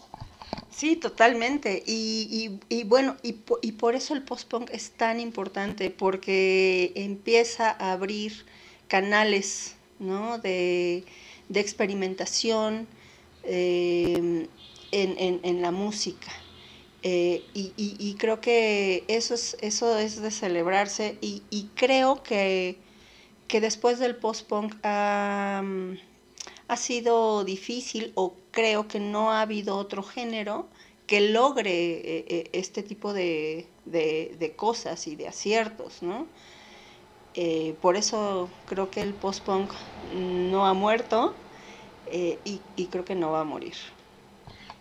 Sí, 0.71 0.97
totalmente. 0.97 1.83
Y, 1.87 2.59
y, 2.69 2.85
bueno, 2.85 3.17
y, 3.23 3.37
y, 3.63 3.73
por 3.73 3.95
eso 3.95 4.15
el 4.15 4.23
post-punk 4.23 4.71
es 4.73 4.91
tan 4.91 5.21
importante, 5.21 5.91
porque 5.91 6.93
empieza 6.97 7.71
a 7.71 7.93
abrir 7.93 8.45
canales 8.89 9.77
¿no? 9.99 10.39
de, 10.39 11.05
de 11.49 11.61
experimentación 11.61 12.89
eh, 13.45 14.49
en, 14.91 15.19
en, 15.19 15.41
en, 15.43 15.63
la 15.63 15.71
música. 15.71 16.33
Eh, 17.03 17.45
y, 17.55 17.73
y, 17.77 18.15
creo 18.15 18.41
que 18.41 19.05
eso 19.09 19.35
es, 19.35 19.57
eso 19.61 19.99
es 19.99 20.21
de 20.23 20.31
celebrarse 20.31 21.19
y, 21.21 21.69
creo 21.77 22.23
que, 22.23 22.79
que 23.47 23.61
después 23.61 23.99
del 23.99 24.17
post-punk 24.17 24.75
ha 26.69 26.77
sido 26.77 27.45
difícil 27.45 28.13
o 28.15 28.35
creo 28.51 28.89
que 28.89 29.01
no 29.01 29.31
ha 29.33 29.43
habido 29.43 29.77
otro 29.77 30.03
género 30.03 30.69
que 31.07 31.21
logre 31.21 31.71
eh, 31.71 32.25
eh, 32.29 32.51
este 32.53 32.83
tipo 32.83 33.13
de, 33.13 33.67
cosas 34.57 35.07
y 35.07 35.17
de 35.17 35.29
aciertos, 35.29 36.03
¿no? 36.03 36.27
Eh, 37.35 37.75
por 37.81 37.97
eso 37.97 38.49
creo 38.67 38.91
que 38.91 39.03
el 39.03 39.13
post-punk 39.13 39.73
no 40.15 40.67
ha 40.67 40.73
muerto 40.73 41.35
y, 42.11 42.61
y 42.77 42.87
creo 42.87 43.05
que 43.05 43.15
no 43.15 43.33
va 43.33 43.41
a 43.41 43.45
morir. 43.45 43.75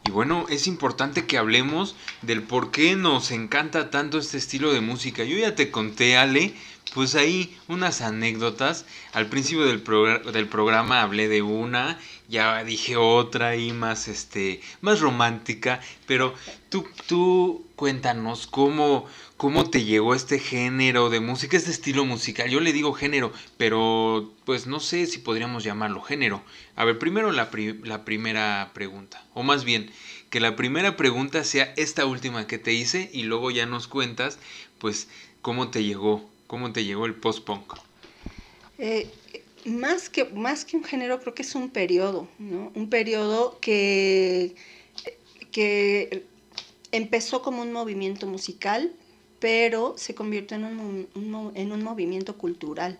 Y 0.05 0.11
bueno, 0.11 0.45
es 0.49 0.67
importante 0.67 1.25
que 1.25 1.37
hablemos 1.37 1.95
del 2.21 2.43
por 2.43 2.71
qué 2.71 2.95
nos 2.95 3.31
encanta 3.31 3.89
tanto 3.89 4.17
este 4.17 4.37
estilo 4.37 4.73
de 4.73 4.81
música. 4.81 5.23
Yo 5.23 5.37
ya 5.37 5.55
te 5.55 5.71
conté, 5.71 6.17
Ale, 6.17 6.53
pues 6.93 7.15
ahí 7.15 7.57
unas 7.67 8.01
anécdotas. 8.01 8.85
Al 9.13 9.27
principio 9.27 9.65
del, 9.65 9.83
del 10.31 10.47
programa 10.47 11.01
hablé 11.01 11.27
de 11.27 11.41
una, 11.41 11.99
ya 12.27 12.63
dije 12.63 12.97
otra 12.97 13.55
y 13.55 13.71
más 13.71 14.07
este 14.07 14.61
más 14.81 14.99
romántica, 14.99 15.81
pero 16.05 16.33
tú 16.69 16.85
tú 17.07 17.65
cuéntanos 17.75 18.47
cómo 18.47 19.05
cómo 19.37 19.69
te 19.69 19.83
llegó 19.83 20.15
este 20.15 20.39
género 20.39 21.09
de 21.09 21.19
música, 21.19 21.57
este 21.57 21.71
estilo 21.71 22.05
musical. 22.05 22.49
Yo 22.49 22.59
le 22.59 22.73
digo 22.73 22.93
género, 22.93 23.33
pero 23.57 24.31
pues 24.45 24.67
no 24.67 24.79
sé 24.79 25.05
si 25.07 25.19
podríamos 25.19 25.63
llamarlo 25.63 26.01
género. 26.01 26.43
A 26.75 26.85
ver, 26.85 26.97
primero 26.99 27.31
la, 27.31 27.49
la 27.83 28.05
primera 28.05 28.71
pregunta, 28.73 29.25
o 29.33 29.43
más 29.43 29.63
bien 29.65 29.91
que 30.29 30.39
la 30.39 30.55
primera 30.55 30.97
pregunta 30.97 31.43
sea 31.43 31.73
esta 31.77 32.05
última 32.05 32.47
que 32.47 32.57
te 32.57 32.73
hice 32.73 33.09
y 33.13 33.23
luego 33.23 33.51
ya 33.51 33.67
nos 33.67 33.87
cuentas 33.87 34.39
pues 34.79 35.07
cómo 35.43 35.69
te 35.69 35.83
llegó 35.83 36.32
¿Cómo 36.47 36.71
te 36.71 36.83
llegó 36.83 37.05
el 37.05 37.15
post-punk? 37.15 37.73
Eh, 38.77 39.09
más, 39.65 40.09
que, 40.09 40.25
más 40.25 40.65
que 40.65 40.77
un 40.77 40.83
género, 40.83 41.19
creo 41.19 41.33
que 41.33 41.41
es 41.43 41.55
un 41.55 41.69
periodo, 41.69 42.27
¿no? 42.39 42.71
Un 42.75 42.89
periodo 42.89 43.59
que, 43.59 44.55
que 45.51 46.25
empezó 46.91 47.41
como 47.41 47.61
un 47.61 47.71
movimiento 47.71 48.27
musical, 48.27 48.93
pero 49.39 49.95
se 49.97 50.15
convirtió 50.15 50.57
en 50.57 50.65
un, 50.65 51.51
en 51.55 51.71
un 51.71 51.83
movimiento 51.83 52.37
cultural. 52.37 52.99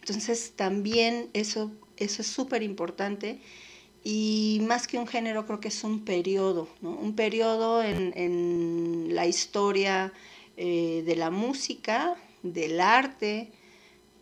Entonces 0.00 0.52
también 0.56 1.28
eso, 1.32 1.70
eso 1.96 2.22
es 2.22 2.28
súper 2.28 2.62
importante 2.62 3.40
y 4.02 4.60
más 4.62 4.86
que 4.86 4.98
un 4.98 5.06
género 5.06 5.46
creo 5.46 5.60
que 5.60 5.68
es 5.68 5.84
un 5.84 6.04
periodo, 6.04 6.68
¿no? 6.80 6.90
un 6.90 7.14
periodo 7.14 7.82
en, 7.82 8.12
en 8.16 9.14
la 9.14 9.26
historia 9.26 10.12
eh, 10.56 11.02
de 11.04 11.16
la 11.16 11.30
música, 11.30 12.16
del 12.42 12.80
arte, 12.80 13.50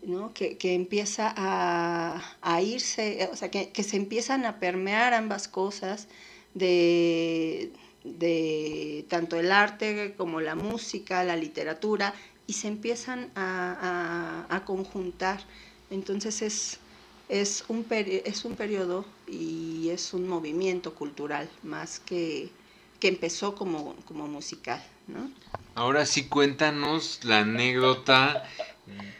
¿no? 0.03 0.33
que, 0.33 0.57
empieza 0.63 1.33
a, 1.37 2.63
irse, 2.63 3.29
o 3.33 3.37
sea, 3.37 3.51
que, 3.51 3.83
se 3.83 3.97
empiezan 3.97 4.45
a 4.45 4.59
permear 4.59 5.15
ambas 5.15 5.49
cosas 5.49 6.09
de, 6.55 7.73
tanto 9.09 9.39
el 9.39 9.53
arte 9.53 10.15
como 10.17 10.41
la 10.41 10.55
música, 10.55 11.25
la 11.25 11.37
literatura, 11.37 12.15
y 12.47 12.55
se 12.55 12.69
empiezan 12.69 13.31
a, 13.35 14.63
conjuntar. 14.67 15.41
Entonces 15.91 16.43
es, 16.43 16.79
es, 17.29 17.65
un 17.69 17.87
es 17.91 18.45
un 18.45 18.55
periodo 18.57 19.05
y 19.27 19.89
es 19.91 20.13
un 20.13 20.29
movimiento 20.29 20.95
cultural 20.95 21.49
más 21.63 22.01
que, 22.01 22.51
que 23.01 23.09
empezó 23.09 23.55
como, 23.55 23.95
como 24.07 24.27
musical. 24.27 24.83
¿no? 25.07 25.31
Ahora 25.75 26.07
sí 26.07 26.25
cuéntanos 26.25 27.21
la 27.25 27.41
anécdota 27.41 28.45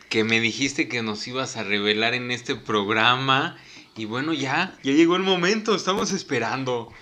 que 0.09 0.25
me 0.25 0.41
dijiste 0.41 0.89
que 0.89 1.03
nos 1.03 1.27
ibas 1.29 1.57
a 1.57 1.63
revelar 1.63 2.15
en 2.15 2.31
este 2.31 2.57
programa. 2.57 3.57
Y 3.97 4.05
bueno, 4.05 4.33
ya, 4.33 4.77
ya 4.83 4.93
llegó 4.93 5.17
el 5.17 5.23
momento, 5.23 5.75
estamos 5.75 6.13
esperando. 6.13 6.93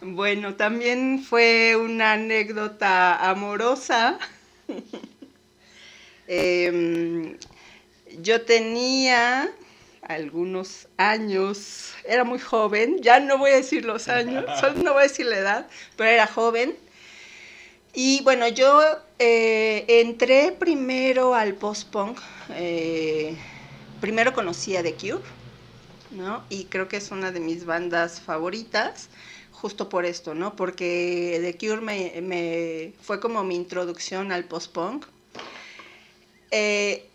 Bueno, 0.00 0.54
también 0.54 1.22
fue 1.22 1.74
una 1.76 2.12
anécdota 2.12 3.30
amorosa. 3.30 4.18
Em, 6.28 7.38
yo 8.20 8.42
tenía 8.42 9.48
algunos 10.08 10.88
años, 10.96 11.94
era 12.04 12.24
muy 12.24 12.38
joven, 12.38 13.02
ya 13.02 13.20
no 13.20 13.38
voy 13.38 13.50
a 13.50 13.56
decir 13.56 13.84
los 13.84 14.08
años, 14.08 14.44
no 14.82 14.92
voy 14.92 15.00
a 15.00 15.08
decir 15.08 15.26
la 15.26 15.38
edad, 15.38 15.66
pero 15.96 16.10
era 16.10 16.26
joven 16.26 16.76
y 17.98 18.22
bueno, 18.24 18.46
yo 18.46 18.82
eh, 19.18 19.86
entré 19.88 20.52
primero 20.52 21.34
al 21.34 21.54
post-punk, 21.54 22.18
eh, 22.50 23.34
primero 24.02 24.34
conocí 24.34 24.76
a 24.76 24.82
The 24.82 24.92
Cure, 24.92 25.22
¿no? 26.10 26.44
Y 26.50 26.66
creo 26.66 26.88
que 26.88 26.98
es 26.98 27.10
una 27.10 27.32
de 27.32 27.40
mis 27.40 27.64
bandas 27.64 28.20
favoritas, 28.20 29.08
justo 29.50 29.88
por 29.88 30.04
esto, 30.04 30.34
¿no? 30.34 30.56
Porque 30.56 31.38
The 31.40 31.56
Cure 31.56 31.80
me, 31.80 32.92
fue 33.00 33.18
como 33.18 33.42
mi 33.44 33.56
introducción 33.56 34.30
al 34.30 34.44
post-punk. 34.44 35.06
Eh, 36.50 37.08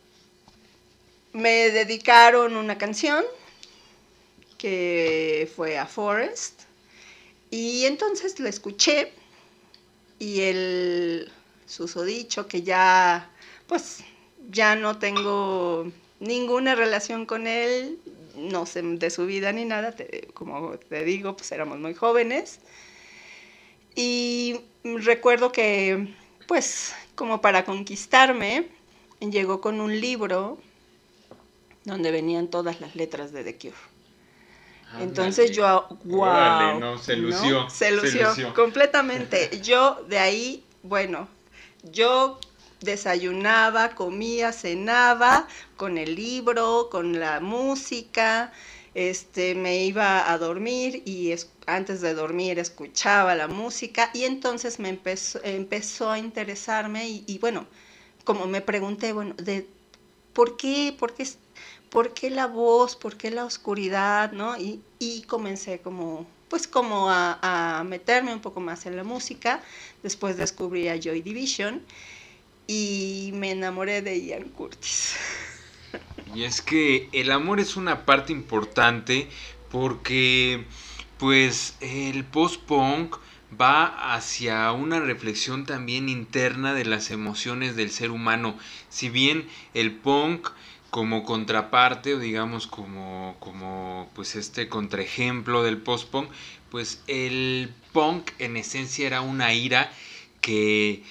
me 1.33 1.71
dedicaron 1.71 2.55
una 2.55 2.77
canción 2.77 3.23
que 4.57 5.51
fue 5.55 5.77
a 5.77 5.85
Forest 5.85 6.61
y 7.49 7.85
entonces 7.85 8.39
la 8.39 8.49
escuché 8.49 9.11
y 10.19 10.41
el 10.41 11.31
susodicho 11.65 12.47
que 12.47 12.61
ya, 12.61 13.29
pues, 13.67 14.03
ya 14.49 14.75
no 14.75 14.99
tengo 14.99 15.91
ninguna 16.19 16.75
relación 16.75 17.25
con 17.25 17.47
él, 17.47 17.97
no 18.35 18.65
sé 18.65 18.81
de 18.83 19.09
su 19.09 19.25
vida 19.25 19.51
ni 19.51 19.65
nada, 19.65 19.95
como 20.33 20.77
te 20.77 21.03
digo, 21.03 21.35
pues 21.35 21.51
éramos 21.51 21.79
muy 21.79 21.93
jóvenes. 21.93 22.59
Y 23.95 24.61
recuerdo 24.83 25.51
que, 25.51 26.13
pues, 26.47 26.93
como 27.15 27.41
para 27.41 27.65
conquistarme, 27.65 28.67
llegó 29.19 29.59
con 29.59 29.81
un 29.81 29.99
libro 29.99 30.57
donde 31.85 32.11
venían 32.11 32.47
todas 32.47 32.81
las 32.81 32.95
letras 32.95 33.31
de 33.31 33.43
The 33.43 33.57
Cure. 33.57 33.91
Entonces 34.99 35.51
yo, 35.51 35.87
wow. 36.03 36.97
se, 36.97 37.15
lució, 37.15 37.69
se, 37.69 37.91
lució, 37.91 38.53
completamente. 38.53 39.61
Yo 39.61 40.03
de 40.09 40.19
ahí, 40.19 40.65
bueno, 40.83 41.29
yo 41.83 42.39
desayunaba, 42.81 43.95
comía, 43.95 44.51
cenaba 44.51 45.47
con 45.77 45.97
el 45.97 46.15
libro, 46.15 46.89
con 46.91 47.19
la 47.19 47.39
música. 47.39 48.51
este, 48.93 49.55
me 49.55 49.85
iba 49.85 50.29
a 50.29 50.37
dormir 50.37 51.03
y 51.05 51.33
antes 51.65 52.01
de 52.01 52.13
dormir 52.13 52.59
escuchaba 52.59 53.35
la 53.35 53.47
música 53.47 54.09
y 54.13 54.23
entonces 54.23 54.79
me 54.79 54.89
empezó, 54.89 55.39
empezó 55.43 56.11
a 56.11 56.19
interesarme 56.19 57.07
y, 57.07 57.37
bueno, 57.39 57.65
como 58.25 58.47
me 58.47 58.59
pregunté, 58.59 59.13
bueno, 59.13 59.33
de 59.37 59.67
por 60.33 60.57
qué, 60.57 60.93
por 60.97 61.13
qué, 61.13 61.25
por 61.91 62.13
qué 62.13 62.29
la 62.29 62.47
voz, 62.47 62.95
por 62.95 63.17
qué 63.17 63.29
la 63.29 63.43
oscuridad, 63.45 64.31
¿no? 64.31 64.57
Y, 64.57 64.81
y 64.97 65.23
comencé 65.23 65.79
como, 65.79 66.25
pues 66.49 66.65
como 66.65 67.09
a, 67.09 67.37
a, 67.41 67.83
meterme 67.83 68.33
un 68.33 68.39
poco 68.39 68.61
más 68.61 68.85
en 68.85 68.95
la 68.95 69.03
música. 69.03 69.61
Después 70.01 70.37
descubrí 70.37 70.87
a 70.87 70.97
Joy 70.99 71.21
Division 71.21 71.83
y 72.65 73.31
me 73.33 73.51
enamoré 73.51 74.01
de 74.01 74.25
Ian 74.25 74.49
Curtis. 74.49 75.15
Y 76.33 76.45
es 76.45 76.61
que 76.61 77.09
el 77.11 77.29
amor 77.29 77.59
es 77.59 77.75
una 77.75 78.05
parte 78.05 78.31
importante 78.31 79.27
porque 79.69 80.63
pues 81.17 81.75
el 81.81 82.23
post-punk 82.23 83.17
va 83.59 84.15
hacia 84.15 84.71
una 84.71 85.01
reflexión 85.01 85.65
también 85.65 86.07
interna 86.07 86.73
de 86.73 86.85
las 86.85 87.11
emociones 87.11 87.75
del 87.75 87.91
ser 87.91 88.11
humano. 88.11 88.57
Si 88.87 89.09
bien 89.09 89.45
el 89.73 89.91
punk 89.91 90.49
como 90.91 91.23
contraparte 91.23 92.13
o 92.13 92.19
digamos 92.19 92.67
como, 92.67 93.35
como 93.39 94.09
pues 94.13 94.35
este 94.35 94.67
contraejemplo 94.67 95.63
del 95.63 95.77
post-punk, 95.77 96.29
pues 96.69 97.01
el 97.07 97.73
punk 97.93 98.31
en 98.37 98.57
esencia 98.57 99.07
era 99.07 99.21
una 99.21 99.53
ira 99.53 99.91
que 100.41 101.03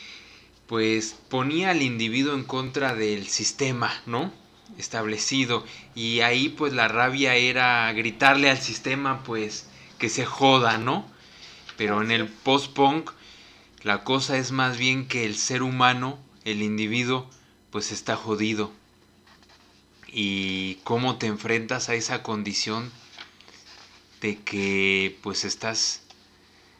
pues 0.69 1.17
ponía 1.29 1.71
al 1.71 1.83
individuo 1.83 2.35
en 2.35 2.45
contra 2.45 2.95
del 2.95 3.27
sistema, 3.27 3.91
¿no? 4.07 4.33
establecido 4.79 5.65
y 5.95 6.21
ahí 6.21 6.49
pues 6.49 6.73
la 6.73 6.89
rabia 6.89 7.35
era 7.35 7.93
gritarle 7.93 8.51
al 8.51 8.59
sistema 8.59 9.23
pues 9.25 9.67
que 9.99 10.09
se 10.09 10.25
joda, 10.25 10.79
¿no? 10.79 11.07
Pero 11.77 12.03
en 12.03 12.11
el 12.11 12.29
post-punk 12.29 13.11
la 13.83 14.05
cosa 14.05 14.37
es 14.37 14.53
más 14.53 14.77
bien 14.77 15.09
que 15.09 15.25
el 15.25 15.37
ser 15.37 15.63
humano, 15.63 16.19
el 16.45 16.63
individuo, 16.63 17.29
pues 17.71 17.93
está 17.93 18.17
jodido. 18.17 18.73
Y 20.13 20.77
cómo 20.85 21.19
te 21.19 21.27
enfrentas 21.27 21.89
a 21.89 21.95
esa 21.95 22.23
condición 22.23 22.91
de 24.21 24.39
que 24.39 25.17
pues 25.23 25.45
estás 25.45 26.03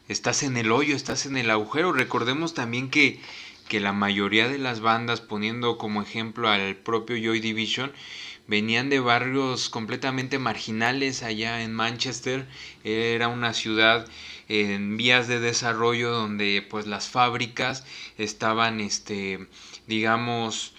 estás 0.07 0.43
en 0.43 0.57
el 0.57 0.71
hoyo, 0.71 0.95
estás 0.95 1.25
en 1.25 1.37
el 1.37 1.49
agujero. 1.49 1.93
Recordemos 1.93 2.53
también 2.53 2.89
que 2.89 3.19
que 3.71 3.79
la 3.79 3.93
mayoría 3.93 4.49
de 4.49 4.57
las 4.57 4.81
bandas, 4.81 5.21
poniendo 5.21 5.77
como 5.77 6.01
ejemplo 6.01 6.49
al 6.49 6.75
propio 6.75 7.15
Joy 7.15 7.39
Division, 7.39 7.93
venían 8.45 8.89
de 8.89 8.99
barrios 8.99 9.69
completamente 9.69 10.39
marginales 10.39 11.23
allá 11.23 11.63
en 11.63 11.73
Manchester. 11.73 12.49
Era 12.83 13.29
una 13.29 13.53
ciudad 13.53 14.09
en 14.49 14.97
vías 14.97 15.29
de 15.29 15.39
desarrollo 15.39 16.11
donde 16.11 16.67
pues 16.69 16.85
las 16.85 17.07
fábricas 17.07 17.85
estaban 18.17 18.81
este 18.81 19.47
digamos 19.87 20.73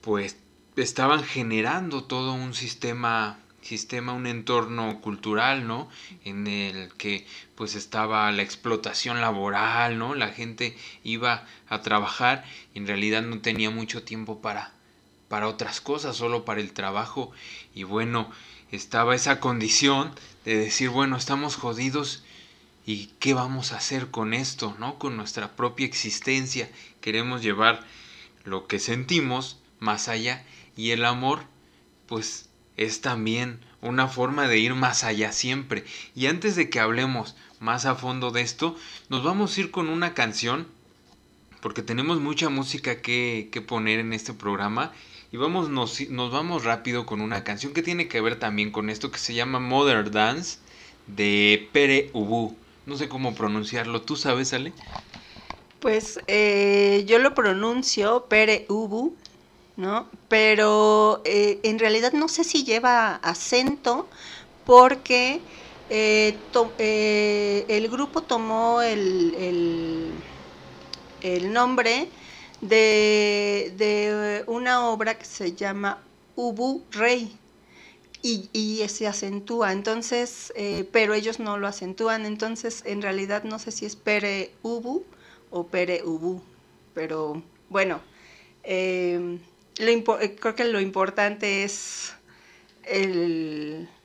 pues 0.00 0.38
estaban 0.82 1.24
generando 1.24 2.04
todo 2.04 2.32
un 2.32 2.54
sistema 2.54 3.38
sistema, 3.68 4.12
un 4.12 4.26
entorno 4.26 5.00
cultural, 5.00 5.66
¿no? 5.66 5.88
En 6.24 6.46
el 6.46 6.92
que 6.94 7.26
pues 7.54 7.74
estaba 7.74 8.30
la 8.32 8.42
explotación 8.42 9.20
laboral, 9.20 9.98
¿no? 9.98 10.14
La 10.14 10.28
gente 10.28 10.76
iba 11.04 11.44
a 11.68 11.82
trabajar 11.82 12.44
y 12.74 12.78
en 12.78 12.86
realidad 12.86 13.22
no 13.22 13.40
tenía 13.40 13.70
mucho 13.70 14.02
tiempo 14.02 14.40
para, 14.40 14.72
para 15.28 15.48
otras 15.48 15.80
cosas, 15.80 16.16
solo 16.16 16.44
para 16.44 16.60
el 16.60 16.72
trabajo. 16.72 17.30
Y 17.74 17.82
bueno, 17.82 18.30
estaba 18.72 19.14
esa 19.14 19.40
condición 19.40 20.12
de 20.44 20.56
decir, 20.56 20.88
bueno, 20.88 21.16
estamos 21.16 21.56
jodidos 21.56 22.22
y 22.86 23.10
qué 23.18 23.34
vamos 23.34 23.72
a 23.72 23.76
hacer 23.76 24.10
con 24.10 24.32
esto, 24.32 24.74
¿no? 24.78 24.98
Con 24.98 25.16
nuestra 25.16 25.56
propia 25.56 25.86
existencia. 25.86 26.70
Queremos 27.02 27.42
llevar 27.42 27.84
lo 28.44 28.66
que 28.66 28.78
sentimos 28.78 29.58
más 29.78 30.08
allá 30.08 30.42
y 30.78 30.92
el 30.92 31.04
amor, 31.04 31.40
pues 32.06 32.48
es 32.76 33.00
también 33.00 33.58
una 33.82 34.06
forma 34.06 34.46
de 34.46 34.60
ir 34.60 34.74
más 34.74 35.02
allá 35.02 35.32
siempre. 35.32 35.84
Y 36.14 36.26
antes 36.26 36.54
de 36.54 36.70
que 36.70 36.78
hablemos 36.78 37.34
más 37.58 37.84
a 37.84 37.96
fondo 37.96 38.30
de 38.30 38.42
esto, 38.42 38.76
nos 39.08 39.24
vamos 39.24 39.56
a 39.56 39.60
ir 39.60 39.72
con 39.72 39.88
una 39.88 40.14
canción, 40.14 40.68
porque 41.60 41.82
tenemos 41.82 42.20
mucha 42.20 42.48
música 42.48 43.02
que, 43.02 43.50
poner 43.66 43.98
en 43.98 44.12
este 44.12 44.32
programa. 44.32 44.92
Y 45.32 45.36
vamos, 45.36 45.68
nos, 45.68 46.00
nos, 46.10 46.30
vamos 46.30 46.62
rápido 46.62 47.06
con 47.06 47.20
una 47.22 47.42
canción 47.42 47.74
que 47.74 47.82
tiene 47.82 48.06
que 48.06 48.20
ver 48.20 48.38
también 48.38 48.70
con 48.70 48.88
esto 48.88 49.10
que 49.10 49.18
se 49.18 49.34
llama 49.34 49.58
Mother 49.58 50.12
Dance 50.12 50.58
de 51.08 51.68
Pere 51.72 52.08
Ubu. 52.12 52.56
No 52.86 52.96
sé 52.96 53.08
cómo 53.08 53.34
pronunciarlo, 53.34 54.02
¿tú 54.02 54.14
sabes, 54.14 54.52
Ale? 54.52 54.72
Pues 55.80 56.20
eh, 56.28 57.04
yo 57.08 57.18
lo 57.18 57.34
pronuncio 57.34 58.26
Pere 58.28 58.64
Ubu, 58.68 59.16
¿no? 59.78 60.08
Pero 60.28 61.22
eh, 61.24 61.60
en 61.62 61.78
realidad 61.78 62.12
no 62.12 62.28
sé 62.28 62.44
si 62.44 62.64
lleva 62.64 63.14
acento 63.16 64.08
porque 64.66 65.40
eh, 65.88 66.36
eh, 66.78 67.64
el 67.68 67.88
grupo 67.88 68.22
tomó 68.22 68.82
el, 68.82 70.12
nombre 71.52 72.08
de, 72.60 74.44
una 74.48 74.88
obra 74.88 75.16
que 75.16 75.24
se 75.24 75.54
llama 75.54 76.02
Ubu 76.36 76.82
Rey. 76.90 77.38
Y, 78.20 78.84
se 78.88 79.06
acentúa, 79.06 79.72
entonces, 79.72 80.52
pero 80.92 81.14
ellos 81.14 81.38
no 81.38 81.56
lo 81.56 81.68
acentúan, 81.68 82.26
entonces 82.26 82.82
en 82.84 83.00
realidad 83.00 83.44
no 83.44 83.58
sé 83.60 83.70
si 83.70 83.86
es 83.86 83.94
Pere 83.96 84.50
Ubu 84.62 85.04
o 85.50 85.68
Pere 85.68 86.02
Ubu, 86.04 86.42
pero 86.94 87.42
bueno, 87.70 88.00
creo 89.78 90.54
que 90.54 90.64
lo 90.64 90.80
importante 90.80 91.64
es 91.64 92.14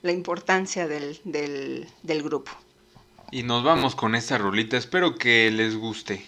la 0.01 0.11
importancia 0.11 0.87
del, 0.87 1.19
del 1.23 2.23
grupo. 2.23 2.51
Y 3.31 3.43
nos 3.43 3.63
vamos 3.63 3.95
con 3.95 4.13
esta 4.13 4.37
rolita, 4.37 4.77
espero 4.77 5.15
que 5.15 5.49
les 5.51 5.75
guste. 5.75 6.25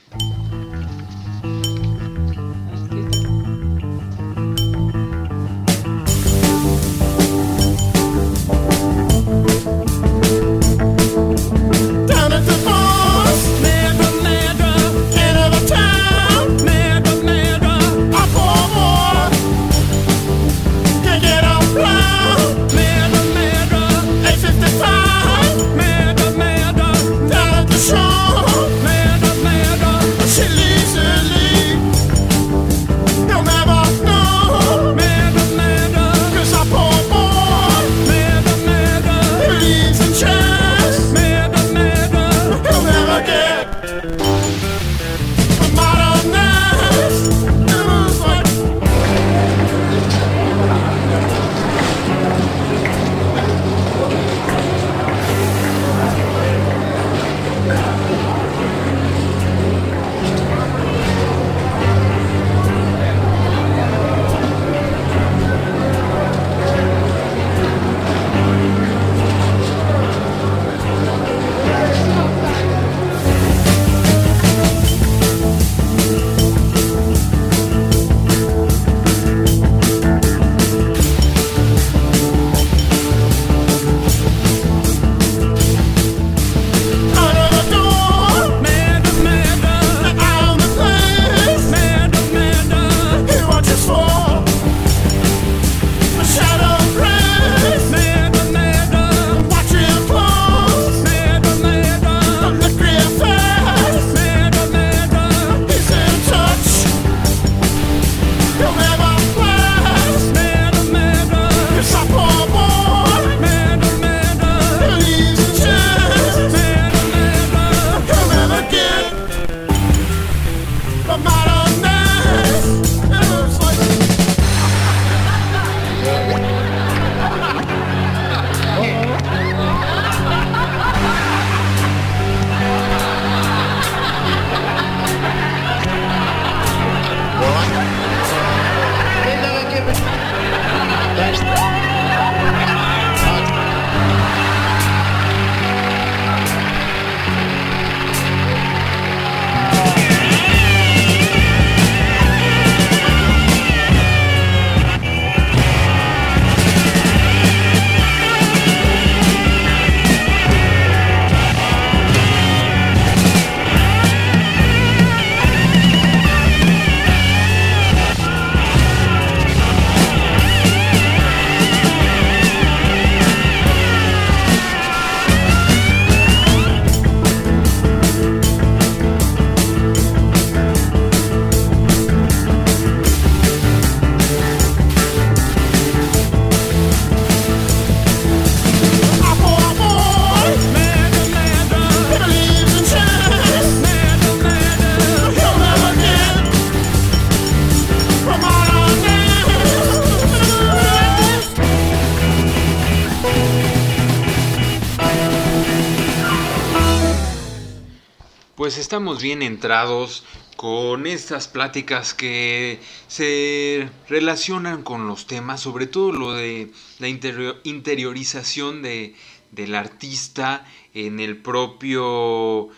Pues 208.65 208.79
estamos 208.79 209.21
bien 209.21 209.43
entrados 209.43 210.23
con 210.55 211.05
estas 211.05 211.47
pláticas 211.47 212.15
que 212.15 212.79
se 213.07 213.87
relacionan 214.09 214.81
con 214.81 215.07
los 215.07 215.27
temas, 215.27 215.61
sobre 215.61 215.85
todo 215.85 216.11
lo 216.11 216.33
de 216.33 216.71
la 216.97 217.07
interiorización 217.07 218.81
de, 218.81 219.13
del 219.51 219.75
artista 219.75 220.65
en 220.95 221.19
el 221.19 221.37
propio 221.37 222.69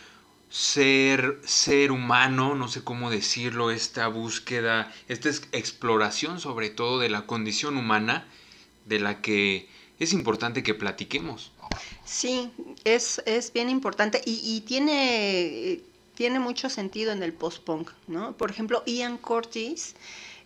ser, 0.50 1.40
ser 1.46 1.94
humano, 1.94 2.54
no 2.54 2.68
sé 2.68 2.84
cómo 2.84 3.10
decirlo, 3.10 3.72
esta 3.72 4.10
búsqueda, 4.10 4.94
esta 5.08 5.30
exploración 5.54 6.42
sobre 6.42 6.70
todo 6.70 7.00
de 7.00 7.08
la 7.08 7.26
condición 7.26 7.78
humana, 7.78 8.28
de 8.88 9.00
la 9.00 9.22
que 9.22 9.70
es 10.00 10.12
importante 10.12 10.64
que 10.64 10.74
platiquemos. 10.74 11.54
Sí, 12.06 12.52
es, 12.84 13.22
es 13.26 13.52
bien 13.54 13.70
importante 13.70 14.22
y, 14.26 14.62
tiene, 14.62 15.82
tiene 16.16 16.40
mucho 16.40 16.70
sentido 16.70 17.12
en 17.12 17.24
el 17.24 17.34
post-punk, 17.34 17.92
¿no? 18.08 18.36
Por 18.38 18.50
ejemplo, 18.50 18.84
Ian 18.86 19.18
Curtis 19.18 19.96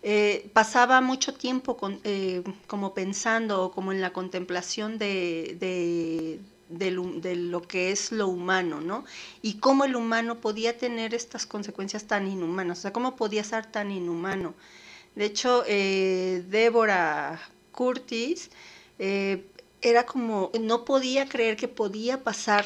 eh, 0.04 0.50
pasaba 0.54 1.00
mucho 1.02 1.34
tiempo 1.34 1.78
con, 1.78 2.00
eh, 2.04 2.44
como 2.68 2.94
pensando, 2.94 3.72
como 3.72 3.92
en 3.92 4.02
la 4.02 4.12
contemplación 4.12 4.98
de, 4.98 5.58
de, 5.60 6.40
de, 6.70 7.36
lo, 7.36 7.62
que 7.62 7.92
es 7.92 8.12
lo 8.12 8.28
humano, 8.28 8.82
¿no? 8.82 9.06
Y 9.44 9.56
cómo 9.56 9.86
el 9.86 9.96
humano 9.96 10.40
podía 10.40 10.78
tener 10.78 11.14
estas 11.14 11.46
consecuencias 11.46 12.06
tan 12.06 12.28
inhumanas, 12.28 12.80
o 12.80 12.82
sea, 12.82 12.94
cómo 12.94 13.16
podía 13.16 13.44
ser 13.44 13.68
tan 13.68 13.92
inhumano. 13.92 14.56
De 15.16 15.26
hecho, 15.26 15.64
eh, 15.68 16.44
Débora 16.50 17.40
Curtis 17.72 18.50
era 19.82 20.06
como, 20.06 20.52
no 20.60 20.86
podía 20.86 21.28
creer 21.28 21.58
que 21.58 21.68
podía 21.68 22.24
pasar 22.24 22.66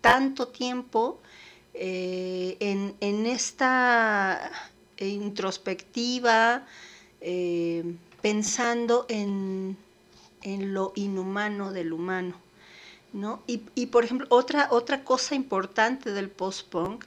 tanto 0.00 0.48
tiempo 0.48 1.20
eh, 1.74 2.56
en, 3.00 3.26
esta 3.26 4.50
introspectiva, 4.98 6.66
eh, 7.20 7.84
pensando 8.22 9.06
en, 9.08 9.76
lo 10.42 10.92
inhumano 10.94 11.72
del 11.72 11.92
humano. 11.92 12.36
¿no? 13.12 13.42
Y, 13.46 13.62
y, 13.74 13.86
por 13.86 14.04
ejemplo, 14.04 14.26
otra, 14.30 14.68
otra 14.70 15.02
cosa 15.02 15.34
importante 15.34 16.12
del 16.12 16.30
post-punk 16.30 17.04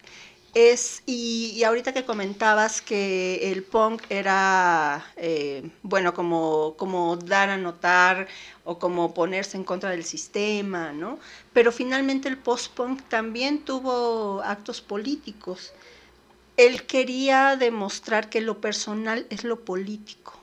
es, 0.60 1.03
y, 1.05 1.64
ahorita 1.64 1.93
que 1.93 2.05
comentabas 2.05 2.82
que 2.82 3.51
el 3.51 3.64
punk 3.64 4.03
era, 4.10 5.05
eh, 5.18 5.70
bueno, 5.84 6.14
como, 6.14 6.76
como 6.78 7.18
dar 7.18 7.49
a 7.49 7.57
notar 7.57 8.28
o 8.64 8.80
como 8.80 9.14
ponerse 9.14 9.57
en 9.57 9.64
contra 9.64 9.89
del 9.91 10.03
sistema, 10.03 10.91
¿no? 10.91 11.20
Pero 11.53 11.72
finalmente 11.72 12.28
el 12.28 12.38
post-punk 12.38 13.01
también 13.07 13.60
tuvo 13.66 14.41
actos 14.43 14.82
políticos. 14.82 15.74
Él 16.57 16.84
quería 16.86 17.55
demostrar 17.55 18.30
que 18.30 18.41
lo 18.41 18.60
personal 18.60 19.26
es 19.30 19.43
lo 19.43 19.62
político, 19.62 20.34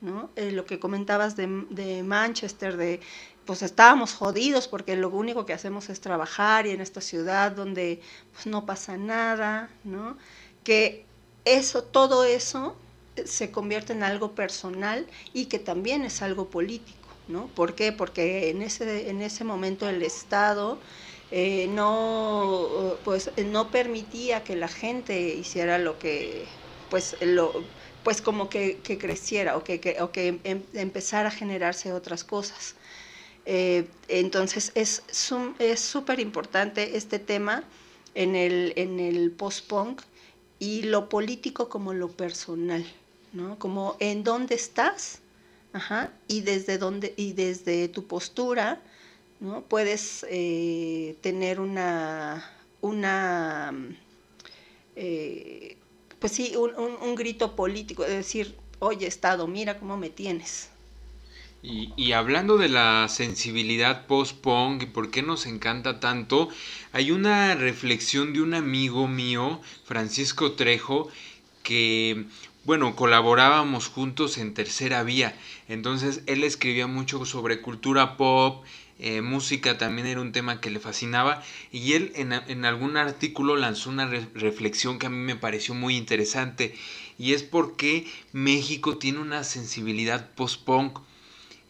¿no? 0.00 0.30
Eh, 0.36 0.50
lo 0.50 0.64
que 0.66 0.78
comentabas 0.80 1.36
de, 1.36 1.46
de 1.70 2.02
Manchester, 2.02 2.76
de 2.76 3.00
pues 3.44 3.62
estábamos 3.62 4.14
jodidos 4.14 4.68
porque 4.68 4.96
lo 4.96 5.08
único 5.10 5.46
que 5.46 5.52
hacemos 5.52 5.88
es 5.90 6.00
trabajar 6.00 6.66
y 6.66 6.70
en 6.70 6.80
esta 6.80 7.00
ciudad 7.00 7.52
donde 7.52 8.00
pues 8.32 8.46
no 8.46 8.66
pasa 8.66 8.96
nada, 8.96 9.78
¿no? 9.84 10.16
Que 10.62 11.06
eso, 11.44 11.84
todo 11.84 12.24
eso 12.24 12.82
eh, 13.16 13.26
se 13.26 13.50
convierte 13.52 13.92
en 13.92 14.02
algo 14.02 14.34
personal 14.34 15.08
y 15.32 15.46
que 15.46 15.58
también 15.58 16.04
es 16.04 16.22
algo 16.22 16.50
político, 16.50 17.20
¿no? 17.26 17.52
¿Por 17.54 17.74
qué? 17.74 17.92
Porque 17.92 18.50
en 18.50 18.62
ese, 18.62 19.10
en 19.10 19.20
ese 19.22 19.44
momento 19.44 19.88
el 19.88 20.02
Estado 20.02 20.82
eh, 21.30 21.66
no, 21.68 23.00
pues, 23.04 23.32
no 23.46 23.70
permitía 23.70 24.44
que 24.44 24.56
la 24.56 24.68
gente 24.68 25.34
hiciera 25.34 25.78
lo 25.78 25.98
que, 25.98 26.56
pues, 26.88 27.16
lo, 27.20 27.70
pues 28.02 28.20
como 28.22 28.48
que, 28.50 28.82
creciera 29.00 29.56
o 29.56 29.64
que, 29.64 29.96
o 30.00 30.12
que 30.12 30.40
em, 30.44 30.66
empezara 30.74 31.28
a 31.28 31.32
generarse 31.32 31.92
otras 31.92 32.24
cosas. 32.24 32.76
Eh, 33.46 33.86
entonces 34.08 34.72
es 34.74 35.02
súper 35.80 36.20
importante 36.20 36.96
este 36.96 37.18
tema 37.18 37.64
en 38.14 38.36
el, 38.36 38.72
en 38.76 39.00
el 39.00 39.30
post-punk 39.30 40.02
y 40.58 40.82
lo 40.82 41.08
político 41.08 41.68
como 41.68 41.92
lo 41.92 42.08
personal, 42.08 42.84
¿no? 43.32 43.58
Como 43.58 43.96
en 44.00 44.24
dónde 44.24 44.54
estás 44.54 45.20
y, 46.28 46.42
desde 46.42 46.78
dónde, 46.78 47.14
y 47.16 47.32
desde 47.32 47.88
tu 47.88 48.06
postura 48.06 48.80
¿no? 49.40 49.62
puedes 49.62 50.24
eh, 50.30 51.16
tener 51.20 51.58
una, 51.58 52.48
una 52.80 53.72
eh, 54.94 55.76
pues 56.20 56.32
sí, 56.32 56.54
un, 56.56 56.72
un 56.76 57.14
grito 57.16 57.56
político, 57.56 58.04
de 58.04 58.16
decir, 58.16 58.56
oye 58.78 59.06
Estado, 59.06 59.48
mira 59.48 59.78
cómo 59.78 59.96
me 59.96 60.10
tienes. 60.10 60.68
Y, 61.66 62.12
hablando 62.12 62.58
de 62.58 62.68
la 62.68 63.08
sensibilidad 63.08 64.06
post-punk 64.06 64.82
y 64.82 64.86
por 64.86 65.10
qué 65.10 65.22
nos 65.22 65.46
encanta 65.46 65.98
tanto, 65.98 66.50
hay 66.92 67.10
una 67.10 67.54
reflexión 67.54 68.34
de 68.34 68.42
un 68.42 68.52
amigo 68.52 69.08
mío, 69.08 69.62
Francisco 69.86 70.52
Trejo, 70.52 71.08
que, 71.62 72.26
bueno, 72.64 72.94
colaborábamos 72.94 73.88
juntos 73.88 74.36
en 74.36 74.52
Tercera 74.52 75.02
Vía. 75.04 75.34
Entonces 75.66 76.20
él 76.26 76.44
escribía 76.44 76.86
mucho 76.86 77.24
sobre 77.24 77.62
cultura 77.62 78.18
pop, 78.18 78.62
eh, 78.98 79.22
música 79.22 79.78
también 79.78 80.06
era 80.06 80.20
un 80.20 80.32
tema 80.32 80.60
que 80.60 80.70
le 80.70 80.80
fascinaba 80.80 81.42
y 81.72 81.94
él 81.94 82.12
en, 82.14 82.64
algún 82.66 82.98
artículo 82.98 83.56
lanzó 83.56 83.88
una 83.88 84.06
reflexión 84.06 84.98
que 84.98 85.06
a 85.06 85.10
mí 85.10 85.16
me 85.16 85.34
pareció 85.34 85.74
muy 85.74 85.96
interesante 85.96 86.76
y 87.18 87.32
es 87.32 87.42
porque 87.42 88.06
México 88.32 88.98
tiene 88.98 89.18
una 89.18 89.42
sensibilidad 89.44 90.30
post-punk 90.34 90.98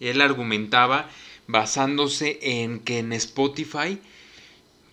él 0.01 0.21
argumentaba 0.21 1.09
basándose 1.47 2.39
en 2.43 2.81
que 2.81 2.99
en 2.99 3.13
Spotify 3.13 3.99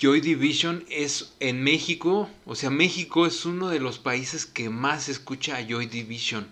Joy 0.02 0.20
Division 0.20 0.84
es 0.90 1.36
en 1.40 1.64
México, 1.64 2.28
o 2.46 2.56
sea, 2.56 2.72
México 2.72 3.28
es 3.28 3.46
uno 3.46 3.70
de 3.70 3.80
los 3.80 4.00
países 4.00 4.48
que 4.48 4.70
más 4.72 5.10
escucha 5.10 5.58
a 5.58 5.62
Joy 5.62 5.86
Division. 5.86 6.48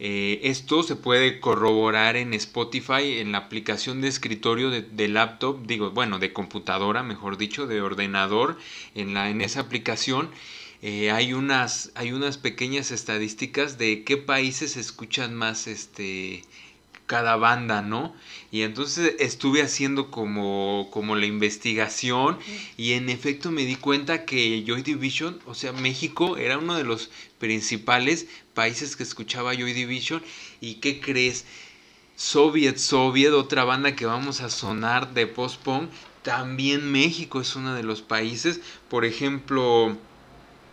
Eh, 0.00 0.40
esto 0.42 0.82
se 0.82 0.96
puede 0.96 1.38
corroborar 1.38 2.16
en 2.16 2.34
Spotify, 2.34 3.20
en 3.20 3.30
la 3.30 3.38
aplicación 3.38 4.00
de 4.00 4.08
escritorio 4.08 4.70
de, 4.70 5.08
laptop, 5.08 5.64
digo, 5.68 5.92
bueno, 5.92 6.18
de 6.18 6.32
computadora, 6.32 7.04
mejor 7.04 7.38
dicho, 7.38 7.68
de 7.68 7.80
ordenador, 7.80 8.58
en, 8.96 9.14
la, 9.14 9.30
en 9.30 9.40
esa 9.40 9.60
aplicación 9.60 10.30
eh, 10.82 11.12
hay, 11.12 11.32
unas, 11.32 11.92
hay 11.94 12.12
unas 12.12 12.38
pequeñas 12.38 12.90
estadísticas 12.90 13.78
de 13.78 14.02
qué 14.02 14.16
países 14.16 14.76
escuchan 14.76 15.32
más 15.32 15.68
este 15.68 16.42
cada 17.06 17.36
banda, 17.36 17.82
¿no? 17.82 18.14
Y 18.50 18.62
entonces 18.62 19.16
estuve 19.18 19.62
haciendo 19.62 20.10
como, 20.10 20.88
como 20.90 21.16
la 21.16 21.26
investigación 21.26 22.38
y 22.76 22.92
en 22.92 23.08
efecto 23.08 23.50
me 23.50 23.64
di 23.64 23.76
cuenta 23.76 24.24
que 24.24 24.64
Joy 24.66 24.82
Division, 24.82 25.40
o 25.46 25.54
sea, 25.54 25.72
México 25.72 26.36
era 26.36 26.58
uno 26.58 26.76
de 26.76 26.84
los 26.84 27.10
principales 27.38 28.26
países 28.54 28.96
que 28.96 29.02
escuchaba 29.02 29.54
Joy 29.54 29.72
Division. 29.72 30.22
¿Y 30.60 30.76
qué 30.76 31.00
crees? 31.00 31.44
Soviet 32.16 32.78
Soviet, 32.78 33.32
otra 33.32 33.64
banda 33.64 33.96
que 33.96 34.06
vamos 34.06 34.40
a 34.40 34.48
sonar 34.48 35.14
de 35.14 35.26
post-punk, 35.26 35.90
también 36.22 36.90
México 36.90 37.40
es 37.40 37.56
uno 37.56 37.74
de 37.74 37.82
los 37.82 38.02
países. 38.02 38.60
Por 38.88 39.04
ejemplo, 39.04 39.96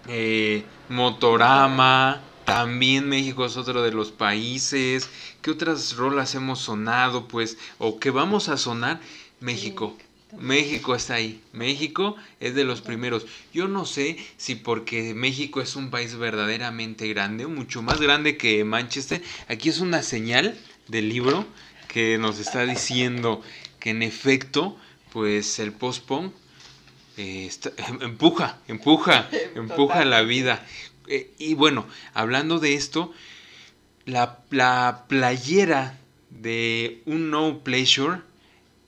eh, 0.08 0.64
Motorama, 0.88 2.22
también 2.46 3.08
México 3.08 3.46
es 3.46 3.58
otro 3.58 3.82
de 3.84 3.92
los 3.92 4.12
países. 4.12 5.10
¿Qué 5.42 5.52
otras 5.52 5.96
rolas 5.96 6.36
hemos 6.36 6.60
sonado? 6.60 7.28
Pues, 7.28 7.58
o 7.78 8.00
que 8.00 8.12
vamos 8.12 8.50
a 8.50 8.58
sonar. 8.58 9.00
México. 9.40 9.98
México 10.40 10.96
está 10.96 11.16
ahí. 11.16 11.42
México 11.52 12.16
es 12.40 12.56
de 12.56 12.64
los 12.64 12.82
primeros. 12.82 13.26
Yo 13.54 13.68
no 13.68 13.86
sé 13.86 14.18
si 14.38 14.56
porque 14.56 15.14
México 15.14 15.62
es 15.62 15.76
un 15.76 15.90
país 15.90 16.16
verdaderamente 16.16 17.08
grande, 17.10 17.48
mucho 17.48 17.82
más 17.82 18.00
grande 18.00 18.38
que 18.38 18.64
Manchester. 18.64 19.22
Aquí 19.50 19.70
es 19.70 19.80
una 19.80 20.04
señal 20.04 20.58
del 20.88 21.10
libro 21.10 21.46
que 21.88 22.18
nos 22.18 22.40
está 22.40 22.66
diciendo 22.66 23.42
que 23.80 23.90
en 23.90 24.04
efecto, 24.04 24.78
pues 25.12 25.60
el 25.60 25.74
post-punk 25.74 26.34
eh, 27.18 27.50
empuja, 28.02 28.60
empuja, 28.68 29.30
empuja 29.56 30.06
la 30.06 30.22
vida. 30.22 30.66
Eh, 31.08 31.32
y 31.38 31.54
bueno, 31.56 31.86
hablando 32.14 32.60
de 32.60 32.76
esto, 32.76 33.14
la, 34.06 34.40
la 34.50 35.06
playera 35.08 35.98
de 36.30 37.02
un 37.06 37.30
No 37.30 37.60
Pleasure 37.60 38.22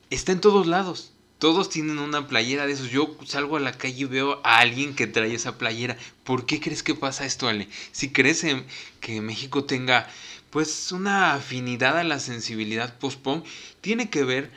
está 0.09 0.31
en 0.31 0.41
todos 0.41 0.67
lados. 0.67 1.11
Todos 1.39 1.69
tienen 1.69 1.99
una 1.99 2.27
playera 2.27 2.65
de 2.65 2.71
esos. 2.71 2.89
Yo 2.89 3.17
salgo 3.25 3.57
a 3.57 3.59
la 3.59 3.77
calle 3.77 4.03
y 4.03 4.05
veo 4.05 4.39
a 4.45 4.59
alguien 4.59 4.95
que 4.95 5.07
trae 5.07 5.33
esa 5.33 5.57
playera. 5.57 5.97
¿Por 6.23 6.45
qué 6.45 6.61
crees 6.61 6.83
que 6.83 6.95
pasa 6.95 7.25
esto, 7.25 7.49
Ale? 7.49 7.67
Si 7.91 8.11
crees 8.11 8.45
que 9.01 9.19
México 9.21 9.65
tenga 9.65 10.07
pues 10.51 10.91
una 10.91 11.33
afinidad 11.33 11.97
a 11.97 12.03
la 12.03 12.19
sensibilidad 12.19 12.97
post-punk, 12.99 13.43
tiene 13.81 14.09
que 14.09 14.23
ver 14.23 14.51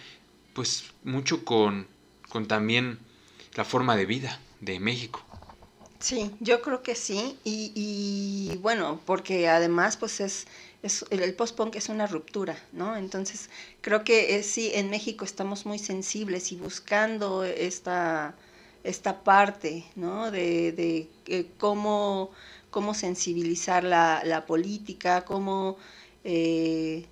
pues 0.52 0.84
mucho 1.02 1.44
con, 1.44 1.88
con 2.28 2.46
también 2.46 2.98
la 3.54 3.64
forma 3.64 3.96
de 3.96 4.06
vida 4.06 4.40
de 4.60 4.78
México. 4.78 5.25
Sí, 5.98 6.30
yo 6.40 6.60
creo 6.62 6.82
que 6.82 6.94
sí. 6.94 7.38
Y, 7.44 8.58
bueno, 8.62 9.00
porque 9.06 9.48
además, 9.48 9.96
pues 9.96 10.20
es, 10.20 10.46
es 10.82 11.04
el 11.10 11.34
post-punk 11.34 11.76
es 11.76 11.88
una 11.88 12.06
ruptura, 12.06 12.58
¿no? 12.72 12.96
Entonces, 12.96 13.48
creo 13.80 14.04
que 14.04 14.42
sí, 14.42 14.70
en 14.74 14.90
México 14.90 15.24
estamos 15.24 15.64
muy 15.66 15.78
sensibles 15.78 16.52
y 16.52 16.56
buscando 16.56 17.44
esta, 17.44 18.34
esta 18.84 19.24
parte, 19.24 19.84
¿no? 19.96 20.30
De, 20.30 20.72
de 20.72 21.08
eh, 21.26 21.46
cómo, 21.58 22.30
cómo 22.70 22.94
sensibilizar 22.94 23.82
la, 23.84 24.22
la 24.24 24.46
política, 24.46 25.24
cómo... 25.24 25.76
Eh, 26.24 27.06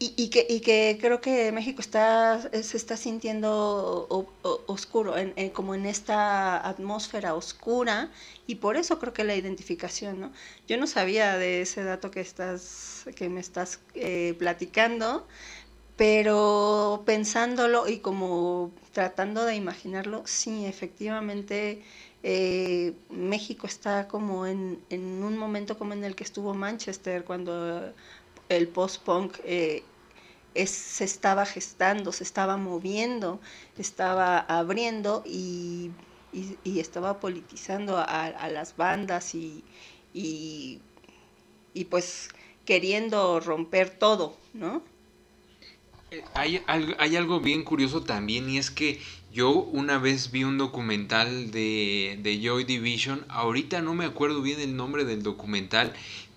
eh, 0.00 0.12
y, 0.16 0.28
que, 0.28 0.46
y 0.48 0.60
que 0.60 0.98
creo 1.00 1.20
que 1.20 1.52
México 1.52 1.80
está, 1.80 2.40
se 2.62 2.76
está 2.76 2.96
sintiendo 2.96 4.26
oscuro, 4.66 5.14
como 5.52 5.74
en 5.74 5.86
esta 5.86 6.66
atmósfera 6.66 7.34
oscura, 7.34 8.10
y 8.46 8.56
por 8.56 8.76
eso 8.76 8.98
creo 8.98 9.12
que 9.12 9.24
la 9.24 9.34
identificación, 9.34 10.20
¿no? 10.20 10.32
Yo 10.68 10.76
no 10.76 10.86
sabía 10.86 11.38
de 11.38 11.62
ese 11.62 11.82
dato 11.84 12.10
que, 12.10 12.20
estás, 12.20 13.06
que 13.16 13.28
me 13.28 13.40
estás 13.40 13.80
eh, 13.94 14.34
platicando, 14.38 15.26
pero 15.96 17.02
pensándolo 17.06 17.88
y 17.88 17.98
como 18.00 18.70
tratando 18.92 19.44
de 19.44 19.56
imaginarlo, 19.56 20.22
sí, 20.26 20.66
efectivamente 20.66 21.82
eh, 22.22 22.92
México 23.10 23.66
está 23.66 24.08
como 24.08 24.46
en, 24.46 24.78
en 24.90 25.22
un 25.22 25.38
momento 25.38 25.78
como 25.78 25.94
en 25.94 26.04
el 26.04 26.14
que 26.16 26.24
estuvo 26.24 26.52
Manchester, 26.54 27.24
cuando 27.24 27.94
el 28.48 28.68
post-punk 28.68 29.38
eh, 29.44 29.82
se 30.64 31.04
estaba 31.04 31.44
gestando, 31.44 32.12
se 32.12 32.24
estaba 32.24 32.56
moviendo, 32.56 33.40
estaba 33.76 34.38
abriendo 34.38 35.22
y, 35.26 35.90
estaba 36.64 37.18
politizando 37.20 37.96
a, 37.98 38.48
las 38.50 38.76
bandas 38.76 39.34
y, 39.34 39.64
y, 40.14 40.80
pues 41.90 42.28
queriendo 42.64 43.40
romper 43.40 43.90
todo, 43.90 44.36
¿no? 44.54 44.82
Eh, 46.10 46.22
hay, 46.34 46.62
hay, 46.66 47.16
algo 47.16 47.40
bien 47.40 47.64
curioso 47.64 48.02
también 48.02 48.48
y 48.48 48.58
es 48.58 48.70
que 48.70 49.00
yo 49.32 49.50
una 49.50 49.98
vez 49.98 50.30
vi 50.30 50.44
un 50.44 50.56
documental 50.56 51.50
de, 51.50 52.18
de 52.22 52.40
Joy 52.40 52.64
Division, 52.64 53.24
ahorita 53.28 53.82
no 53.82 53.94
me 53.94 54.04
acuerdo 54.04 54.40
bien 54.40 54.60
el 54.60 54.76
nombre 54.76 55.04
del 55.04 55.22
documental 55.22 55.92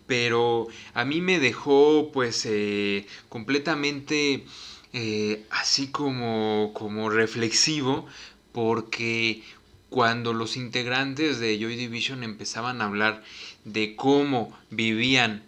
pero 0.10 0.68
a 0.96 1.06
mí 1.06 1.22
me 1.22 1.40
dejó 1.40 2.10
pues 2.12 2.44
eh, 2.48 3.06
completamente 3.30 4.44
eh, 4.92 5.46
así 5.52 5.90
como, 5.92 6.72
como 6.74 7.12
reflexivo 7.12 8.08
porque 8.52 9.44
cuando 9.90 10.34
los 10.34 10.58
integrantes 10.58 11.40
de 11.40 11.60
Joy 11.60 11.76
Division 11.76 12.24
empezaban 12.24 12.82
a 12.82 12.86
hablar 12.86 13.24
de 13.66 13.96
cómo 13.96 14.52
vivían 14.72 15.44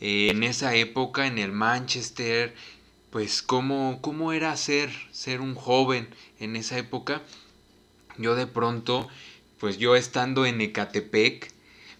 eh, 0.00 0.28
en 0.30 0.44
esa 0.44 0.76
época 0.76 1.26
en 1.26 1.38
el 1.38 1.50
Manchester, 1.50 2.54
pues 3.10 3.42
cómo, 3.42 3.98
cómo 4.00 4.32
era 4.32 4.56
ser, 4.56 4.92
ser 5.10 5.40
un 5.40 5.56
joven 5.56 6.06
en 6.38 6.54
esa 6.54 6.78
época, 6.78 7.20
yo 8.16 8.36
de 8.36 8.46
pronto, 8.46 9.08
pues 9.58 9.76
yo 9.78 9.96
estando 9.96 10.46
en 10.46 10.60
Ecatepec, 10.60 11.53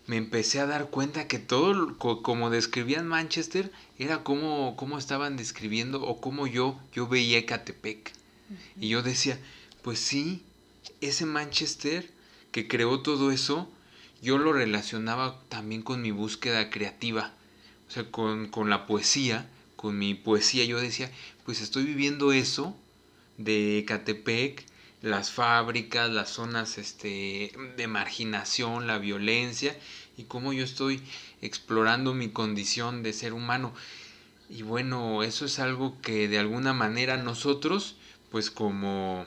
me 0.06 0.16
empecé 0.16 0.60
a 0.60 0.66
dar 0.66 0.90
cuenta 0.90 1.28
que 1.28 1.38
todo 1.38 1.96
como 1.98 2.50
describían 2.50 3.06
Manchester 3.06 3.72
era 3.98 4.22
como, 4.22 4.76
como 4.76 4.98
estaban 4.98 5.36
describiendo 5.36 6.02
o 6.02 6.20
como 6.20 6.46
yo, 6.46 6.78
yo 6.92 7.08
veía 7.08 7.38
Ecatepec. 7.38 8.12
Y 8.78 8.88
yo 8.88 9.02
decía, 9.02 9.38
pues 9.82 9.98
sí, 9.98 10.42
ese 11.00 11.24
Manchester 11.24 12.10
que 12.52 12.68
creó 12.68 13.00
todo 13.00 13.30
eso, 13.30 13.68
yo 14.22 14.38
lo 14.38 14.52
relacionaba 14.52 15.40
también 15.48 15.82
con 15.82 16.02
mi 16.02 16.10
búsqueda 16.10 16.70
creativa, 16.70 17.32
o 17.88 17.90
sea, 17.90 18.10
con, 18.10 18.48
con 18.48 18.70
la 18.70 18.86
poesía, 18.86 19.48
con 19.76 19.98
mi 19.98 20.14
poesía. 20.14 20.64
Yo 20.64 20.80
decía, 20.80 21.10
pues 21.44 21.62
estoy 21.62 21.84
viviendo 21.84 22.32
eso 22.32 22.76
de 23.38 23.78
Ecatepec, 23.78 24.66
las 25.04 25.30
fábricas, 25.30 26.10
las 26.10 26.30
zonas 26.30 26.78
este, 26.78 27.52
de 27.76 27.86
marginación, 27.86 28.86
la 28.86 28.98
violencia 28.98 29.76
y 30.16 30.24
cómo 30.24 30.54
yo 30.54 30.64
estoy 30.64 31.02
explorando 31.42 32.14
mi 32.14 32.30
condición 32.30 33.02
de 33.02 33.12
ser 33.12 33.34
humano. 33.34 33.74
Y 34.48 34.62
bueno, 34.62 35.22
eso 35.22 35.44
es 35.44 35.58
algo 35.58 36.00
que 36.00 36.26
de 36.26 36.38
alguna 36.38 36.72
manera 36.72 37.18
nosotros, 37.18 37.96
pues 38.30 38.50
como 38.50 39.26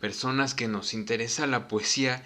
personas 0.00 0.52
que 0.52 0.68
nos 0.68 0.92
interesa 0.92 1.46
la 1.46 1.66
poesía, 1.66 2.22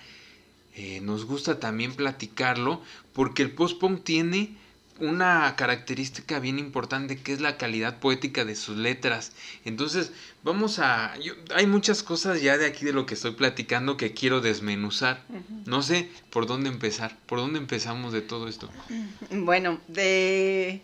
eh, 0.75 1.01
nos 1.01 1.27
gusta 1.27 1.61
también 1.61 1.95
platicarlo, 1.95 2.83
porque 3.13 3.43
el 3.43 3.53
post-punk 3.53 4.03
tiene 4.03 4.57
una 5.01 5.55
característica 5.57 6.39
bien 6.41 6.59
importante 6.59 7.19
que 7.19 7.33
es 7.33 7.41
la 7.41 7.57
calidad 7.57 8.01
poética 8.01 8.45
de 8.45 8.55
sus 8.55 8.77
letras. 8.77 9.33
Entonces, 9.65 10.13
vamos 10.43 10.79
a... 10.79 11.15
hay 11.55 11.67
muchas 11.67 12.03
cosas 12.03 12.41
ya 12.41 12.59
de 12.59 12.67
aquí 12.67 12.85
de 12.85 12.93
lo 12.93 13.07
que 13.07 13.15
estoy 13.15 13.33
platicando 13.33 13.97
que 13.97 14.13
quiero 14.13 14.41
desmenuzar. 14.41 15.23
No 15.67 15.83
sé 15.83 16.09
por 16.31 16.47
dónde 16.47 16.69
empezar. 16.69 17.17
¿Por 17.27 17.39
dónde 17.39 17.59
empezamos 17.59 18.13
de 18.13 18.23
todo 18.23 18.49
esto? 18.49 18.69
Bueno, 19.31 19.81
de... 19.89 20.83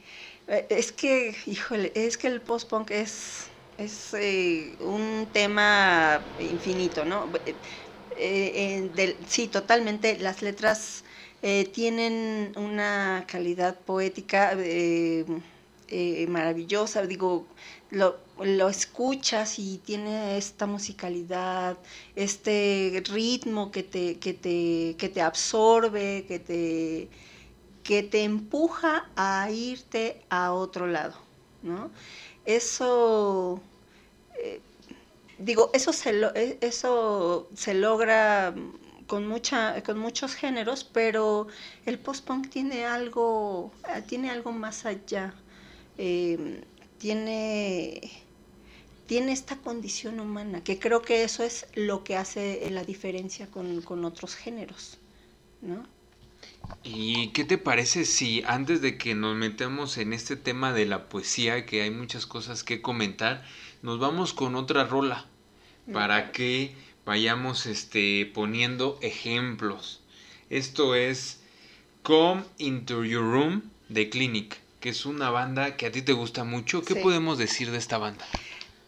Eh, 0.49 0.67
es 0.71 0.93
que, 0.93 1.35
híjole, 1.47 1.93
es 1.95 2.17
que 2.17 2.29
el 2.29 2.41
post-punk 2.41 2.91
es, 2.93 3.49
es 3.79 4.15
eh, 4.15 4.77
un 4.81 5.27
tema 5.33 6.21
infinito, 6.39 7.05
¿no? 7.05 7.29
Eh, 8.17 9.17
sí, 9.29 9.49
totalmente. 9.49 10.19
Las 10.19 10.43
letras 10.43 11.05
tienen 11.73 12.53
una 12.57 13.25
calidad 13.29 13.79
poética 13.79 14.57
maravillosa, 16.29 17.07
digo, 17.07 17.47
lo, 17.97 18.19
lo, 18.41 18.69
escuchas 18.69 19.59
y 19.59 19.79
tiene 19.79 20.37
esta 20.39 20.67
musicalidad, 20.67 21.79
este 22.17 23.03
ritmo 23.11 23.71
que 23.71 23.83
te, 23.83 24.19
que 24.19 24.35
te, 24.35 24.97
que 24.99 25.09
te 25.09 25.23
absorbe, 25.23 26.25
que 26.29 26.39
te, 26.39 27.09
que 27.83 28.03
te 28.03 28.25
empuja 28.25 29.09
a 29.17 29.51
irte 29.51 30.23
a 30.31 30.53
otro 30.53 30.87
lado, 30.87 31.15
¿no? 31.63 31.91
Eso, 32.45 33.61
digo, 35.39 35.71
eso 35.73 35.93
se, 35.93 36.59
eso 36.61 37.49
se 37.55 37.75
logra 37.75 38.55
con, 39.07 39.27
mucha, 39.27 39.83
con 39.83 39.99
muchos 39.99 40.35
géneros, 40.35 40.85
pero 40.85 41.49
el 41.87 41.99
post-punk 41.99 42.51
tiene 42.51 42.85
algo, 42.87 43.73
eh, 43.89 44.03
tiene 44.07 44.31
algo 44.31 44.53
más 44.53 44.87
allá. 44.87 45.35
Em, 45.99 46.63
tiene, 46.99 48.01
tiene 49.07 49.33
esta 49.33 49.57
condición 49.57 50.21
humana, 50.21 50.63
que 50.63 50.79
creo 50.79 51.03
que 51.03 51.25
eso 51.25 51.43
es 51.43 51.67
lo 51.75 52.05
que 52.05 52.17
hace 52.17 52.69
la 52.71 52.85
diferencia 52.85 53.47
con, 53.51 53.83
con 53.83 54.05
otros 54.05 54.35
géneros, 54.35 54.99
¿no? 55.63 55.87
¿Y 56.83 57.29
qué 57.29 57.45
te 57.45 57.59
parece 57.59 58.05
si 58.05 58.43
antes 58.47 58.81
de 58.81 58.99
que 58.99 59.15
nos 59.15 59.37
metamos 59.37 59.99
en 59.99 60.13
este 60.13 60.37
tema 60.37 60.73
de 60.73 60.87
la 60.87 61.09
poesía, 61.09 61.67
que 61.67 61.83
hay 61.83 61.91
muchas 61.91 62.27
cosas 62.27 62.65
que 62.65 62.83
comentar, 62.83 63.45
nos 63.83 63.99
vamos 63.99 64.33
con 64.33 64.57
otra 64.57 64.85
rola 64.85 65.27
para 65.93 66.33
que 66.33 66.75
vayamos 67.05 67.67
este, 67.67 68.27
poniendo 68.27 68.99
ejemplos. 69.01 70.01
Esto 70.51 70.95
es 70.95 71.41
Come 72.03 72.45
Into 72.59 73.05
Your 73.05 73.23
Room 73.23 73.63
de 73.89 74.09
Clinic, 74.09 74.61
que 74.81 74.91
es 74.91 75.07
una 75.07 75.31
banda 75.31 75.77
que 75.77 75.87
a 75.87 75.93
ti 75.93 76.03
te 76.03 76.13
gusta 76.13 76.45
mucho. 76.45 76.83
¿Qué 76.83 76.97
podemos 76.97 77.39
decir 77.39 77.71
de 77.71 77.79
esta 77.79 77.99
banda? 77.99 78.25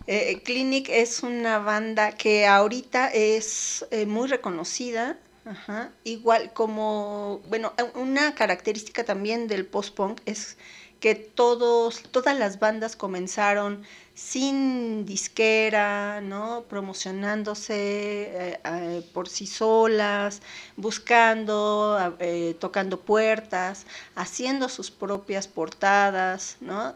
Eh, 0.07 0.41
Clinic 0.45 0.89
es 0.89 1.23
una 1.23 1.59
banda 1.59 2.13
que 2.13 2.47
ahorita 2.47 3.09
es 3.09 3.87
eh, 3.91 4.07
muy 4.07 4.29
reconocida 4.29 5.19
Ajá. 5.49 5.91
Igual 6.05 6.53
como, 6.53 7.41
bueno, 7.49 7.73
una 7.95 8.35
característica 8.35 9.05
también 9.05 9.49
del 9.49 9.65
post-punk 9.65 10.21
es 10.27 10.59
que 11.01 11.15
todos, 11.15 12.03
todas 12.11 12.39
las 12.39 12.59
bandas 12.59 12.97
comenzaron 12.97 13.83
sin 14.19 15.07
disquera, 15.07 16.21
¿no? 16.21 16.65
Promocionándose 16.69 17.75
eh, 17.75 18.61
eh, 18.65 19.03
por 19.15 19.29
sí 19.29 19.47
solas, 19.47 20.43
buscando, 20.77 22.17
eh, 22.19 22.57
tocando 22.59 22.99
puertas, 22.99 23.87
haciendo 24.17 24.69
sus 24.69 24.91
propias 24.91 25.47
portadas, 25.47 26.57
¿no? 26.61 26.95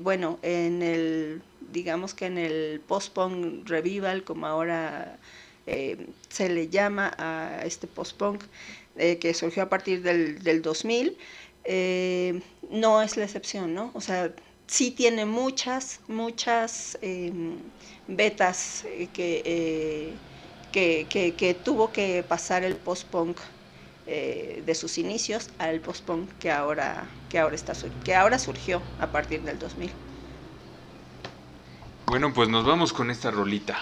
bueno, 0.00 0.38
en 0.42 0.80
el, 0.80 1.42
digamos 1.72 2.14
que 2.14 2.26
en 2.26 2.38
el 2.38 2.80
post-punk 2.86 3.68
revival, 3.68 4.22
como 4.22 4.46
ahora 4.46 5.18
se 6.28 6.48
le 6.48 6.68
llama 6.68 7.12
a 7.18 7.62
este 7.64 7.88
post-punk 7.88 8.44
que 8.96 9.34
surgió 9.34 9.64
a 9.64 9.68
partir 9.68 10.02
del, 10.02 10.40
del 10.44 10.62
2000, 10.62 11.18
eh, 11.68 12.40
no 12.70 13.02
es 13.02 13.16
la 13.16 13.24
excepción, 13.24 13.74
¿no? 13.74 13.90
O 13.94 14.00
sea, 14.00 14.32
sí 14.66 14.90
tiene 14.90 15.24
muchas, 15.26 16.00
muchas 16.08 16.98
em, 17.02 17.58
betas 18.08 18.84
que, 19.12 20.18
que, 20.72 21.06
que, 21.38 21.54
tuvo 21.54 21.92
que 21.92 22.22
pasar 22.22 22.64
el 22.64 22.76
post-punk 22.76 23.38
de 24.06 24.74
sus 24.74 24.98
inicios 24.98 25.50
al 25.58 25.80
post-punk 25.80 26.30
que 26.38 26.50
ahora, 26.50 27.08
que, 27.28 27.38
ahora 27.38 27.56
está, 27.56 27.72
que 28.04 28.14
ahora 28.14 28.38
surgió 28.38 28.82
a 28.98 29.10
partir 29.10 29.42
del 29.42 29.58
2000. 29.58 29.90
Bueno, 32.06 32.32
pues 32.32 32.48
nos 32.48 32.64
vamos 32.64 32.92
con 32.92 33.10
esta 33.10 33.30
rolita. 33.30 33.76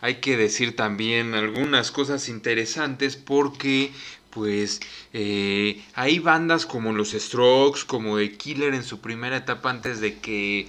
Hay 0.00 0.16
que 0.16 0.36
decir 0.36 0.76
también 0.76 1.34
algunas 1.34 1.90
cosas 1.90 2.28
interesantes 2.28 3.16
porque 3.16 3.92
pues 4.30 4.80
eh, 5.12 5.82
hay 5.94 6.18
bandas 6.18 6.66
como 6.66 6.92
los 6.92 7.10
Strokes, 7.10 7.80
como 7.86 8.18
The 8.18 8.36
Killer 8.36 8.74
en 8.74 8.84
su 8.84 9.00
primera 9.00 9.36
etapa 9.36 9.70
antes 9.70 10.00
de 10.00 10.18
que... 10.18 10.68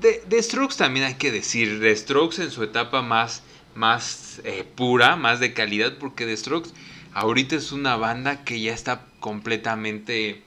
De, 0.00 0.42
Strokes 0.42 0.76
también 0.76 1.06
hay 1.06 1.14
que 1.14 1.32
decir, 1.32 1.80
The 1.80 1.94
Strokes 1.94 2.42
en 2.42 2.50
su 2.50 2.62
etapa 2.62 3.02
más, 3.02 3.42
más 3.74 4.40
eh, 4.44 4.64
pura, 4.74 5.16
más 5.16 5.40
de 5.40 5.52
calidad, 5.52 5.98
porque 5.98 6.26
The 6.26 6.36
Strokes 6.36 6.70
ahorita 7.12 7.56
es 7.56 7.72
una 7.72 7.96
banda 7.96 8.44
que 8.44 8.60
ya 8.60 8.72
está 8.72 9.06
completamente, 9.18 10.42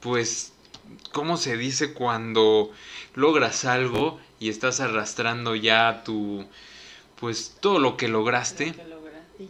pues, 0.00 0.52
¿cómo 1.12 1.36
se 1.36 1.56
dice 1.56 1.92
cuando 1.92 2.70
logras 3.14 3.64
algo 3.64 4.20
y 4.40 4.48
estás 4.48 4.80
arrastrando 4.80 5.54
ya 5.54 6.02
tu, 6.04 6.46
pues, 7.16 7.56
todo 7.60 7.78
lo 7.78 7.96
que 7.96 8.08
lograste? 8.08 8.74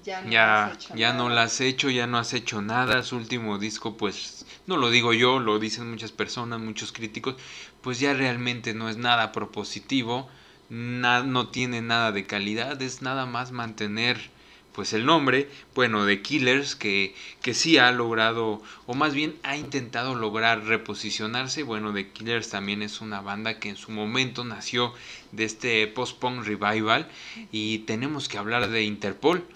ya 0.02 0.22
no, 0.22 0.30
ya, 0.30 0.78
ya 0.94 1.12
no 1.12 1.28
lo 1.28 1.40
has 1.40 1.60
hecho, 1.60 1.90
ya 1.90 2.06
no 2.06 2.18
has 2.18 2.32
hecho 2.32 2.62
nada. 2.62 3.02
Su 3.02 3.16
último 3.16 3.58
disco, 3.58 3.96
pues, 3.96 4.46
no 4.66 4.76
lo 4.76 4.90
digo 4.90 5.12
yo, 5.12 5.38
lo 5.38 5.58
dicen 5.58 5.90
muchas 5.90 6.12
personas, 6.12 6.60
muchos 6.60 6.92
críticos, 6.92 7.36
pues 7.82 8.00
ya 8.00 8.14
realmente 8.14 8.74
no 8.74 8.88
es 8.88 8.96
nada 8.96 9.32
propositivo, 9.32 10.28
no 10.68 11.48
tiene 11.48 11.82
nada 11.82 12.12
de 12.12 12.26
calidad, 12.26 12.80
es 12.82 13.02
nada 13.02 13.26
más 13.26 13.52
mantener 13.52 14.30
pues 14.75 14.93
el 14.93 15.07
nombre, 15.07 15.49
bueno, 15.75 16.05
de 16.05 16.20
Killers, 16.20 16.75
que, 16.75 17.14
que 17.43 17.55
sí 17.55 17.79
ha 17.79 17.93
logrado, 17.93 18.61
o 18.87 18.95
más 18.95 19.14
bien 19.14 19.37
ha 19.45 19.57
intentado 19.57 20.16
lograr 20.16 20.64
reposicionarse. 20.64 21.62
Bueno, 21.62 21.95
The 21.95 22.11
Killers 22.11 22.51
también 22.51 22.83
es 22.83 23.01
una 23.01 23.20
banda 23.20 23.61
que 23.61 23.68
en 23.68 23.77
su 23.77 23.93
momento 23.93 24.45
nació 24.45 24.93
de 25.31 25.45
este 25.45 25.87
post-punk 25.87 26.45
revival. 26.45 27.09
Y 27.53 27.79
tenemos 27.81 28.29
que 28.29 28.37
hablar 28.37 28.68
de 28.68 28.83
Interpol, 28.83 29.47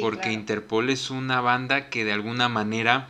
porque 0.00 0.32
Interpol 0.32 0.88
es 0.88 1.10
una 1.10 1.40
banda 1.40 1.90
que 1.90 2.04
de 2.04 2.12
alguna 2.12 2.48
manera 2.48 3.08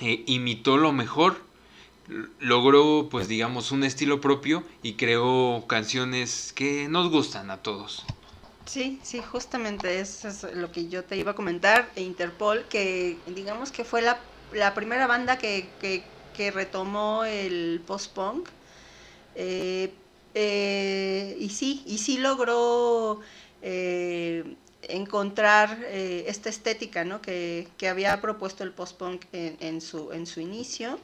eh, 0.00 0.24
imitó 0.26 0.78
lo 0.78 0.92
mejor 0.92 1.50
logró 2.40 3.08
pues 3.08 3.28
digamos 3.28 3.70
un 3.70 3.84
estilo 3.84 4.20
propio 4.20 4.64
y 4.82 4.94
creó 4.94 5.64
canciones 5.68 6.52
que 6.54 6.88
nos 6.88 7.10
gustan 7.10 7.50
a 7.50 7.58
todos. 7.58 8.04
Sí, 8.70 9.00
sí, 9.02 9.20
justamente 9.20 9.98
eso 9.98 10.28
es 10.28 10.44
lo 10.54 10.70
que 10.70 10.86
yo 10.86 11.02
te 11.02 11.16
iba 11.16 11.32
a 11.32 11.34
comentar. 11.34 11.90
E 11.96 12.02
Interpol, 12.02 12.66
que 12.68 13.16
digamos 13.26 13.72
que 13.72 13.82
fue 13.82 14.00
la, 14.00 14.20
la 14.52 14.74
primera 14.74 15.08
banda 15.08 15.38
que, 15.38 15.66
que, 15.80 16.50
retomó 16.52 17.24
el 17.24 17.82
post-punk. 17.84 18.48
Eh, 19.34 19.92
eh, 20.34 21.36
y 21.40 21.48
sí, 21.50 21.82
y 21.84 21.98
sí 21.98 22.18
logró 22.18 23.20
eh, 23.60 24.54
encontrar 24.82 25.82
esta 25.90 26.48
estética 26.48 27.04
¿no? 27.04 27.20
que, 27.20 27.66
que, 27.76 27.88
había 27.88 28.20
propuesto 28.20 28.62
el 28.62 28.70
post-punk 28.70 29.24
en, 29.32 29.56
en, 29.58 29.80
su, 29.80 30.12
en 30.12 30.26
su 30.26 30.40
inicio, 30.40 31.00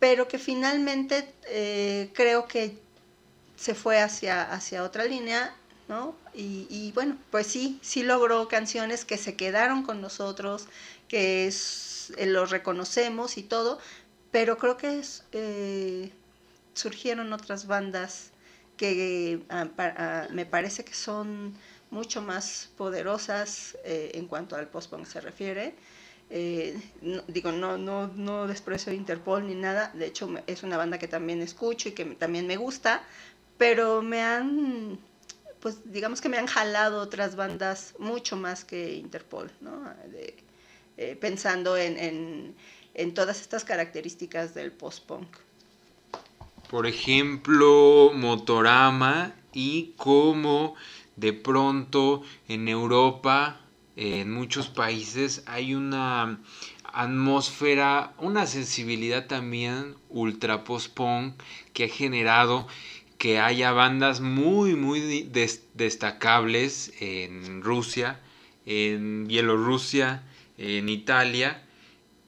pero 0.00 0.26
que 0.26 0.38
finalmente 0.38 1.32
creo 2.12 2.48
que 2.48 2.76
se 3.56 3.76
fue 3.76 4.00
hacia, 4.00 4.52
hacia 4.52 4.82
otra 4.82 5.04
línea 5.04 5.54
y, 6.34 6.92
bueno, 6.92 7.18
pues 7.30 7.46
sí, 7.46 7.78
sí 7.82 8.02
logró 8.02 8.48
canciones 8.48 9.04
que 9.04 9.18
se 9.18 9.36
quedaron 9.36 9.82
con 9.82 10.00
nosotros, 10.00 10.66
que 11.08 11.46
es, 11.46 12.12
eh, 12.16 12.26
los 12.26 12.50
reconocemos 12.50 13.36
y 13.36 13.42
todo, 13.42 13.78
pero 14.30 14.56
creo 14.56 14.76
que 14.76 15.02
eh, 15.32 16.10
surgieron 16.74 17.32
otras 17.32 17.66
bandas 17.66 18.30
que 18.76 19.42
ah, 19.50 19.68
ah, 19.78 20.28
me 20.30 20.46
parece 20.46 20.84
que 20.84 20.94
son 20.94 21.54
mucho 21.90 22.22
más 22.22 22.70
poderosas 22.78 23.76
eh, 23.84 24.12
en 24.14 24.26
cuanto 24.26 24.56
al 24.56 24.68
post-punk 24.68 25.04
se 25.06 25.20
refiere. 25.20 25.74
digo, 27.28 27.52
no, 27.52 27.76
no, 27.76 28.08
no 28.08 28.46
desprecio 28.46 28.92
Interpol 28.94 29.46
ni 29.46 29.54
nada, 29.54 29.90
de 29.92 30.06
hecho 30.06 30.30
es 30.46 30.62
una 30.62 30.78
banda 30.78 30.98
que 30.98 31.08
también 31.08 31.42
escucho 31.42 31.90
y 31.90 31.92
que 31.92 32.06
también 32.06 32.46
me 32.46 32.56
gusta, 32.56 33.02
pero 33.58 34.00
me 34.00 34.22
han 34.22 34.98
pues 35.62 35.78
digamos 35.84 36.20
que 36.20 36.28
me 36.28 36.38
han 36.38 36.48
jalado 36.48 37.00
otras 37.00 37.36
bandas 37.36 37.94
mucho 38.00 38.36
más 38.36 38.64
que 38.64 38.94
Interpol, 38.94 39.48
¿no? 39.60 39.88
Eh, 40.96 41.16
pensando 41.20 41.76
en, 41.76 42.54
todas 43.14 43.40
estas 43.40 43.64
características 43.64 44.54
del 44.54 44.72
post-punk. 44.72 45.28
Por 46.68 46.86
ejemplo, 46.86 48.10
Motorama 48.12 49.34
y 49.52 49.94
cómo 49.96 50.74
de 51.16 51.32
pronto 51.32 52.22
en 52.48 52.66
Europa, 52.66 53.60
en 53.94 54.32
muchos 54.32 54.68
países, 54.68 55.44
hay 55.46 55.74
una 55.74 56.40
atmósfera, 56.92 58.14
una 58.18 58.46
sensibilidad 58.46 59.26
también 59.26 59.94
ultra 60.10 60.64
post-punk 60.64 61.34
que 61.72 61.84
ha 61.84 61.88
generado 61.88 62.66
que 63.22 63.38
haya 63.38 63.70
bandas 63.70 64.20
muy, 64.20 64.74
muy 64.74 65.30
destacables 65.74 66.92
en 66.98 67.62
Rusia, 67.62 68.18
en 68.66 69.28
Bielorrusia, 69.28 70.24
en 70.58 70.88
Italia. 70.88 71.62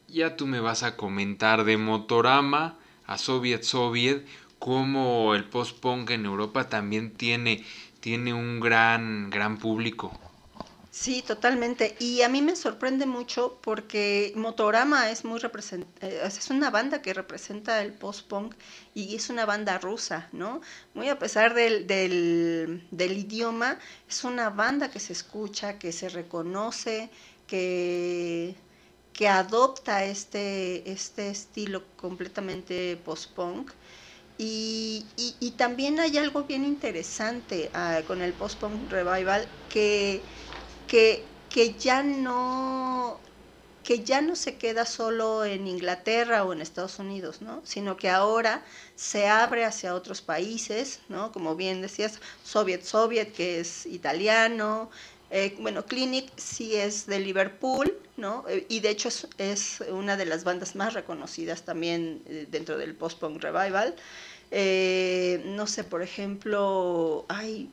Ya 0.06 0.36
tú 0.36 0.46
me 0.46 0.60
vas 0.60 0.84
a 0.84 0.96
comentar 0.96 1.64
de 1.64 1.78
Motorama 1.78 2.78
a 3.08 3.18
Soviet 3.18 3.64
Soviet, 3.64 4.24
como 4.60 5.34
el 5.34 5.42
post-punk 5.42 6.10
en 6.10 6.26
Europa 6.26 6.68
también 6.68 7.10
tiene, 7.10 7.64
tiene 7.98 8.32
un 8.32 8.60
gran, 8.60 9.30
gran 9.30 9.58
público. 9.58 10.16
Sí, 10.94 11.22
totalmente. 11.22 11.96
Y 11.98 12.22
a 12.22 12.28
mí 12.28 12.40
me 12.40 12.54
sorprende 12.54 13.04
mucho 13.04 13.58
porque 13.62 14.32
Motorama 14.36 15.10
es 15.10 15.24
muy 15.24 15.40
eh, 16.00 16.22
es 16.24 16.50
una 16.50 16.70
banda 16.70 17.02
que 17.02 17.12
representa 17.12 17.82
el 17.82 17.92
post-punk 17.92 18.54
y 18.94 19.16
es 19.16 19.28
una 19.28 19.44
banda 19.44 19.78
rusa, 19.78 20.28
¿no? 20.30 20.60
Muy 20.94 21.08
a 21.08 21.18
pesar 21.18 21.52
del, 21.52 21.88
del, 21.88 23.12
idioma, 23.18 23.76
es 24.08 24.22
una 24.22 24.50
banda 24.50 24.88
que 24.92 25.00
se 25.00 25.12
escucha, 25.12 25.80
que 25.80 25.90
se 25.90 26.08
reconoce, 26.08 27.10
que, 27.48 28.54
que 29.12 29.26
adopta 29.28 30.04
este, 30.04 30.88
este 30.90 31.28
estilo 31.28 31.82
completamente 31.96 32.96
post-punk. 33.04 33.72
Y, 34.38 35.06
y, 35.16 35.50
también 35.52 36.00
hay 36.00 36.18
algo 36.18 36.42
bien 36.44 36.64
interesante 36.64 37.70
ah, 37.72 38.00
con 38.06 38.20
el 38.20 38.32
post-punk 38.32 38.90
revival 38.90 39.46
que 39.68 40.20
que, 40.88 41.24
que 41.50 41.74
ya 41.74 42.02
no 42.02 43.20
que 43.84 44.02
ya 44.02 44.22
no 44.22 44.34
se 44.34 44.56
queda 44.56 44.86
solo 44.86 45.44
en 45.44 45.68
Inglaterra 45.68 46.44
o 46.44 46.54
en 46.54 46.62
Estados 46.62 46.98
Unidos, 46.98 47.42
¿no? 47.42 47.60
Sino 47.64 47.98
que 47.98 48.08
ahora 48.08 48.64
se 48.96 49.28
abre 49.28 49.66
hacia 49.66 49.94
otros 49.94 50.22
países, 50.22 51.00
¿no? 51.10 51.32
Como 51.32 51.54
bien 51.54 51.82
decías, 51.82 52.18
Soviet 52.42 52.82
Soviet, 52.82 53.32
que 53.32 53.60
es 53.60 53.84
italiano, 53.84 54.90
eh, 55.30 55.56
bueno, 55.58 55.84
Clinic 55.84 56.30
sí 56.36 56.76
es 56.76 57.06
de 57.06 57.18
Liverpool, 57.18 57.92
¿no? 58.16 58.44
Eh, 58.48 58.66
y 58.68 58.78
de 58.78 58.90
hecho 58.90 59.08
es, 59.38 59.80
una 59.90 60.16
de 60.16 60.26
las 60.26 60.44
bandas 60.44 60.76
más 60.76 60.94
reconocidas 60.94 61.62
también 61.62 62.22
eh, 62.26 62.46
dentro 62.50 62.78
del 62.78 62.94
post-punk 62.94 63.42
revival. 63.42 63.96
no 65.56 65.66
sé, 65.66 65.84
por 65.84 66.02
ejemplo, 66.02 67.26
hay... 67.28 67.68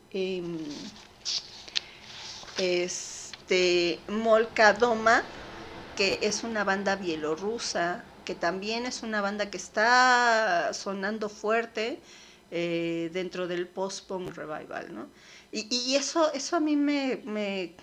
Este, 2.58 4.00
Molkadoma, 4.08 5.24
que 5.96 6.20
es 6.22 6.44
una 6.44 6.64
banda 6.64 6.96
bielorrusa, 6.96 8.04
que 8.26 8.36
también 8.36 8.86
es 8.86 9.04
una 9.04 9.22
banda 9.22 9.50
que 9.50 9.58
está 9.58 10.74
sonando 10.74 11.30
fuerte 11.30 12.00
eh, 12.52 13.10
dentro 13.14 13.48
del 13.48 13.68
post-punk 13.68 14.36
revival, 14.36 14.94
¿no? 14.94 15.08
Y, 15.52 15.96
eso, 15.96 16.32
eso 16.34 16.56
a 16.56 16.60
mí 16.62 16.78
me, 16.78 17.74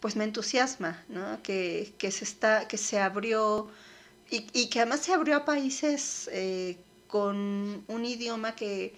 pues 0.00 0.16
me 0.16 0.24
entusiasma, 0.24 1.04
¿no? 1.08 1.42
Que, 1.42 1.92
se, 2.00 2.24
está, 2.24 2.66
que 2.66 2.78
se 2.78 2.98
abrió 2.98 3.70
y, 4.30 4.68
que 4.68 4.80
además 4.80 5.00
se 5.00 5.12
abrió 5.12 5.36
a 5.36 5.44
países 5.44 6.30
eh, 6.32 6.78
con 7.08 7.84
un 7.86 8.04
idioma 8.04 8.56
que 8.56 8.94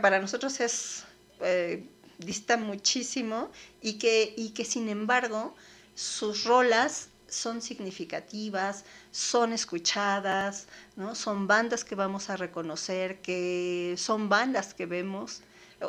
para 0.00 0.20
nosotros 0.20 0.60
es 0.60 1.04
eh, 1.40 1.84
dista 2.20 2.56
muchísimo 2.56 3.50
y 3.82 3.94
que, 3.94 4.34
y 4.36 4.50
que 4.50 4.64
sin 4.64 4.88
embargo 4.88 5.54
sus 5.94 6.44
rolas 6.44 7.08
son 7.28 7.62
significativas, 7.62 8.84
son 9.12 9.52
escuchadas, 9.52 10.66
¿no? 10.96 11.14
son 11.14 11.46
bandas 11.46 11.84
que 11.84 11.94
vamos 11.94 12.30
a 12.30 12.36
reconocer, 12.36 13.20
que 13.20 13.94
son 13.96 14.28
bandas 14.28 14.74
que 14.74 14.86
vemos 14.86 15.42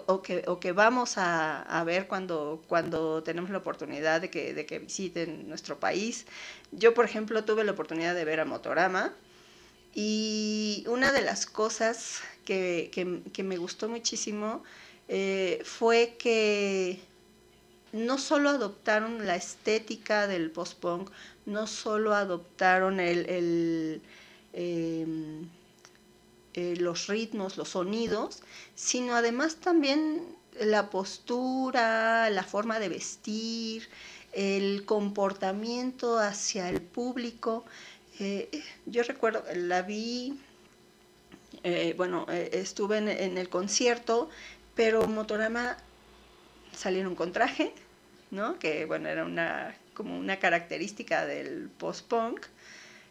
o 0.05 0.21
que, 0.21 0.43
o 0.47 0.59
que 0.59 0.71
vamos 0.71 1.17
a, 1.17 1.83
ver 1.85 2.07
cuando, 2.07 2.63
cuando 2.67 3.23
tenemos 3.23 3.49
la 3.49 3.57
oportunidad 3.57 4.21
de 4.21 4.29
que, 4.29 4.53
de 4.53 4.65
que 4.65 4.79
visiten 4.79 5.49
nuestro 5.49 5.79
país. 5.79 6.25
Yo, 6.71 6.93
por 6.93 7.05
ejemplo, 7.05 7.43
tuve 7.43 7.63
la 7.63 7.73
oportunidad 7.73 8.15
de 8.15 8.23
ver 8.23 8.39
a 8.39 8.45
Motorama 8.45 9.13
Y 9.93 10.85
una 10.87 11.11
de 11.11 11.21
las 11.21 11.45
cosas 11.45 12.21
que, 12.45 13.43
me 13.43 13.57
gustó 13.57 13.89
muchísimo 13.89 14.63
eh, 15.13 15.61
fue 15.65 16.15
que 16.17 16.97
no 17.91 18.17
solo 18.17 18.49
adoptaron 18.49 19.27
la 19.27 19.35
estética 19.35 20.25
del 20.25 20.51
post-punk, 20.51 21.11
no 21.45 21.67
solo 21.67 22.13
adoptaron 22.13 23.01
el, 23.01 24.01
em, 24.53 25.49
eh, 26.53 26.75
los 26.77 27.07
ritmos, 27.07 27.57
los 27.57 27.67
sonidos, 27.67 28.39
sino 28.73 29.13
además 29.13 29.57
también 29.57 30.23
la 30.61 30.89
postura, 30.89 32.29
la 32.29 32.43
forma 32.43 32.79
de 32.79 32.87
vestir, 32.87 33.89
el 34.31 34.85
comportamiento 34.85 36.19
hacia 36.19 36.69
el 36.69 36.81
público. 36.81 37.65
Eh, 38.19 38.63
yo 38.85 39.03
recuerdo, 39.03 39.43
la 39.55 39.81
vi, 39.81 40.39
bueno, 41.97 42.27
estuve 42.29 42.99
en, 42.99 43.37
el 43.37 43.49
concierto, 43.49 44.29
pero 44.75 45.07
Motorama 45.07 45.77
salieron 46.75 47.15
con 47.15 47.31
traje, 47.31 47.73
¿no? 48.31 48.57
Que 48.59 48.85
bueno, 48.85 49.09
era 49.09 49.25
una, 49.25 49.75
como 49.93 50.17
una 50.17 50.39
característica 50.39 51.25
del 51.25 51.69
post-punk. 51.77 52.45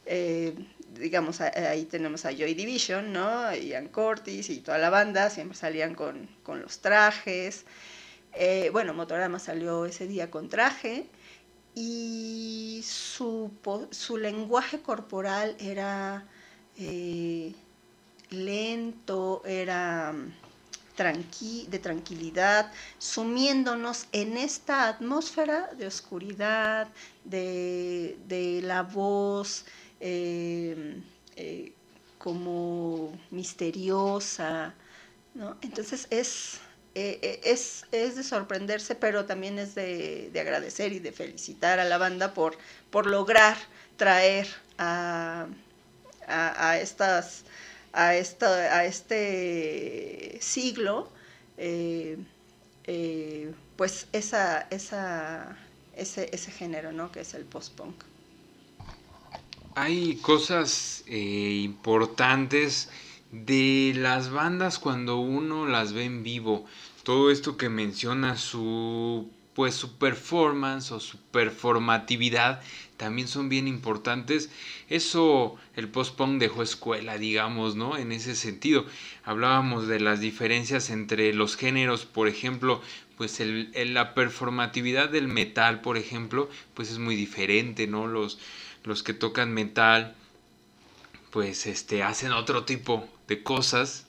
Eh, 0.07 0.55
digamos, 0.95 1.41
ahí 1.41 1.85
tenemos 1.85 2.25
a 2.25 2.33
Joy 2.33 2.55
Division, 2.55 3.13
¿no? 3.13 3.55
Ian 3.55 3.89
Curtis 3.89 4.51
y 4.51 4.61
toda 4.61 4.79
la 4.79 4.91
banda, 4.91 5.31
siempre 5.31 5.57
salían 5.57 5.95
con, 5.95 6.29
los 6.47 6.81
trajes. 6.81 7.65
Eh, 8.35 8.71
bueno, 8.73 8.95
Motorama 8.95 9.39
salió 9.39 9.87
ese 9.87 10.07
día 10.07 10.31
con 10.31 10.49
traje 10.49 11.07
y 11.75 12.83
su, 12.85 13.53
su 13.91 14.17
lenguaje 14.17 14.81
corporal 14.81 15.57
era 15.61 16.27
eh, 16.79 17.53
lento, 18.31 19.43
era 19.45 20.15
de 21.01 21.79
tranquilidad, 21.79 22.71
sumiéndonos 22.99 24.07
en 24.13 24.37
esta 24.37 24.87
atmósfera 24.89 25.71
de 25.79 25.87
oscuridad, 25.87 26.89
de, 27.25 28.61
la 28.63 28.83
voz 28.83 29.65
eh, 29.99 31.01
eh, 31.37 31.73
como 32.19 33.19
misteriosa. 33.31 34.75
Entonces 35.63 36.07
es, 36.11 36.59
eh, 36.95 37.41
es, 37.45 37.87
de 37.91 38.23
sorprenderse, 38.23 38.95
pero 38.95 39.25
también 39.25 39.59
es 39.59 39.75
de, 39.75 40.31
agradecer 40.39 40.93
y 40.93 40.99
de 40.99 41.13
felicitar 41.13 41.81
a 41.81 41.87
la 41.87 41.97
banda 41.97 42.35
por, 42.35 42.59
por 42.91 43.07
lograr 43.07 43.57
traer 43.97 44.49
a, 44.77 45.47
a 46.27 46.79
estas 46.79 47.45
a, 47.93 48.15
esta, 48.15 48.49
a 48.79 48.85
este 48.85 50.39
siglo, 50.41 51.11
eh, 51.59 52.17
eh, 52.85 53.53
pues 53.77 54.07
esa, 54.13 54.63
esa, 54.71 55.57
ese, 55.97 56.29
ese, 56.33 56.51
género, 56.51 56.93
¿no? 56.93 57.11
Que 57.13 57.21
es 57.21 57.35
el 57.35 57.45
post-punk. 57.45 58.05
Hay 59.75 60.17
cosas 60.17 61.05
eh, 61.07 61.61
importantes 61.65 62.89
de 63.31 63.93
las 63.97 64.31
bandas 64.31 64.79
cuando 64.79 65.19
uno 65.19 65.67
las 65.67 65.93
ve 65.93 66.05
en 66.05 66.23
vivo. 66.23 66.67
Todo 67.05 67.31
esto 67.31 67.57
que 67.57 67.69
menciona 67.69 68.37
su 68.37 69.31
pues 69.55 69.75
su 69.75 69.99
performance 69.99 70.93
o 70.93 71.01
su 71.01 71.19
performatividad 71.19 72.63
también 73.01 73.29
son 73.29 73.49
bien 73.49 73.67
importantes. 73.67 74.51
Eso 74.91 75.57
el 75.75 75.89
post-punk 75.89 76.39
dejó 76.39 76.63
escuela, 76.63 77.17
digamos, 77.17 77.75
¿no? 77.75 77.97
En 77.97 78.13
ese 78.13 78.37
sentido. 78.37 78.85
Hablábamos 79.25 79.89
de 79.89 80.01
las 80.01 80.21
diferencias 80.21 80.91
entre 80.91 81.33
los 81.33 81.57
géneros, 81.57 82.05
por 82.05 82.29
ejemplo, 82.29 82.83
pues 83.17 83.41
el, 83.41 83.73
la 83.95 84.13
performatividad 84.13 85.09
del 85.09 85.29
metal, 85.29 85.81
por 85.81 85.97
ejemplo, 85.97 86.51
pues 86.75 86.91
es 86.91 86.99
muy 86.99 87.17
diferente, 87.17 87.87
¿no? 87.87 88.07
Los, 88.07 88.39
los 88.85 89.03
que 89.03 89.15
tocan 89.15 89.55
metal, 89.55 90.15
pues 91.31 91.65
este, 91.67 92.03
hacen 92.03 92.33
otro 92.33 92.65
tipo 92.65 93.09
de 93.29 93.43
cosas, 93.43 94.09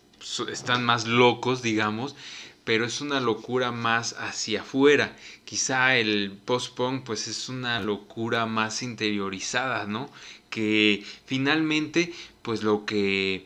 están 0.51 0.83
más 0.83 1.07
locos, 1.07 1.61
digamos, 1.61 2.17
pero 2.63 2.85
es 2.85 3.01
una 3.01 3.19
locura 3.19 3.71
más 3.71 4.13
hacia 4.19 4.61
afuera. 4.61 5.15
Quizá 5.45 5.97
el 5.97 6.37
post-punk 6.45 7.03
pues 7.03 7.27
es 7.27 7.49
una 7.49 7.79
locura 7.79 8.45
más 8.45 8.83
interiorizada, 8.83 9.85
¿no? 9.85 10.09
Que 10.49 11.03
finalmente 11.25 12.13
pues 12.41 12.63
lo 12.63 12.85
que 12.85 13.45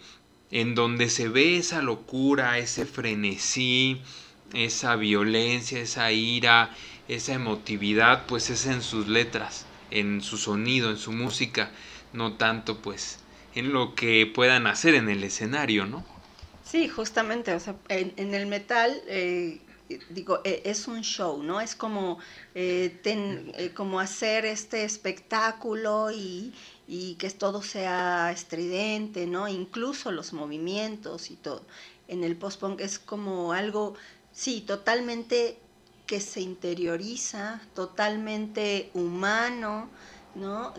en 0.51 0.75
donde 0.75 1.09
se 1.09 1.27
ve 1.27 1.57
esa 1.57 1.81
locura, 1.81 2.57
ese 2.59 2.85
frenesí, 2.85 4.01
esa 4.53 4.95
violencia, 4.95 5.79
esa 5.79 6.11
ira, 6.11 6.73
esa 7.07 7.33
emotividad, 7.33 8.25
pues 8.25 8.49
es 8.49 8.65
en 8.65 8.81
sus 8.81 9.07
letras, 9.07 9.65
en 9.91 10.21
su 10.21 10.37
sonido, 10.37 10.89
en 10.89 10.97
su 10.97 11.11
música, 11.11 11.71
no 12.13 12.33
tanto 12.33 12.77
pues 12.81 13.19
en 13.53 13.73
lo 13.73 13.95
que 13.95 14.25
puedan 14.25 14.67
hacer 14.67 14.95
en 14.95 15.09
el 15.09 15.23
escenario, 15.23 15.85
¿no? 15.85 16.14
Sí, 16.75 16.89
justamente, 16.89 17.53
o 17.53 17.59
sea, 17.61 17.77
en, 17.87 18.33
el 18.33 18.47
metal, 18.47 19.01
eh, 19.07 19.61
digo, 20.09 20.41
e, 20.43 20.61
es 20.65 20.89
un 20.89 21.03
show, 21.03 21.41
¿no? 21.41 21.61
Es 21.61 21.73
como, 21.73 22.19
eh, 22.53 22.99
eh, 23.05 23.71
como 23.73 24.01
hacer 24.01 24.43
este 24.43 24.83
espectáculo 24.83 26.11
y, 26.11 26.53
que 27.17 27.29
todo 27.29 27.61
sea 27.61 28.29
estridente, 28.33 29.25
¿no? 29.25 29.47
Incluso 29.47 30.11
los 30.11 30.33
movimientos 30.33 31.31
y 31.31 31.37
todo. 31.37 31.65
En 32.09 32.25
el 32.25 32.35
post-punk 32.35 32.81
es 32.81 32.99
como 32.99 33.53
algo, 33.53 33.93
sí, 34.33 34.59
totalmente 34.59 35.57
que 36.05 36.19
se 36.19 36.41
interioriza, 36.41 37.61
totalmente 37.73 38.91
humano, 38.93 39.89
¿no? 40.35 40.73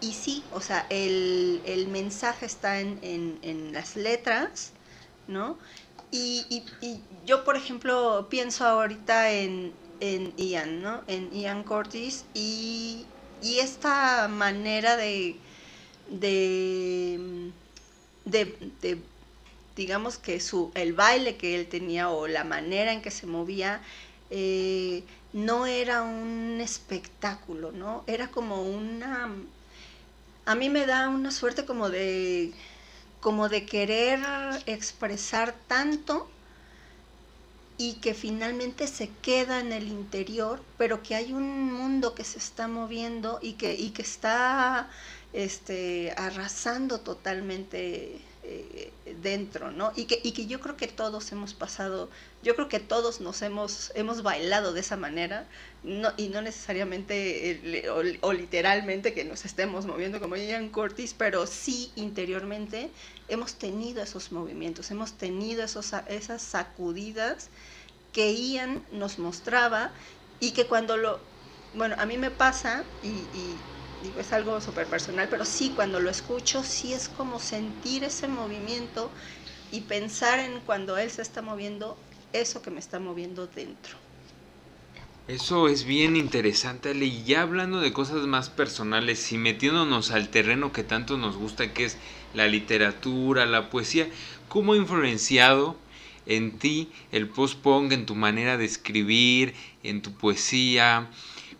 Y 0.00 0.12
sí, 0.12 0.44
o 0.52 0.60
sea, 0.60 0.86
el, 0.90 1.88
mensaje 1.90 2.46
está 2.46 2.80
en, 2.80 3.70
las 3.72 3.96
letras, 3.96 4.72
¿no? 5.26 5.58
Y, 6.12 6.62
yo, 7.26 7.44
por 7.44 7.56
ejemplo, 7.56 8.28
pienso 8.30 8.64
ahorita 8.64 9.32
en, 9.32 9.72
Ian, 10.36 10.82
¿no? 10.82 11.02
En 11.08 11.32
Ian 11.32 11.64
Curtis 11.64 12.24
y, 12.34 13.06
esta 13.42 14.28
manera 14.28 14.96
de, 14.96 15.36
de, 16.10 17.50
de, 18.24 18.98
digamos 19.76 20.18
que 20.18 20.40
su, 20.40 20.70
el 20.74 20.92
baile 20.92 21.36
que 21.36 21.54
él 21.56 21.68
tenía 21.68 22.10
o 22.10 22.28
la 22.28 22.44
manera 22.44 22.92
en 22.92 23.02
que 23.02 23.10
se 23.10 23.26
movía, 23.26 23.80
eh, 24.30 25.02
no 25.32 25.66
era 25.66 26.02
un 26.02 26.60
espectáculo, 26.60 27.72
¿no? 27.72 28.04
Era 28.06 28.28
como 28.28 28.62
una 28.62 29.28
a 30.48 30.54
mí 30.54 30.70
me 30.70 30.86
da 30.86 31.10
una 31.10 31.30
suerte 31.30 31.66
como 31.66 31.90
de, 31.90 32.54
como 33.20 33.50
de 33.50 33.66
querer 33.66 34.18
expresar 34.64 35.54
tanto 35.66 36.26
y 37.76 37.96
que 37.96 38.14
finalmente 38.14 38.86
se 38.86 39.10
queda 39.20 39.60
en 39.60 39.72
el 39.74 39.88
interior, 39.88 40.62
pero 40.78 41.02
que 41.02 41.16
hay 41.16 41.34
un 41.34 41.70
mundo 41.74 42.14
que 42.14 42.24
se 42.24 42.38
está 42.38 42.66
moviendo 42.66 43.38
y 43.42 43.52
que, 43.52 43.74
y 43.74 43.90
que 43.90 44.00
está 44.00 44.88
este, 45.34 46.14
arrasando 46.16 47.00
totalmente 47.00 48.18
eh, 48.50 48.92
dentro, 49.22 49.70
¿no? 49.70 49.92
Y 49.94 50.06
que, 50.06 50.20
y 50.22 50.32
que 50.32 50.46
yo 50.46 50.58
creo 50.60 50.76
que 50.78 50.88
todos 50.88 51.30
hemos 51.32 51.52
pasado, 51.52 52.08
yo 52.42 52.54
creo 52.54 52.68
que 52.70 52.80
todos 52.80 53.20
nos 53.20 53.42
hemos, 53.42 53.92
hemos 53.94 54.22
bailado 54.22 54.72
de 54.72 54.80
esa 54.80 54.96
manera, 54.96 55.46
y 56.16 56.28
no 56.28 56.40
necesariamente 56.40 57.50
eh, 57.50 57.90
o, 58.22 58.32
literalmente 58.32 59.12
que 59.12 59.24
nos 59.24 59.44
estemos 59.44 59.84
moviendo 59.84 60.18
como 60.18 60.36
Ian 60.36 60.70
Curtis, 60.70 61.14
pero 61.16 61.46
sí 61.46 61.92
interiormente 61.94 62.90
hemos 63.28 63.54
tenido 63.54 64.02
esos 64.02 64.32
movimientos, 64.32 64.90
hemos 64.90 65.12
tenido 65.12 65.62
esos, 65.62 65.92
esas 66.08 66.40
sacudidas 66.40 67.50
que 68.12 68.32
Ian 68.34 68.82
nos 68.92 69.18
mostraba 69.18 69.92
y 70.40 70.52
que 70.52 70.66
cuando 70.66 70.96
lo, 70.96 71.20
bueno, 71.74 71.96
a 71.98 72.06
mí 72.06 72.16
me 72.16 72.30
pasa 72.30 72.86
y 73.02 73.60
digo, 74.02 74.20
es 74.20 74.32
algo 74.32 74.60
súper 74.60 74.86
personal, 74.86 75.28
pero 75.28 75.44
sí, 75.44 75.72
cuando 75.74 76.00
lo 76.00 76.10
escucho, 76.10 76.62
sí 76.62 76.92
es 76.92 77.08
como 77.08 77.38
sentir 77.40 78.04
ese 78.04 78.28
movimiento 78.28 79.10
y 79.70 79.82
pensar 79.82 80.38
en 80.38 80.60
cuando 80.60 80.96
él 80.98 81.10
se 81.10 81.22
está 81.22 81.42
moviendo, 81.42 81.96
eso 82.32 82.62
que 82.62 82.70
me 82.70 82.80
está 82.80 82.98
moviendo 82.98 83.46
dentro. 83.46 83.96
Eso 85.28 85.68
es 85.68 85.84
bien 85.84 86.16
interesante, 86.16 86.88
Ale. 86.90 87.04
Y 87.04 87.24
ya 87.24 87.42
hablando 87.42 87.80
de 87.80 87.92
cosas 87.92 88.26
más 88.26 88.48
personales 88.48 89.30
y 89.30 89.36
metiéndonos 89.36 90.10
al 90.10 90.30
terreno 90.30 90.72
que 90.72 90.84
tanto 90.84 91.18
nos 91.18 91.36
gusta, 91.36 91.74
que 91.74 91.84
es 91.84 91.98
la 92.32 92.46
literatura, 92.46 93.44
la 93.44 93.68
poesía, 93.68 94.08
¿cómo 94.48 94.72
ha 94.72 94.76
influenciado 94.78 95.76
en 96.24 96.58
ti 96.58 96.88
el 97.12 97.28
post-punk, 97.28 97.92
en 97.92 98.06
tu 98.06 98.14
manera 98.14 98.56
de 98.56 98.64
escribir, 98.64 99.54
en 99.82 100.00
tu 100.00 100.12
poesía? 100.12 101.10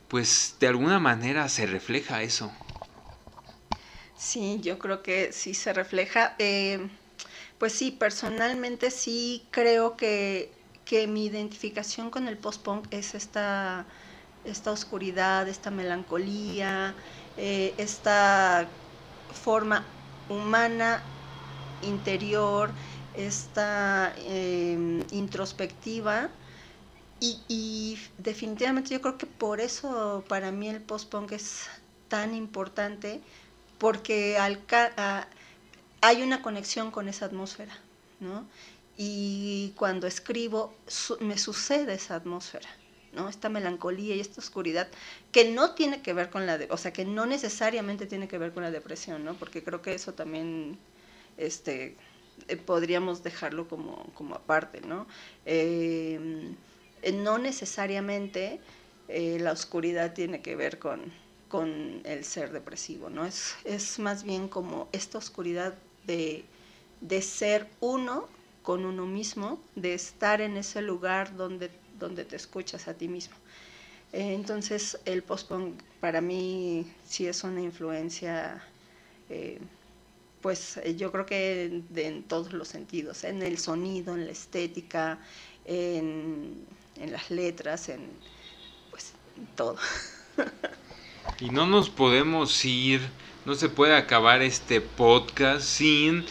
Pues 0.09 0.57
de 0.61 0.69
alguna 0.69 0.99
manera 0.99 1.49
se 1.49 1.67
refleja 1.67 2.23
eso. 2.23 2.53
Sí, 4.17 4.61
yo 4.63 4.79
creo 4.79 5.03
que 5.03 5.33
sí 5.33 5.55
se 5.55 5.73
refleja. 5.73 6.35
Eh, 6.39 6.89
pues 7.59 7.73
sí, 7.73 7.91
personalmente 7.93 8.91
sí 8.91 9.49
creo 9.53 9.97
que, 9.97 10.55
que 10.85 11.07
mi 11.07 11.27
identificación 11.27 12.11
con 12.11 12.29
el 12.29 12.39
post-punk 12.39 12.89
es 12.93 13.15
esta, 13.15 13.87
esta 14.45 14.73
oscuridad, 14.73 15.49
esta 15.49 15.71
melancolía, 15.71 16.97
eh, 17.37 17.75
esta 17.79 18.73
forma 19.31 19.95
humana 20.29 21.05
interior, 21.81 22.75
esta 23.15 24.15
em, 24.19 25.05
introspectiva. 25.11 26.31
Y, 27.21 27.99
definitivamente 28.19 28.91
yo 28.91 29.01
creo 29.01 29.19
que 29.19 29.27
por 29.27 29.61
eso 29.61 30.25
para 30.29 30.53
mí 30.53 30.69
el 30.69 30.81
post-punk 30.81 31.33
es 31.33 31.67
tan 32.09 32.35
importante, 32.35 33.21
porque 33.79 34.39
hay 36.01 36.23
una 36.23 36.43
conexión 36.43 36.91
con 36.91 37.09
esa 37.09 37.27
atmósfera, 37.27 37.77
¿no? 38.21 38.47
Y 38.97 39.73
cuando 39.77 40.07
escribo 40.07 40.75
me 41.21 41.39
sucede 41.39 41.95
esa 41.95 42.17
atmósfera. 42.17 42.69
¿no? 43.13 43.29
Esta 43.29 43.49
melancolía 43.49 44.15
y 44.15 44.21
esta 44.21 44.41
oscuridad 44.41 44.87
que 45.33 45.51
no 45.51 45.75
tiene 45.75 46.03
que 46.03 46.13
ver 46.13 46.29
con 46.29 46.47
la, 46.47 46.59
de, 46.59 46.69
o 46.71 46.77
sea, 46.77 46.93
que 46.93 47.07
no 47.07 47.25
necesariamente 47.25 48.07
tiene 48.07 48.29
que 48.29 48.37
ver 48.37 48.53
con 48.53 48.63
la 48.63 48.71
depresión, 48.71 49.25
¿no? 49.25 49.33
Porque 49.35 49.65
creo 49.65 49.81
que 49.81 49.95
eso 49.95 50.13
también, 50.13 50.79
este, 51.39 51.97
eh, 52.49 52.57
podríamos 52.57 53.23
dejarlo 53.23 53.67
como, 53.67 54.05
como 54.15 54.35
aparte, 54.35 54.83
¿no? 54.83 55.07
Eh, 55.47 56.55
no 57.15 57.39
necesariamente 57.39 58.61
eh, 59.09 59.39
la 59.41 59.53
oscuridad 59.53 60.15
tiene 60.15 60.41
que 60.41 60.57
ver 60.57 60.79
con, 60.79 61.13
con 61.49 62.01
el 62.05 62.25
ser 62.25 62.53
depresivo, 62.53 63.11
¿no? 63.11 63.25
Es, 63.25 63.55
es 63.65 63.99
más 63.99 64.25
bien 64.25 64.49
como 64.49 64.89
esta 64.93 65.19
oscuridad 65.19 65.75
de, 66.07 66.45
de 67.01 67.23
ser 67.23 67.69
uno 67.81 68.29
con 68.63 68.85
uno 68.85 69.07
mismo, 69.07 69.61
de 69.75 69.95
estar 69.95 70.41
en 70.41 70.57
ese 70.57 70.83
lugar 70.83 71.37
donde, 71.37 71.71
donde 71.99 72.25
te 72.25 72.37
escuchas 72.37 72.87
a 72.89 72.95
ti 72.95 73.09
mismo. 73.09 73.37
entonces 74.13 74.99
el 75.05 75.23
post 75.23 75.51
para 76.01 76.21
mí 76.21 76.87
sí 77.07 77.27
es 77.27 77.45
una 77.45 77.63
influencia 77.63 78.63
pues 80.41 80.79
eh, 80.79 80.97
yo 80.97 81.11
creo 81.13 81.27
que 81.27 81.83
en 81.97 82.23
todos 82.25 82.53
los 82.53 82.69
sentidos, 82.69 83.25
en 83.25 83.43
el 83.43 83.59
sonido, 83.59 84.15
en 84.15 84.27
la 84.27 84.33
estética, 84.33 85.19
en, 85.65 86.65
las 87.07 87.31
letras, 87.31 87.89
en 87.89 88.01
pues 88.91 89.13
todo. 89.57 89.77
Y 91.41 91.51
no 91.51 91.67
nos 91.67 91.91
podemos 91.91 92.65
ir, 92.65 93.01
no 93.45 93.55
se 93.55 93.69
puede 93.69 93.95
acabar 93.95 94.43
este 94.43 94.81
podcast 94.81 95.63
sin 95.63 96.25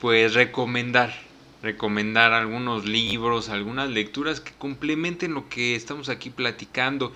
pues 0.00 0.34
recomendar, 0.34 1.14
recomendar 1.62 2.32
algunos 2.32 2.84
libros, 2.84 3.48
algunas 3.48 3.90
lecturas 3.90 4.40
que 4.40 4.52
complementen 4.52 5.34
lo 5.34 5.48
que 5.48 5.74
estamos 5.74 6.08
aquí 6.08 6.30
platicando. 6.30 7.12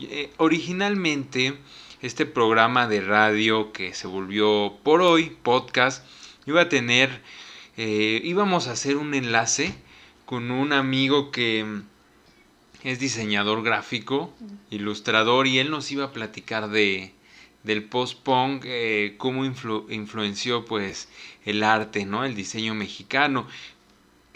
Eh, 0.00 0.30
originalmente 0.36 1.56
este 2.02 2.26
programa 2.26 2.88
de 2.88 3.00
radio 3.00 3.72
que 3.72 3.94
se 3.94 4.06
volvió 4.06 4.74
por 4.82 5.02
hoy 5.02 5.36
podcast 5.42 6.04
iba 6.46 6.62
a 6.62 6.68
tener, 6.68 7.22
eh, 7.76 8.20
íbamos 8.24 8.68
a 8.68 8.72
hacer 8.72 8.96
un 8.96 9.14
enlace 9.14 9.74
con 10.26 10.50
un 10.50 10.72
amigo 10.72 11.30
que 11.30 11.82
es 12.84 12.98
diseñador 12.98 13.62
gráfico, 13.62 14.32
ilustrador, 14.70 15.46
y 15.46 15.58
él 15.58 15.70
nos 15.70 15.90
iba 15.90 16.06
a 16.06 16.12
platicar 16.12 16.68
de 16.70 17.14
del 17.62 17.84
post-punk, 17.84 18.62
eh, 18.64 19.16
cómo 19.18 19.44
influenció 19.44 20.64
pues 20.64 21.10
el 21.44 21.62
arte, 21.62 22.06
¿no? 22.06 22.24
El 22.24 22.34
diseño 22.34 22.74
mexicano 22.74 23.46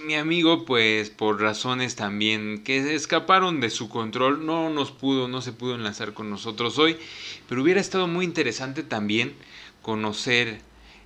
mi 0.05 0.15
amigo, 0.15 0.65
pues 0.65 1.11
por 1.11 1.41
razones 1.41 1.97
también 1.97 2.63
que 2.63 2.95
escaparon 2.95 3.61
de 3.61 3.71
su 3.71 3.89
control, 3.89 4.45
no 4.45 4.69
nos 4.71 4.91
pudo, 4.91 5.29
no 5.29 5.41
se 5.41 5.53
pudo 5.53 5.75
enlazar 5.75 6.15
con 6.15 6.31
nosotros 6.31 6.79
hoy, 6.79 6.97
pero 7.49 7.63
hubiera 7.63 7.81
estado 7.81 8.07
muy 8.07 8.25
interesante 8.25 8.83
también 8.83 9.35
conocer 9.83 10.61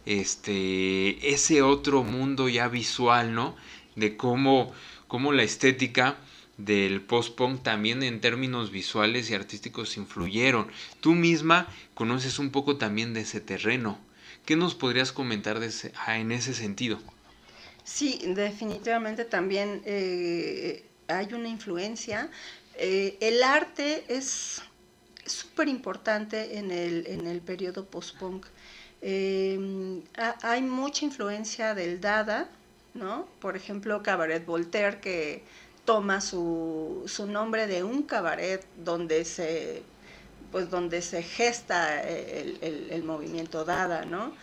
este 0.06 1.32
ese 1.32 1.62
otro 1.62 2.02
mundo 2.02 2.48
ya 2.48 2.69
visual, 2.69 3.35
¿no? 3.35 3.56
De 3.94 4.16
cómo, 4.16 4.73
cómo 5.06 5.32
la 5.32 5.43
estética 5.43 6.16
del 6.59 7.01
post-punk 7.01 7.62
también 7.62 8.02
en 8.02 8.20
términos 8.20 8.70
visuales 8.70 9.30
y 9.30 9.35
artísticos 9.35 9.97
influyeron. 9.97 10.68
Tú 11.01 11.14
misma 11.14 11.68
conoces 11.94 12.39
un 12.39 12.51
poco 12.51 12.76
también 12.76 13.14
de 13.14 13.20
ese 13.22 13.40
terreno. 13.40 13.98
¿Qué 14.44 14.56
nos 14.56 14.74
podrías 14.74 15.12
comentar 15.12 15.60
ah, 16.06 16.18
en 16.18 16.32
ese 16.32 16.55
sentido? 16.55 16.98
Sí, 17.85 18.20
definitivamente 18.26 19.24
también 19.24 19.82
eh, 19.86 20.85
hay 21.06 21.32
una 21.32 21.48
influencia. 21.48 22.28
Eh, 22.74 23.16
el 23.20 23.43
arte 23.43 24.05
es 24.09 24.62
súper 25.24 25.68
importante 25.68 26.59
en 26.59 26.70
el, 26.70 27.06
en 27.06 27.26
el 27.26 27.40
periodo 27.40 27.85
post-punk. 27.85 28.47
Eh, 29.01 30.01
hay 30.43 30.62
mucha 30.62 31.05
influencia 31.05 31.74
del 31.74 32.01
Dada, 32.01 32.51
¿no? 32.94 33.28
Por 33.40 33.56
ejemplo, 33.56 34.02
Cabaret 34.02 34.44
Voltaire, 34.44 34.98
que 35.01 35.43
toma 35.89 36.20
su, 36.20 37.06
nombre 37.31 37.66
de 37.66 37.82
un 37.82 38.02
cabaret 38.02 38.62
donde 38.77 39.24
se 39.24 39.82
pues 40.52 40.69
donde 40.69 41.01
se 41.01 41.23
gesta 41.23 42.02
el, 42.02 42.59
el, 42.90 43.02
movimiento 43.05 43.65
Dada, 43.65 44.05
¿no? 44.05 44.35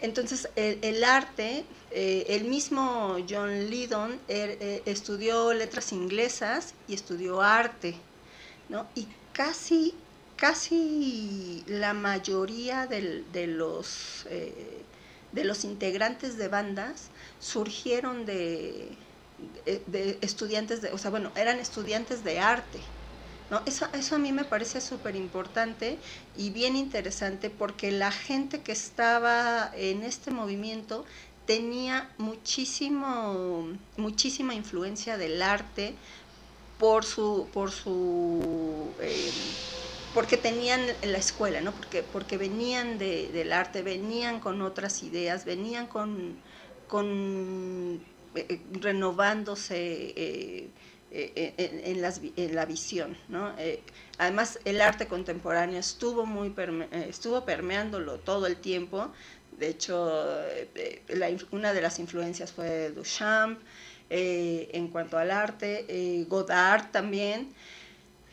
Entonces, 0.00 0.48
el, 0.54 1.02
arte, 1.02 1.64
eh, 1.90 2.26
el 2.28 2.44
mismo 2.44 3.16
John 3.28 3.68
Lydon 3.68 4.20
er, 4.28 4.58
eh, 4.60 4.82
estudió 4.86 5.52
letras 5.52 5.90
inglesas 5.92 6.74
y 6.86 6.94
estudió 6.94 7.40
arte, 7.42 7.96
¿no? 8.68 8.86
Y 8.94 9.08
casi, 9.32 9.94
casi 10.36 11.64
la 11.66 11.92
mayoría 11.92 12.86
de, 12.86 13.24
los, 13.48 14.26
eh, 14.30 14.84
de 15.32 15.44
los 15.44 15.64
integrantes 15.64 16.36
de 16.36 16.46
bandas 16.46 17.08
surgieron 17.40 18.26
de, 18.26 18.96
de 19.86 20.18
estudiantes 20.22 20.82
de, 20.82 20.92
o 20.92 20.98
sea, 20.98 21.10
bueno, 21.10 21.32
eran 21.36 21.58
estudiantes 21.58 22.24
de 22.24 22.38
arte, 22.38 22.80
¿no? 23.50 23.62
Eso, 23.66 23.86
eso 23.92 24.16
a 24.16 24.18
mí 24.18 24.32
me 24.32 24.44
parece 24.44 24.80
súper 24.80 25.16
importante 25.16 25.98
y 26.34 26.50
bien 26.50 26.76
interesante 26.76 27.50
porque 27.50 27.90
la 27.92 28.10
gente 28.10 28.62
que 28.62 28.72
estaba 28.72 29.70
en 29.74 30.02
este 30.02 30.30
movimiento 30.30 31.04
tenía 31.46 32.10
muchísimo, 32.18 33.68
muchísima 33.96 34.54
influencia 34.54 35.16
del 35.16 35.42
arte 35.42 35.94
por 36.78 37.04
su, 37.04 37.48
por 37.52 37.70
su 37.70 38.96
eh, 39.00 39.30
porque 40.16 40.38
tenían 40.38 40.80
la 41.02 41.18
escuela, 41.18 41.60
¿no? 41.60 41.72
Porque, 41.72 42.02
porque 42.02 42.38
venían 42.38 42.98
del 42.98 43.52
arte, 43.52 43.82
venían 43.82 44.40
con 44.40 44.62
otras 44.62 45.02
ideas, 45.02 45.44
venían 45.44 45.86
con, 45.86 46.40
con 46.88 48.00
eh, 48.36 48.60
renovándose 48.80 50.12
eh, 50.16 50.70
eh, 51.18 51.80
en, 52.36 52.54
la 52.54 52.66
visión. 52.66 53.16
Eh, 53.58 53.80
además, 54.18 54.58
el 54.64 54.80
arte 54.82 55.06
contemporáneo 55.06 55.78
estuvo, 55.78 56.26
muy 56.26 56.52
eh, 56.58 57.06
estuvo 57.08 57.44
permeándolo 57.44 58.18
todo 58.18 58.46
el 58.46 58.56
tiempo. 58.56 59.10
De 59.58 59.68
hecho, 59.68 60.12
una 61.52 61.72
de 61.72 61.80
las 61.80 62.00
influencias 62.00 62.52
fue 62.52 62.90
Duchamp 62.90 63.58
en 64.10 64.88
cuanto 64.88 65.16
al 65.16 65.30
arte, 65.30 66.26
Godard 66.28 66.90
también. 66.90 67.54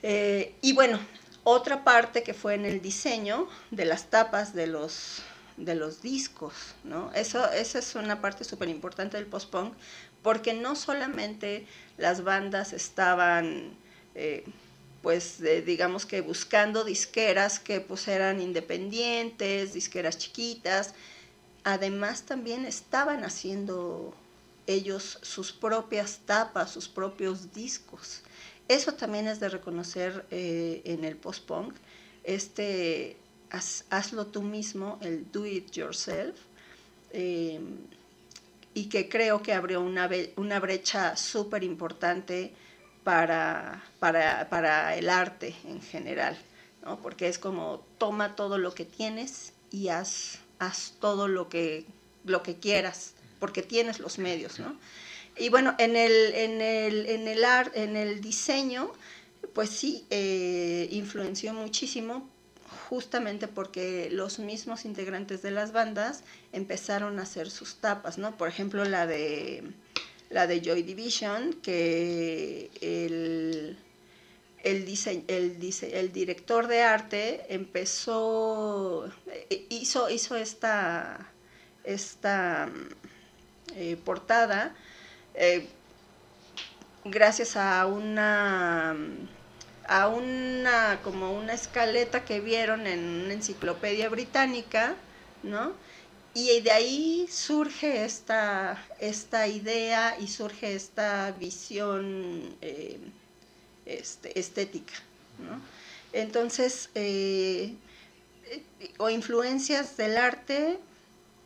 y 0.01 0.73
bueno, 0.73 0.99
otra 1.45 1.85
parte 1.85 2.23
que 2.23 2.33
fue 2.33 2.55
en 2.55 2.65
el 2.65 2.81
diseño 2.81 3.47
de 3.71 3.85
las 3.85 4.09
tapas 4.09 4.53
de 4.53 4.67
los, 4.67 5.21
de 5.57 5.75
los 5.75 6.01
discos, 6.01 6.53
¿no? 6.83 7.11
Eso, 7.13 7.49
esa 7.51 7.79
es 7.79 7.95
una 7.95 8.21
parte 8.21 8.43
súper 8.43 8.69
importante 8.69 9.17
del 9.17 9.27
post-punk, 9.27 9.73
porque 10.21 10.53
no 10.53 10.75
solamente 10.75 11.67
las 11.97 12.23
bandas 12.23 12.73
estaban, 12.73 13.75
eh, 14.15 14.45
pues 15.01 15.43
digamos 15.65 16.05
que 16.05 16.21
buscando 16.21 16.83
disqueras 16.83 17.59
que 17.59 17.81
pues 17.81 18.07
eran 18.07 18.41
independientes, 18.41 19.73
disqueras 19.73 20.17
chiquitas, 20.17 20.93
además 21.63 22.23
también 22.23 22.65
estaban 22.65 23.23
haciendo 23.23 24.15
ellos 24.65 25.19
sus 25.21 25.51
propias 25.51 26.21
tapas, 26.25 26.71
sus 26.71 26.87
propios 26.87 27.53
discos. 27.53 28.21
Eso 28.69 28.93
también 28.93 29.27
es 29.27 29.41
de 29.41 29.49
reconocer 29.49 30.25
eh, 30.31 30.81
en 30.85 31.03
el 31.03 31.17
post-punk, 31.17 31.75
este 32.23 33.17
hazlo 33.89 34.27
tú 34.27 34.41
mismo, 34.41 34.97
el 35.01 35.31
do 35.31 35.45
it 35.45 35.71
yourself. 35.71 36.35
Eh, 37.11 37.59
y 38.73 38.85
que 38.85 39.07
creo 39.07 39.43
que 39.43 39.53
abrió 39.53 39.81
una, 39.81 40.09
una 40.35 40.59
brecha 40.59 41.15
súper 41.15 41.63
importante 41.63 42.51
para, 43.03 43.83
para, 43.99 44.49
para, 44.49 44.95
el 44.95 45.09
arte 45.09 45.55
en 45.65 45.81
general. 45.81 46.37
¿no? 46.83 46.99
Porque 46.99 47.27
es 47.27 47.37
como 47.37 47.85
toma 47.99 48.35
todo 48.35 48.57
lo 48.57 48.73
que 48.73 48.85
tienes 48.85 49.53
y 49.71 49.89
haz, 49.89 50.39
haz 50.59 50.93
todo 50.99 51.27
lo 51.27 51.49
que, 51.49 51.85
lo 52.25 52.41
que 52.41 52.55
quieras, 52.55 53.13
porque 53.39 53.61
tienes 53.61 53.99
los 53.99 54.17
medios, 54.17 54.59
¿no? 54.59 54.75
Y 55.37 55.49
bueno, 55.49 55.75
en 55.79 55.95
el, 55.95 56.33
en 56.33 56.61
el, 56.61 57.05
en 57.07 57.27
el, 57.27 57.43
en 57.73 57.95
el 57.97 58.21
diseño, 58.21 58.91
pues 59.53 59.69
sí, 59.69 60.05
eh, 60.09 60.87
influenció 60.91 61.53
muchísimo 61.53 62.29
justamente 62.93 63.47
porque 63.47 64.07
los 64.11 64.37
mismos 64.37 64.85
integrantes 64.85 65.41
de 65.41 65.49
las 65.49 65.71
bandas 65.71 66.23
empezaron 66.51 67.17
a 67.17 67.23
hacer 67.23 67.49
sus 67.49 67.77
tapas, 67.77 68.19
¿no? 68.19 68.37
Por 68.37 68.47
ejemplo, 68.47 68.85
la 68.85 69.07
de 69.07 69.63
la 70.29 70.45
de 70.45 70.61
Joy 70.61 70.83
Division, 70.83 71.53
que 71.53 72.69
el, 72.81 73.79
el, 74.63 74.87
el, 75.27 75.73
el 75.91 76.11
director 76.11 76.67
de 76.67 76.83
arte 76.83 77.47
empezó, 77.49 79.11
eh, 79.25 79.65
hizo, 79.69 80.07
hizo 80.11 80.35
esta, 80.35 81.31
esta 81.83 82.69
eh, 83.75 83.97
portada 84.05 84.75
eh, 85.33 85.67
gracias 87.05 87.57
a 87.57 87.87
una 87.87 88.95
a 89.87 90.07
una 90.07 90.99
como 91.03 91.33
una 91.33 91.53
escaleta 91.53 92.25
que 92.25 92.39
vieron 92.39 92.87
en 92.87 92.99
una 93.25 93.33
enciclopedia 93.33 94.09
británica, 94.09 94.95
¿no? 95.43 95.73
Y 96.33 96.61
de 96.61 96.71
ahí 96.71 97.27
surge 97.29 98.05
esta, 98.05 98.83
esta 98.99 99.47
idea 99.47 100.17
y 100.19 100.27
surge 100.27 100.73
esta 100.73 101.31
visión 101.31 102.55
eh, 102.61 102.99
este, 103.85 104.39
estética, 104.39 104.93
¿no? 105.39 105.61
Entonces, 106.11 106.89
eh, 106.95 107.75
o 108.97 109.09
influencias 109.09 109.97
del 109.97 110.17
arte 110.17 110.79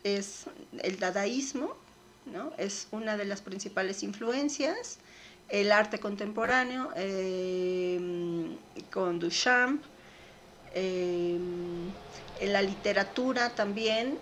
es 0.03 0.45
el 0.79 0.99
dadaísmo, 0.99 1.75
¿no? 2.25 2.53
Es 2.57 2.87
una 2.91 3.17
de 3.17 3.25
las 3.25 3.41
principales 3.41 4.03
influencias 4.03 4.99
el 5.49 5.71
arte 5.71 5.99
contemporáneo 5.99 6.89
eh, 6.95 8.57
con 8.91 9.19
Duchamp, 9.19 9.83
eh, 10.73 11.37
en 12.39 12.53
la 12.53 12.61
literatura 12.61 13.49
también. 13.55 14.19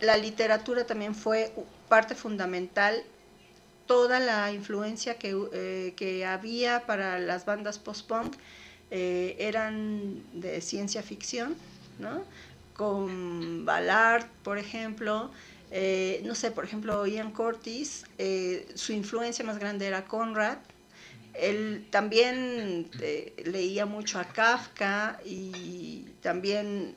La 0.00 0.16
literatura 0.16 0.86
también 0.86 1.14
fue 1.14 1.52
parte 1.88 2.14
fundamental. 2.14 3.02
Toda 3.86 4.20
la 4.20 4.52
influencia 4.52 5.14
que, 5.14 5.36
eh, 5.52 5.94
que 5.96 6.24
había 6.24 6.86
para 6.86 7.18
las 7.18 7.44
bandas 7.44 7.78
post-punk 7.78 8.36
eran 8.92 10.20
de 10.32 10.60
ciencia 10.60 11.00
ficción, 11.02 11.54
¿no? 12.00 12.24
con 12.80 13.66
Ballard, 13.66 14.26
por 14.42 14.56
ejemplo, 14.56 15.30
eh, 15.70 16.20
no 16.24 16.34
sé, 16.34 16.50
por 16.50 16.64
ejemplo, 16.64 17.06
Ian 17.06 17.32
Curtis, 17.32 18.04
eh, 18.18 18.66
su 18.74 18.92
influencia 18.92 19.44
más 19.44 19.58
grande 19.58 19.86
era 19.86 20.04
Conrad. 20.04 20.58
Él 21.32 21.86
también 21.90 22.90
eh, 23.00 23.34
leía 23.46 23.86
mucho 23.86 24.18
a 24.18 24.24
Kafka 24.24 25.20
y 25.24 26.06
también 26.22 26.96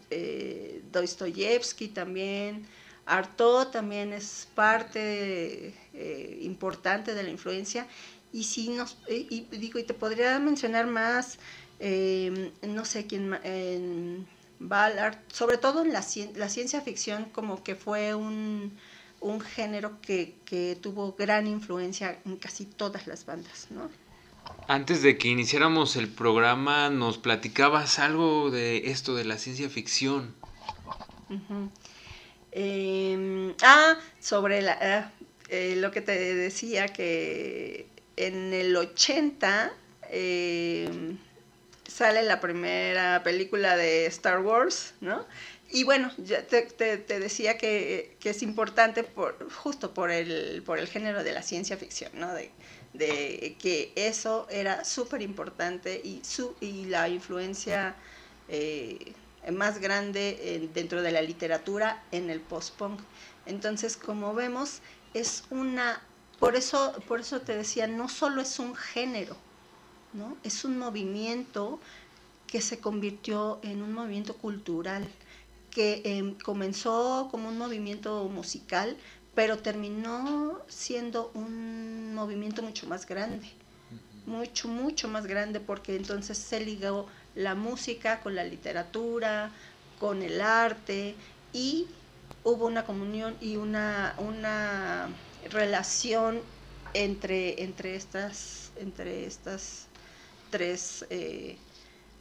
Dostoyevsky, 0.91 1.89
también. 1.89 2.65
Artaud 3.05 3.67
también 3.67 4.11
es 4.13 4.47
parte 4.55 5.73
importante 6.41 7.13
de 7.13 7.23
la 7.23 7.29
influencia. 7.29 7.85
Y 8.31 8.45
si 8.45 8.69
nos, 8.69 8.97
y, 9.07 9.41
digo, 9.51 9.77
y 9.77 9.83
te 9.83 9.93
podría 9.93 10.39
mencionar 10.39 10.87
más, 10.87 11.37
no 11.79 12.85
sé 12.85 13.05
quién 13.05 13.37
Ballard, 14.67 15.17
sobre 15.31 15.57
todo 15.57 15.83
en 15.83 15.93
la, 15.93 16.01
ciencia 16.01 16.81
ficción, 16.81 17.25
como 17.25 17.63
que 17.63 17.75
fue 17.75 18.15
un, 18.15 18.77
género 19.55 19.99
que, 20.01 20.77
tuvo 20.81 21.13
gran 21.13 21.47
influencia 21.47 22.19
en 22.25 22.37
casi 22.37 22.65
todas 22.65 23.07
las 23.07 23.25
bandas, 23.25 23.67
¿no? 23.69 23.89
Antes 24.67 25.01
de 25.01 25.17
que 25.17 25.27
iniciáramos 25.29 25.95
el 25.95 26.07
programa, 26.09 26.89
nos 26.89 27.17
platicabas 27.17 27.99
algo 27.99 28.51
de 28.51 28.91
esto 28.91 29.15
de 29.15 29.25
la 29.25 29.37
ciencia 29.37 29.69
ficción. 29.69 30.33
Em, 32.51 33.53
ah, 33.63 33.95
sobre 34.19 34.61
la, 34.61 34.77
ah, 34.81 35.11
eh, 35.49 35.75
lo 35.77 35.91
que 35.91 36.01
te 36.01 36.35
decía, 36.35 36.87
que 36.87 37.87
en 38.15 38.53
el 38.53 38.75
80 38.75 39.73
sale 41.87 42.23
la 42.23 42.39
primera 42.39 43.21
película 43.23 43.75
de 43.77 44.05
Star 44.07 44.39
Wars, 44.39 44.93
¿no? 45.01 45.25
Y 45.71 45.85
bueno, 45.85 46.11
ya 46.17 46.45
te, 46.45 46.65
decía 47.19 47.57
que, 47.57 48.15
es 48.23 48.43
importante 48.43 49.03
por, 49.03 49.51
justo 49.51 49.93
por 49.93 50.11
el, 50.11 50.61
por 50.63 50.77
el 50.77 50.87
género 50.87 51.23
de 51.23 51.31
la 51.33 51.41
ciencia 51.41 51.77
ficción, 51.77 52.11
¿no? 52.13 52.31
De, 52.33 52.51
que 53.59 53.91
eso 53.95 54.45
era 54.51 54.85
súper 54.85 55.23
importante 55.23 55.99
y, 56.03 56.21
y 56.61 56.85
la 56.85 57.09
influencia 57.09 57.95
eh, 58.49 59.13
más 59.51 59.79
grande 59.79 60.69
dentro 60.75 61.01
de 61.01 61.11
la 61.11 61.23
literatura 61.23 62.03
en 62.11 62.29
el 62.29 62.39
post-punk. 62.39 62.99
Entonces, 63.47 63.97
como 63.97 64.33
vemos, 64.33 64.81
es 65.13 65.43
una... 65.49 66.01
Por 66.39 66.55
eso, 66.55 66.93
por 67.07 67.19
eso 67.19 67.41
te 67.41 67.57
decía, 67.57 67.87
no 67.87 68.09
solo 68.09 68.41
es 68.41 68.59
un 68.59 68.75
género, 68.75 69.37
¿no? 70.13 70.37
Es 70.43 70.65
un 70.65 70.77
movimiento 70.77 71.79
que 72.47 72.61
se 72.61 72.79
convirtió 72.79 73.59
en 73.63 73.81
un 73.81 73.93
movimiento 73.93 74.35
cultural, 74.35 75.07
que 75.71 76.01
em, 76.05 76.35
comenzó 76.35 77.27
como 77.31 77.49
un 77.49 77.57
movimiento 77.57 78.23
musical, 78.25 78.95
pero 79.33 79.57
terminó 79.57 80.59
siendo 80.67 81.31
un 81.33 82.13
movimiento 82.13 82.61
mucho 82.61 82.85
más 82.87 83.07
grande, 83.07 83.47
mucho, 84.27 84.67
mucho 84.67 85.07
más 85.07 85.25
grande, 85.25 85.59
porque 85.59 85.95
entonces 85.95 86.37
se 86.37 86.59
ligó 86.59 87.07
la 87.33 87.55
música 87.55 88.21
con 88.21 88.35
la 88.35 88.43
literatura, 88.43 89.51
con 89.99 90.21
el 90.21 90.39
arte, 90.39 91.15
y 91.53 91.87
hubo 92.43 92.67
una 92.67 92.85
comunión 92.85 93.35
y 93.41 93.55
una, 93.55 94.13
una 94.19 95.09
relación 95.49 96.41
entre, 96.93 97.63
entre, 97.63 97.95
estas, 97.95 98.71
entre 98.75 99.25
estas 99.25 99.87
tres, 100.53 101.03
eh, 101.09 101.57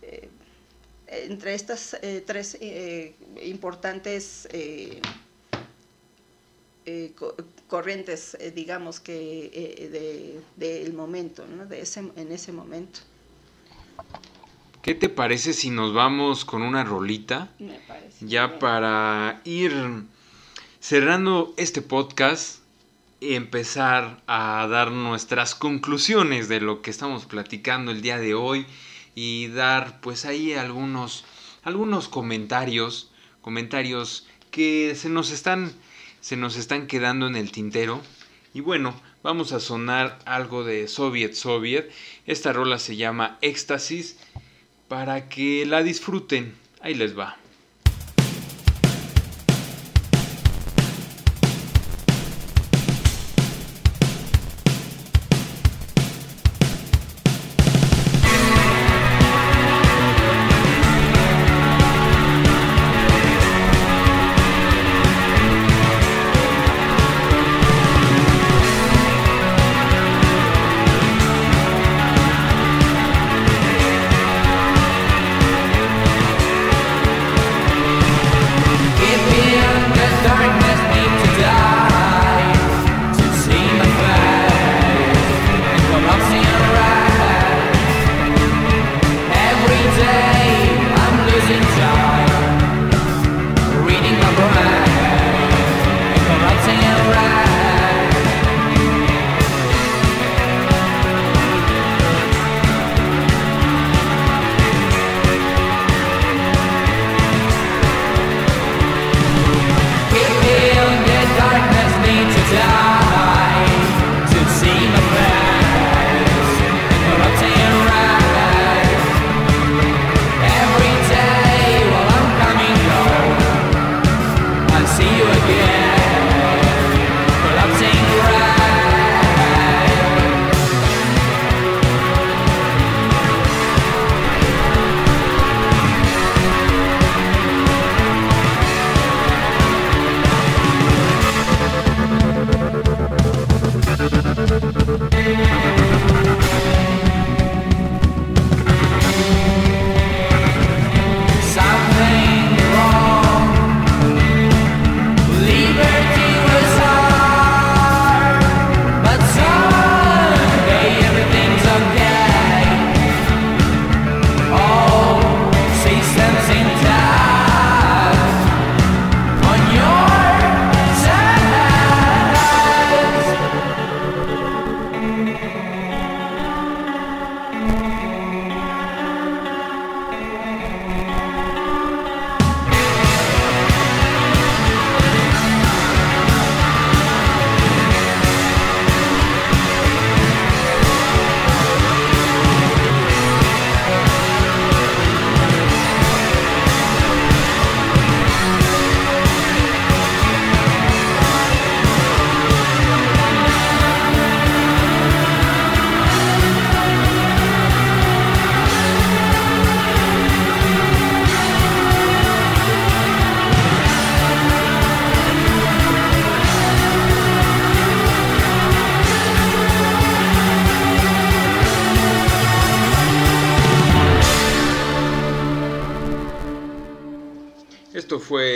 eh, 0.00 0.28
entre 1.06 1.52
estas 1.52 1.98
eh, 2.00 2.24
tres 2.26 2.56
importantes 3.42 4.48
corrientes, 7.68 8.38
digamos, 8.54 9.00
que 9.00 10.42
del 10.56 10.94
momento, 10.94 11.44
de 11.68 11.82
ese, 11.82 12.00
en 12.16 12.32
ese 12.32 12.52
momento. 12.52 13.00
¿Qué 14.80 14.94
te 14.94 15.10
parece 15.10 15.52
si 15.52 15.68
nos 15.68 15.92
vamos 15.92 16.46
con 16.46 16.62
una 16.62 16.84
rolita? 16.84 17.50
Me 17.58 17.80
parece. 17.86 18.26
Ya 18.26 18.58
para 18.58 19.42
ir 19.44 19.72
cerrando 20.80 21.52
este 21.58 21.82
podcast 21.82 22.61
empezar 23.22 24.20
a 24.26 24.66
dar 24.68 24.90
nuestras 24.90 25.54
conclusiones 25.54 26.48
de 26.48 26.60
lo 26.60 26.82
que 26.82 26.90
estamos 26.90 27.24
platicando 27.24 27.92
el 27.92 28.02
día 28.02 28.18
de 28.18 28.34
hoy 28.34 28.66
y 29.14 29.48
dar 29.48 30.00
pues 30.00 30.24
ahí 30.24 30.54
algunos 30.54 31.24
algunos 31.62 32.08
comentarios, 32.08 33.12
comentarios 33.40 34.26
que 34.50 34.94
se 34.96 35.08
nos 35.08 35.30
están 35.30 35.72
se 36.20 36.36
nos 36.36 36.56
están 36.56 36.86
quedando 36.86 37.26
en 37.26 37.36
el 37.36 37.52
tintero. 37.52 38.00
Y 38.54 38.60
bueno, 38.60 38.94
vamos 39.22 39.52
a 39.52 39.60
sonar 39.60 40.18
algo 40.24 40.64
de 40.64 40.88
Soviet 40.88 41.34
Soviet. 41.34 41.90
Esta 42.26 42.52
rola 42.52 42.78
se 42.78 42.96
llama 42.96 43.38
Éxtasis 43.40 44.18
para 44.88 45.28
que 45.28 45.64
la 45.66 45.82
disfruten. 45.82 46.54
Ahí 46.80 46.94
les 46.94 47.18
va. 47.18 47.41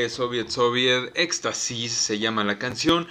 Soviet 0.09 0.49
Soviet, 0.51 1.13
Éxtasis 1.15 1.93
se 1.93 2.19
llama 2.19 2.45
la 2.45 2.59
canción. 2.59 3.07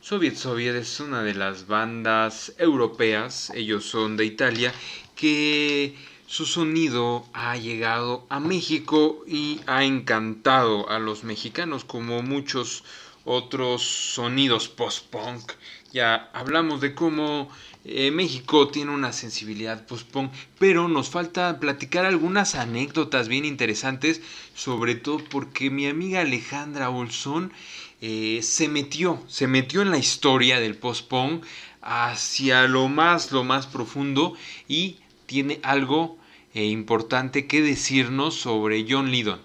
Soviet 0.00 0.36
Soviet 0.36 0.74
es 0.74 1.00
una 1.00 1.22
de 1.22 1.34
las 1.34 1.66
bandas 1.66 2.54
europeas, 2.58 3.50
ellos 3.54 3.84
son 3.84 4.16
de 4.16 4.24
Italia, 4.24 4.72
que 5.14 5.96
su 6.26 6.46
sonido 6.46 7.26
ha 7.32 7.56
llegado 7.56 8.26
a 8.28 8.40
México 8.40 9.24
y 9.26 9.60
ha 9.66 9.84
encantado 9.84 10.88
a 10.90 10.98
los 10.98 11.24
mexicanos 11.24 11.84
como 11.84 12.22
muchos 12.22 12.84
otros 13.24 13.82
sonidos 13.82 14.68
post-punk. 14.68 15.52
Ya 15.92 16.30
hablamos 16.32 16.80
de 16.80 16.94
cómo 16.94 17.50
eh, 17.84 18.10
México 18.10 18.68
tiene 18.68 18.92
una 18.92 19.12
sensibilidad 19.12 19.86
post-punk, 19.86 20.32
pero 20.58 20.88
nos 20.88 21.10
falta 21.10 21.58
platicar 21.60 22.04
algunas 22.04 22.54
anécdotas 22.54 23.28
bien 23.28 23.44
interesantes, 23.44 24.20
sobre 24.54 24.94
todo 24.94 25.18
porque 25.18 25.70
mi 25.70 25.86
amiga 25.86 26.20
Alejandra 26.20 26.90
Olson 26.90 27.52
eh, 28.00 28.40
se 28.42 28.68
metió, 28.68 29.22
se 29.26 29.46
metió 29.46 29.82
en 29.82 29.90
la 29.90 29.98
historia 29.98 30.60
del 30.60 30.76
post-punk 30.76 31.44
hacia 31.80 32.68
lo 32.68 32.88
más, 32.88 33.32
lo 33.32 33.44
más 33.44 33.66
profundo 33.66 34.34
y 34.68 34.98
tiene 35.26 35.60
algo 35.62 36.18
eh, 36.54 36.64
importante 36.64 37.46
que 37.46 37.62
decirnos 37.62 38.34
sobre 38.34 38.86
John 38.88 39.10
Lydon. 39.10 39.40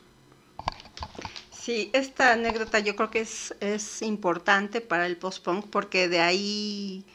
Sí, 1.52 1.90
esta 1.94 2.34
anécdota 2.34 2.80
yo 2.80 2.96
creo 2.96 3.10
que 3.10 3.22
es, 3.22 3.56
es 3.62 4.02
importante 4.02 4.82
para 4.82 5.06
el 5.06 5.18
post-punk 5.18 5.68
porque 5.70 6.10
de 6.10 6.20
ahí, 6.20 7.06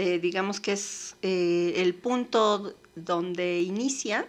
eh, 0.00 0.20
digamos 0.20 0.60
que 0.60 0.74
es 0.74 1.16
eh, 1.22 1.72
el 1.78 1.92
punto 1.92 2.76
donde 2.94 3.58
inicia. 3.62 4.28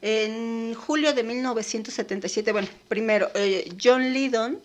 En 0.00 0.72
julio 0.72 1.12
de 1.12 1.22
1977, 1.22 2.50
bueno, 2.50 2.66
primero, 2.88 3.28
eh, 3.34 3.70
John 3.78 4.14
Lydon, 4.14 4.58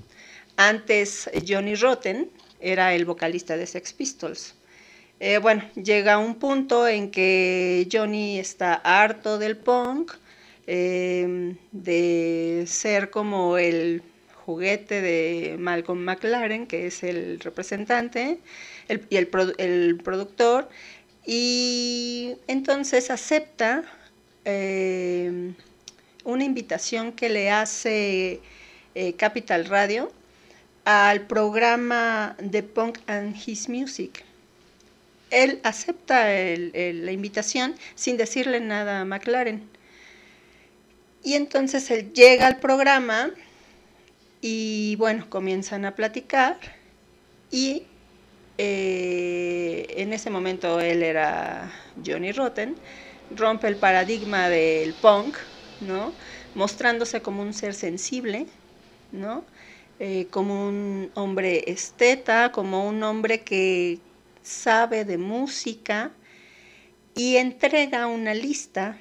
antes 0.56 1.30
Johnny 1.46 1.76
Rotten, 1.76 2.30
era 2.62 2.96
el 2.96 3.04
vocalista 3.04 3.58
de 3.58 3.68
Sex 3.68 3.92
Pistols. 3.92 4.56
bueno, 5.42 5.64
llega 5.76 6.18
un 6.18 6.36
punto 6.36 6.88
en 6.88 7.12
que 7.12 7.86
Johnny 7.92 8.40
está 8.40 8.76
harto 8.76 9.38
del 9.38 9.58
punk, 9.58 10.14
de 10.66 12.64
ser 12.68 13.10
como 13.10 13.58
el 13.58 14.02
juguete 14.46 15.02
de 15.02 15.58
Malcolm 15.60 16.00
McLaren, 16.06 16.68
que 16.68 16.88
es 16.88 17.04
el 17.04 17.42
representante 17.42 18.40
y 19.10 19.18
el, 19.18 19.28
productor, 20.03 20.70
y 21.26 22.36
entonces 22.48 23.10
acepta 23.10 23.84
eh, 24.45 25.53
una 26.24 26.44
invitación 26.44 27.12
que 27.12 27.30
le 27.30 27.52
hace 27.52 28.41
eh, 28.94 29.14
Capital 29.14 29.66
Radio 29.66 30.12
al 30.86 31.22
programa 31.28 32.36
de 32.40 32.64
Punk 32.64 32.99
and 33.07 33.36
His 33.36 33.70
Music. 33.70 34.24
Él 35.32 35.60
acepta 35.64 36.28
la 36.28 37.12
invitación 37.12 37.76
sin 37.95 38.16
decirle 38.16 38.60
nada 38.60 39.02
a 39.02 39.06
McLaren. 39.06 39.68
Y 41.24 41.34
entonces 41.34 41.90
él 41.90 42.14
llega 42.14 42.45
al 42.45 42.60
programa 42.60 43.32
y 44.41 44.95
bueno, 44.98 45.28
comienzan 45.28 45.86
a 45.86 45.95
platicar 45.95 46.57
y 47.49 47.84
eh, 48.57 49.86
en 49.98 50.14
ese 50.14 50.30
momento 50.30 50.80
él 50.80 51.03
era 51.03 51.72
Johnny 52.06 52.32
Rotten, 52.32 52.76
rompe 53.32 53.68
el 53.68 53.76
paradigma 53.77 54.49
del 54.49 54.94
punk, 54.94 55.38
¿no? 55.82 56.14
Mostrándose 56.53 57.22
como 57.22 57.41
un 57.41 57.53
ser 57.53 57.73
sensible, 57.73 58.48
¿no? 59.11 59.44
Eh, 59.99 60.27
como 60.30 60.68
un 60.68 61.11
hombre 61.15 61.64
esteta, 61.68 62.52
como 62.52 62.88
un 62.88 63.02
hombre 63.03 63.41
que 63.41 63.99
sabe 64.41 65.06
de 65.06 65.18
música 65.18 66.11
y 67.15 67.38
entrega 67.38 68.07
una 68.07 68.34
lista 68.34 68.98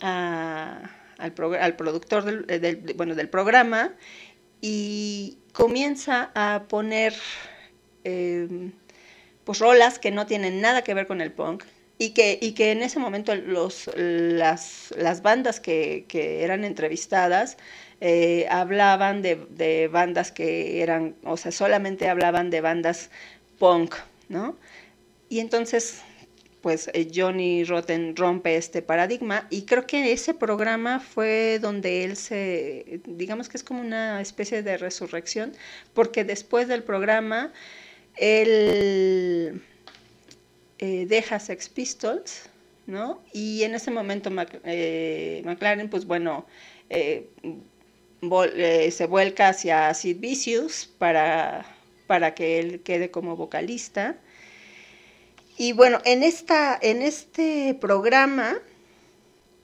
al, 0.00 1.32
productor 1.76 2.24
del, 2.24 2.94
bueno, 2.96 3.14
del 3.14 3.28
programa 3.28 3.94
y 4.60 5.38
comienza 5.52 6.30
a 6.34 6.64
poner 6.68 7.14
em, 8.06 8.72
pues 9.44 9.58
rolas 9.58 9.98
que 9.98 10.10
no 10.10 10.26
tienen 10.26 10.60
nada 10.60 10.82
que 10.82 10.94
ver 10.94 11.06
con 11.06 11.20
el 11.20 11.32
punk 11.32 11.64
y 11.98 12.10
que, 12.10 12.38
y 12.40 12.52
que 12.52 12.72
en 12.72 12.82
ese 12.82 12.98
momento 12.98 13.34
los, 13.34 13.90
las, 13.96 14.92
las 14.96 15.22
bandas 15.22 15.60
que, 15.60 16.04
que, 16.08 16.44
eran 16.44 16.64
entrevistadas 16.64 17.56
eh, 18.00 18.46
hablaban 18.50 19.22
de, 19.22 19.36
de, 19.50 19.88
bandas 19.88 20.32
que 20.32 20.82
eran, 20.82 21.16
o 21.24 21.36
sea, 21.36 21.52
solamente 21.52 22.08
hablaban 22.08 22.50
de 22.50 22.60
bandas 22.60 23.10
punk, 23.58 23.94
¿no? 24.28 24.56
Y 25.28 25.40
entonces 25.40 26.02
pues 26.66 26.90
eh, 26.94 27.08
Johnny 27.14 27.62
Rotten 27.62 28.16
rompe 28.16 28.56
este 28.56 28.82
paradigma 28.82 29.46
y 29.50 29.66
creo 29.66 29.86
que 29.86 30.10
ese 30.10 30.34
programa 30.34 30.98
fue 30.98 31.60
donde 31.60 32.02
él 32.02 32.16
se, 32.16 33.00
digamos 33.06 33.48
que 33.48 33.56
es 33.56 33.62
como 33.62 33.82
una 33.82 34.20
especie 34.20 34.64
de 34.64 34.76
resurrección, 34.76 35.52
porque 35.94 36.24
después 36.24 36.66
del 36.66 36.82
programa 36.82 37.52
él 38.16 39.62
eh, 40.78 41.06
deja 41.08 41.38
Sex 41.38 41.68
Pistols, 41.68 42.48
¿no? 42.86 43.22
Y 43.32 43.62
en 43.62 43.74
ese 43.74 43.90
momento 43.90 44.30
eh, 44.64 45.42
McLaren, 45.44 45.88
pues 45.90 46.06
bueno, 46.06 46.46
se 46.88 47.26
vuelca 49.08 49.48
hacia 49.48 49.92
Sid 49.94 50.18
Vicious 50.18 50.86
para, 50.98 51.66
para 52.06 52.34
que 52.34 52.58
él 52.58 52.80
quede 52.82 53.10
como 53.10 53.36
vocalista 53.36 54.16
y 55.58 55.72
bueno, 55.72 56.00
en, 56.04 56.22
esta, 56.22 56.78
en 56.80 57.00
este 57.00 57.76
programa, 57.80 58.58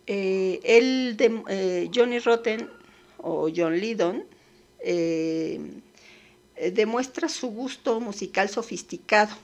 eh, 0.06 0.58
el 0.64 1.16
de, 1.18 1.42
eh, 1.48 1.90
Johnny 1.94 2.18
Rotten 2.18 2.70
o 3.18 3.50
John 3.54 3.76
Lydon 3.76 4.24
eh, 4.80 5.60
demuestra 6.70 7.28
su 7.28 7.48
gusto 7.48 8.00
musical 8.00 8.48
sofisticado. 8.48 9.34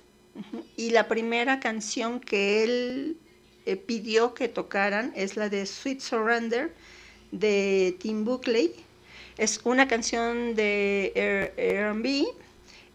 Y 0.77 0.91
la 0.91 1.09
primera 1.09 1.59
canción 1.59 2.21
que 2.21 2.63
él 2.63 3.17
pidió 3.87 4.35
que 4.35 4.49
tocaran 4.49 5.13
es 5.17 5.37
la 5.37 5.49
de 5.49 5.67
Sweet 5.67 6.01
Surrender 6.01 6.73
de 7.33 7.97
Tim 7.99 8.25
Buckley. 8.25 8.73
Es 9.37 9.61
una 9.65 9.89
canción 9.89 10.55
de 10.55 11.53
RB, 11.93 12.27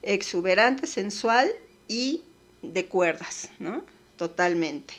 exuberante, 0.01 0.87
sensual 0.87 1.51
y 1.87 2.21
de 2.61 2.85
cuerdas, 2.85 3.49
¿no? 3.59 3.83
Totalmente. 4.17 4.93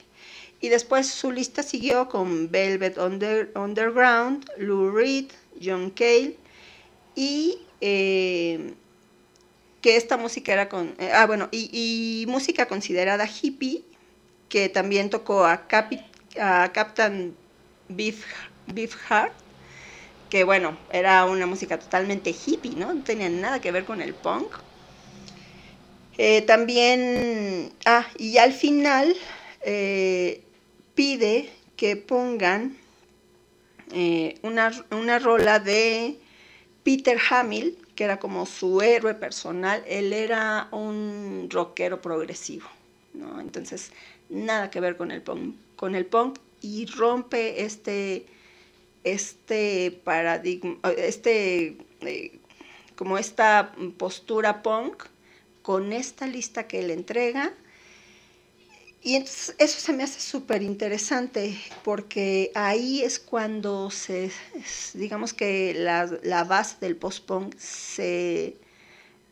Y 0.61 0.69
después 0.69 1.09
su 1.09 1.31
lista 1.31 1.63
siguió 1.63 2.09
con 2.09 2.51
Velvet 2.51 2.97
Underground, 2.99 4.47
Lou 4.57 4.91
Reed, 4.91 5.27
John 5.63 5.91
Cale 5.91 6.37
y 7.15 7.59
eh, 7.81 8.75
que 9.85 9.97
esta 9.97 10.17
música 10.17 10.51
era 10.51 10.71
con, 10.71 10.95
eh, 10.99 11.11
ah 11.13 11.27
bueno, 11.27 11.51
y, 11.53 12.25
música 12.27 12.65
considerada 12.65 13.27
hippie, 13.29 13.85
que 14.49 14.71
también 14.71 15.11
tocó 15.11 15.45
a, 15.45 15.67
a 16.41 16.73
Captain 16.73 17.37
Beef, 17.91 18.25
Beefheart, 18.67 19.35
que 20.31 20.45
bueno, 20.45 20.79
era 20.91 21.27
una 21.27 21.45
música 21.45 21.79
totalmente 21.79 22.31
hippie, 22.31 22.77
¿no? 22.77 22.95
No 22.95 23.05
tenía 23.05 23.29
nada 23.29 23.61
que 23.61 23.73
ver 23.73 23.85
con 23.85 24.01
el 24.01 24.15
punk. 24.15 24.55
Eh, 26.17 26.41
también, 26.41 27.71
ah, 27.85 28.07
y 28.17 28.39
al 28.39 28.55
final 28.55 29.15
eh, 29.61 30.41
pide 30.95 31.51
que 31.77 31.97
pongan 31.97 32.79
una, 34.41 34.73
una, 34.91 35.19
rola 35.19 35.59
de 35.59 36.17
Peter 36.85 37.19
Hamill, 37.29 37.84
que 37.95 38.05
era 38.05 38.19
como 38.19 38.47
su 38.47 38.81
héroe 38.83 39.15
personal. 39.15 39.83
Él 39.87 40.13
era 40.13 40.69
un 40.73 41.49
rockero 41.51 42.01
progresivo, 42.01 42.67
¿no? 43.13 43.41
Entonces, 43.41 43.93
nada 44.29 44.71
que 44.71 44.81
ver 44.81 44.97
con 44.97 45.11
el 45.11 45.23
punk, 45.23 45.57
con 45.77 45.95
el 45.95 46.07
punk 46.07 46.39
y 46.61 46.87
rompe 46.87 47.65
este, 47.65 48.27
este 49.05 50.01
paradigma, 50.05 50.79
este, 50.97 51.77
como 52.97 53.19
esta 53.19 53.75
postura 53.99 54.63
punk 54.63 55.05
con 55.63 55.93
esta 55.93 56.27
lista 56.27 56.67
que 56.67 56.81
él 56.81 56.91
entrega. 56.91 57.53
Y 59.05 59.17
entonces 59.17 59.55
eso 59.59 59.79
se 59.81 59.93
me 59.93 60.03
hace 60.03 60.19
súper 60.19 60.63
interesante 60.63 61.61
porque 61.85 62.51
ahí 62.55 63.03
es 63.03 63.19
cuando 63.19 63.91
se, 63.91 64.31
digamos 64.95 65.35
que 65.35 65.75
la, 65.75 66.45
base 66.45 66.77
del 66.81 66.97
post-punk 66.97 67.55
se, 67.59 68.57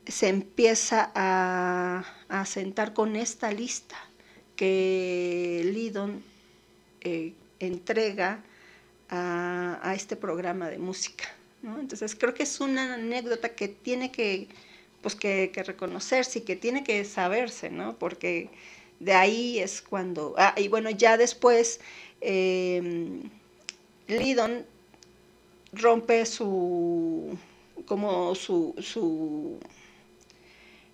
se, 0.06 0.28
empieza 0.28 1.10
a, 1.14 2.04
a, 2.28 2.44
sentar 2.44 2.92
con 2.92 3.16
esta 3.16 3.50
lista 3.50 3.96
que 4.56 5.62
Lidon 5.72 6.22
eh, 7.00 7.32
entrega 7.58 8.44
a, 9.08 9.80
a, 9.82 9.94
este 9.94 10.16
programa 10.16 10.68
de 10.68 10.76
música. 10.76 11.24
¿no? 11.62 11.80
Entonces 11.80 12.14
creo 12.14 12.34
que 12.34 12.42
es 12.42 12.60
una 12.60 12.92
anécdota 12.94 13.54
que 13.54 13.68
tiene 13.68 14.12
que, 14.12 14.48
pues 15.00 15.14
que, 15.14 15.50
reconocerse 15.64 16.40
y 16.40 16.42
que 16.42 16.56
tiene 16.56 16.84
que 16.84 17.04
saberse, 17.06 17.70
¿no? 17.70 17.98
Porque 17.98 18.50
de 19.02 19.12
ahí 19.14 19.58
es 19.58 19.82
cuando, 19.82 20.34
ah, 20.38 20.54
y 20.56 20.68
bueno, 20.68 20.88
ya 20.90 21.16
después 21.16 21.80
eh, 22.20 23.20
Lidon 24.06 24.64
rompe 25.72 26.24
su, 26.24 27.36
como 27.86 28.34
su, 28.36 28.74
su 28.78 29.58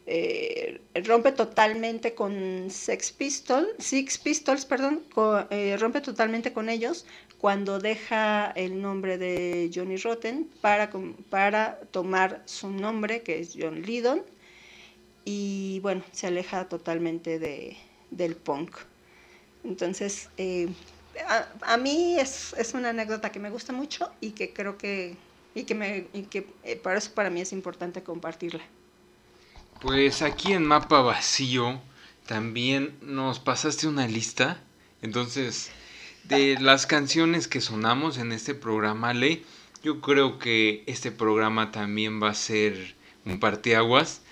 eh, 0.07 0.81
rompe 1.05 1.33
totalmente 1.33 2.15
con 2.15 2.71
Sex 2.71 3.13
Pistols, 3.13 3.69
Six 3.79 4.17
Pistols, 4.19 4.65
perdón, 4.65 5.03
eh, 5.51 5.77
rompe 5.79 6.01
totalmente 6.01 6.55
con 6.55 6.71
ellos 6.71 7.05
cuando 7.37 7.79
deja 7.79 8.51
el 8.57 8.81
nombre 8.81 9.19
de 9.19 9.71
Johnny 9.73 9.97
Rotten 9.97 10.49
para, 10.63 10.91
para 11.29 11.79
tomar 11.91 12.43
su 12.47 12.71
nombre, 12.71 13.23
que 13.23 13.39
es 13.41 13.55
John 13.59 13.83
Lydon, 13.83 14.23
y 15.27 15.81
bueno, 15.81 16.03
se 16.11 16.27
aleja 16.27 16.69
totalmente 16.69 17.39
de, 17.39 17.77
del 18.11 18.37
punk. 18.37 18.77
Entonces, 19.65 20.29
eh, 20.37 20.69
a, 21.63 21.77
mí 21.77 22.19
es, 22.19 22.55
es, 22.57 22.75
una 22.75 22.91
anécdota 22.91 23.31
que 23.31 23.41
me 23.41 23.51
gusta 23.51 23.73
mucho 23.73 24.11
y 24.21 24.31
que 24.31 24.53
creo 24.53 24.79
que, 24.79 25.17
y 25.55 25.65
que, 25.65 25.75
me, 25.75 26.07
y 26.13 26.23
que 26.23 26.43
para 26.83 26.99
eso 26.99 27.13
para 27.13 27.31
mí 27.31 27.41
es 27.41 27.53
importante 27.53 28.03
compartirla. 28.03 28.63
Pues 29.81 30.23
aquí 30.23 30.53
en 30.53 30.65
Mapa 30.65 31.01
Vacío 31.03 31.81
también 32.27 32.97
nos 33.01 33.39
pasaste 33.39 33.87
una 33.87 34.07
lista. 34.07 34.61
Entonces, 35.03 35.71
de 36.25 36.57
las 36.61 36.87
canciones 36.87 37.49
que 37.49 37.61
sonamos 37.61 38.19
en 38.19 38.33
este 38.33 38.55
programa, 38.55 39.15
Ley, 39.15 39.45
yo 39.83 40.01
creo 40.01 40.39
que 40.39 40.83
este 40.87 41.13
programa 41.13 41.71
también 41.71 42.23
va 42.23 42.31
a 42.31 42.35
ser 42.35 42.97
un 43.25 43.41
parteaguas. 43.41 44.23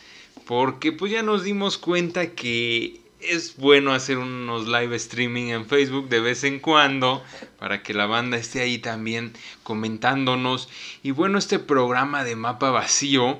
Porque 0.46 0.92
pues 0.92 1.10
ya 1.10 1.22
nos 1.22 1.42
dimos 1.42 1.78
cuenta 1.78 2.32
que 2.34 3.00
es 3.28 3.56
bueno 3.56 3.92
hacer 3.92 4.18
unos 4.18 4.66
live 4.66 4.96
streaming 4.96 5.48
en 5.48 5.66
Facebook 5.66 6.08
de 6.08 6.20
vez 6.20 6.44
en 6.44 6.60
cuando 6.60 7.22
para 7.58 7.82
que 7.82 7.94
la 7.94 8.06
banda 8.06 8.36
esté 8.36 8.60
ahí 8.60 8.78
también 8.78 9.32
comentándonos. 9.62 10.68
Y 11.02 11.10
bueno, 11.10 11.38
este 11.38 11.58
programa 11.58 12.24
de 12.24 12.36
mapa 12.36 12.70
vacío 12.70 13.38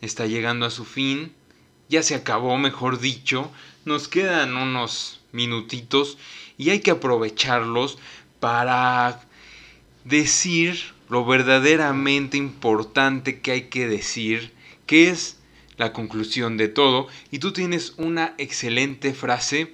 está 0.00 0.26
llegando 0.26 0.66
a 0.66 0.70
su 0.70 0.84
fin 0.84 1.32
ya 1.88 2.02
se 2.02 2.14
acabó, 2.14 2.56
mejor 2.58 3.00
dicho. 3.00 3.50
Nos 3.84 4.08
quedan 4.08 4.56
unos 4.56 5.20
minutitos 5.32 6.18
y 6.56 6.70
hay 6.70 6.80
que 6.80 6.90
aprovecharlos 6.90 7.98
para 8.40 9.20
decir 10.04 10.78
lo 11.08 11.24
verdaderamente 11.24 12.36
importante 12.36 13.40
que 13.40 13.52
hay 13.52 13.62
que 13.62 13.88
decir, 13.88 14.52
que 14.86 15.08
es 15.08 15.37
la 15.78 15.92
conclusión 15.92 16.56
de 16.58 16.68
todo. 16.68 17.08
Y 17.30 17.38
tú 17.38 17.52
tienes 17.52 17.94
una 17.96 18.34
excelente 18.36 19.14
frase 19.14 19.72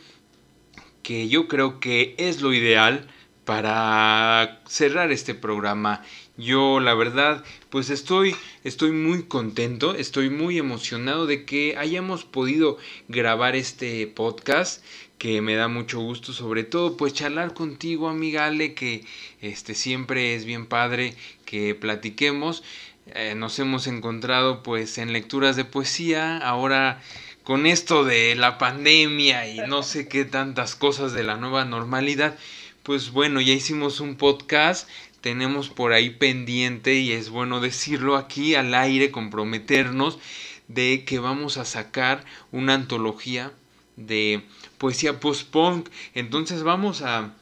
que 1.02 1.28
yo 1.28 1.48
creo 1.48 1.80
que 1.80 2.14
es 2.18 2.40
lo 2.40 2.54
ideal 2.54 3.08
para 3.44 4.62
cerrar 4.66 5.10
este 5.12 5.34
programa 5.34 6.02
yo 6.36 6.80
la 6.80 6.94
verdad 6.94 7.44
pues 7.70 7.90
estoy 7.90 8.34
estoy 8.64 8.90
muy 8.90 9.24
contento, 9.24 9.94
estoy 9.94 10.30
muy 10.30 10.58
emocionado 10.58 11.26
de 11.26 11.44
que 11.44 11.76
hayamos 11.78 12.24
podido 12.24 12.76
grabar 13.08 13.54
este 13.54 14.06
podcast 14.08 14.82
que 15.18 15.40
me 15.40 15.54
da 15.54 15.68
mucho 15.68 16.00
gusto, 16.00 16.32
sobre 16.32 16.64
todo 16.64 16.96
pues 16.96 17.14
charlar 17.14 17.54
contigo, 17.54 18.08
amiga 18.08 18.46
Ale, 18.46 18.74
que 18.74 19.04
este 19.40 19.74
siempre 19.74 20.34
es 20.34 20.44
bien 20.44 20.66
padre 20.66 21.14
que 21.44 21.74
platiquemos. 21.74 22.64
Eh, 23.06 23.34
nos 23.36 23.58
hemos 23.58 23.86
encontrado 23.86 24.62
pues 24.62 24.98
en 24.98 25.12
lecturas 25.12 25.56
de 25.56 25.64
poesía, 25.64 26.38
ahora 26.38 27.02
con 27.42 27.66
esto 27.66 28.04
de 28.04 28.34
la 28.34 28.56
pandemia 28.56 29.46
y 29.48 29.58
no 29.68 29.82
sé 29.82 30.08
qué 30.08 30.24
tantas 30.24 30.74
cosas 30.74 31.12
de 31.12 31.22
la 31.22 31.36
nueva 31.36 31.64
normalidad, 31.64 32.36
pues 32.82 33.10
bueno, 33.10 33.40
ya 33.40 33.52
hicimos 33.52 34.00
un 34.00 34.16
podcast 34.16 34.88
tenemos 35.24 35.70
por 35.70 35.94
ahí 35.94 36.10
pendiente 36.10 36.96
y 36.96 37.12
es 37.12 37.30
bueno 37.30 37.58
decirlo 37.60 38.16
aquí 38.16 38.54
al 38.56 38.74
aire, 38.74 39.10
comprometernos 39.10 40.18
de 40.68 41.04
que 41.06 41.18
vamos 41.18 41.56
a 41.56 41.64
sacar 41.64 42.26
una 42.52 42.74
antología 42.74 43.50
de 43.96 44.42
poesía 44.76 45.20
post-punk. 45.20 45.88
Entonces 46.12 46.62
vamos 46.62 47.00
a, 47.00 47.32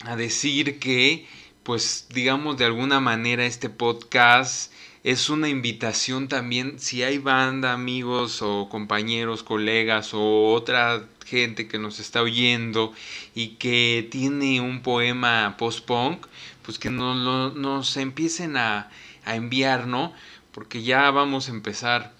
a 0.00 0.16
decir 0.16 0.78
que, 0.78 1.26
pues 1.62 2.06
digamos 2.12 2.58
de 2.58 2.66
alguna 2.66 3.00
manera 3.00 3.46
este 3.46 3.70
podcast 3.70 4.70
es 5.06 5.30
una 5.30 5.48
invitación 5.48 6.26
también, 6.26 6.80
si 6.80 7.04
hay 7.04 7.18
banda, 7.18 7.72
amigos 7.72 8.42
o 8.42 8.68
compañeros, 8.68 9.44
colegas 9.44 10.12
o 10.14 10.48
otra 10.52 11.04
gente 11.24 11.68
que 11.68 11.78
nos 11.78 12.00
está 12.00 12.22
oyendo 12.22 12.92
y 13.32 13.50
que 13.50 14.08
tiene 14.10 14.60
un 14.60 14.82
poema 14.82 15.54
post-punk, 15.58 16.26
pues 16.62 16.80
que 16.80 16.90
nos, 16.90 17.96
empiecen 17.96 18.56
a, 18.56 18.90
a 19.24 19.36
enviar, 19.36 19.86
¿no? 19.86 20.12
Porque 20.50 20.82
ya 20.82 21.08
vamos 21.12 21.48
a 21.48 21.52
empezar 21.52 22.12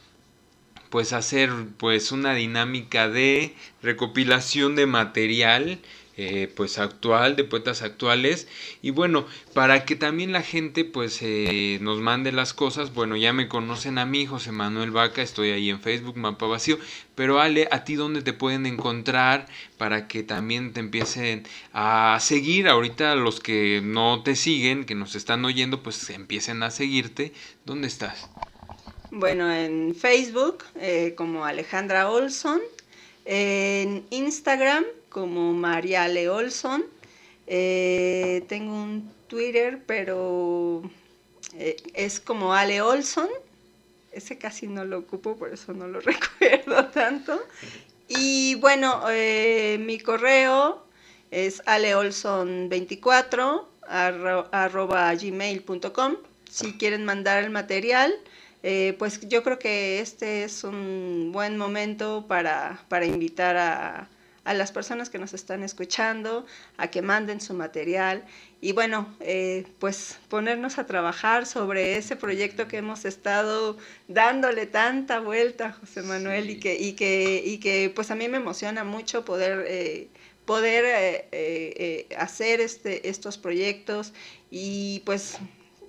pues 0.89 1.13
a 1.13 1.17
hacer 1.17 1.51
pues 1.79 2.13
una 2.13 2.35
dinámica 2.35 3.09
de 3.09 3.57
recopilación 3.83 4.77
de 4.77 4.87
material 4.87 5.81
eh, 6.19 6.51
pues 6.55 6.79
actual, 6.79 7.37
de 7.37 7.45
poetas 7.45 7.83
actuales. 7.83 8.49
Y 8.81 8.91
bueno, 8.91 9.27
para 9.53 9.85
que 9.85 9.97
también 9.97 10.33
la 10.33 10.43
gente 10.43 10.85
pues 10.85 11.19
eh, 11.21 11.79
nos 11.83 12.01
mande 12.01 12.33
las 12.33 12.55
cosas, 12.55 12.95
bueno, 12.95 13.17
ya 13.17 13.33
me 13.35 13.49
conocen 13.49 13.99
a 13.99 14.07
mí, 14.07 14.25
José 14.25 14.51
Manuel 14.51 14.91
Vaca, 14.91 15.21
estoy 15.21 15.51
ahí 15.51 15.69
en 15.69 15.81
Facebook, 15.81 16.17
Mapa 16.17 16.47
Vacío. 16.47 16.79
Pero 17.15 17.41
Ale, 17.41 17.69
¿a 17.71 17.85
ti 17.85 17.95
dónde 17.97 18.23
te 18.23 18.33
pueden 18.33 18.67
encontrar 18.67 19.47
para 19.77 20.09
que 20.09 20.23
también 20.23 20.73
te 20.73 20.81
empiecen 20.81 21.47
a 21.73 22.19
seguir? 22.21 22.69
Ahorita 22.69 23.15
los 23.15 23.41
que 23.41 23.81
no 23.83 24.23
te 24.23 24.37
siguen, 24.37 24.85
que 24.85 24.95
nos 24.95 25.15
están 25.17 25.45
oyendo, 25.45 25.83
pues 25.83 26.09
empiecen 26.11 26.63
a 26.63 26.71
seguirte. 26.71 27.33
¿Dónde 27.65 27.89
estás? 27.89 28.31
Bueno, 29.11 29.53
en 29.53 29.95
Facebook 29.95 30.65
eh, 30.77 31.15
como 31.17 31.45
Alejandra 31.45 32.11
Olson, 32.11 32.61
en 33.25 34.05
Instagram 34.11 34.85
como 35.17 35.55
María 35.55 36.07
Le 36.09 36.29
Olson. 36.29 36.85
Eh, 37.47 38.45
tengo 38.51 38.75
un 38.75 39.11
Twitter, 39.29 39.83
pero 39.87 40.83
eh, 41.55 41.79
es 41.95 42.21
como 42.21 42.53
Ale 42.53 42.83
Olson. 42.83 43.31
Ese 44.13 44.37
casi 44.37 44.67
no 44.67 44.85
lo 44.85 44.99
ocupo, 44.99 45.39
por 45.39 45.55
eso 45.55 45.73
no 45.73 45.89
lo 45.89 46.01
recuerdo 46.13 46.89
tanto. 46.89 47.41
Y 48.09 48.57
bueno, 48.57 49.05
eh, 49.09 49.79
mi 49.81 49.99
correo 49.99 50.85
es 51.31 51.65
aleolson24 51.65 53.65
arroba 53.89 55.15
gmail.com. 55.15 56.17
Si 56.51 56.75
quieren 56.75 57.07
mandar 57.07 57.43
el 57.43 57.49
material, 57.49 58.13
pues 58.99 59.27
yo 59.27 59.43
creo 59.43 59.59
que 59.59 60.01
este 60.01 60.45
es 60.45 60.63
un 60.63 61.31
buen 61.33 61.57
momento 61.57 62.27
para, 62.29 62.85
para 62.91 63.07
invitar 63.07 63.57
a, 63.57 64.11
a 64.47 64.55
las 64.55 64.71
personas 64.71 65.11
que 65.11 65.19
nos 65.19 65.35
están 65.35 65.65
escuchando, 65.65 66.47
a 66.77 66.89
que 66.89 67.03
manden 67.03 67.41
su 67.41 67.53
material 67.53 68.25
y 68.61 68.73
bueno, 68.73 69.15
eh, 69.21 69.67
pues 69.81 70.19
ponernos 70.29 70.79
a 70.79 70.87
trabajar 70.87 71.47
sobre 71.47 71.97
ese 71.97 72.15
proyecto 72.15 72.69
que 72.69 72.79
hemos 72.79 73.05
estado 73.05 73.77
dándole 74.07 74.67
tanta 74.67 75.19
vuelta, 75.19 75.73
José 75.73 76.03
Manuel, 76.03 76.49
y, 76.49 76.61
que, 76.61 76.77
y, 76.77 76.93
que, 76.93 77.43
y 77.45 77.59
que 77.59 77.93
pues 77.95 78.11
a 78.13 78.15
mí 78.15 78.29
me 78.29 78.39
emociona 78.39 78.85
mucho 78.85 79.25
poder... 79.25 79.65
Eh, 79.69 80.09
poder 80.47 80.85
eh, 81.33 82.07
hacer 82.17 82.61
este, 82.61 83.09
estos 83.09 83.37
proyectos 83.37 84.13
y 84.49 85.03
pues 85.05 85.39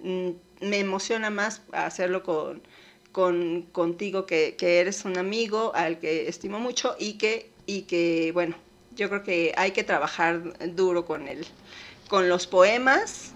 mm, 0.01 0.31
me 0.61 0.79
emociona 0.79 1.29
más 1.29 1.61
hacerlo 1.71 2.23
con, 2.23 2.63
con 3.11 3.61
contigo 3.71 4.25
que, 4.25 4.55
que, 4.57 4.79
eres 4.79 5.05
un 5.05 5.19
amigo 5.19 5.73
al 5.75 5.99
que 5.99 6.27
estimo 6.27 6.59
mucho 6.59 6.95
y 6.97 7.19
que 7.19 7.51
y 7.67 7.83
que, 7.83 8.31
bueno, 8.33 8.55
yo 8.95 9.09
creo 9.09 9.23
que 9.23 9.53
hay 9.55 9.71
que 9.71 9.83
trabajar 9.83 10.41
duro 10.75 11.05
con 11.05 11.27
él, 11.27 11.45
con 12.07 12.27
los 12.29 12.47
poemas. 12.47 13.33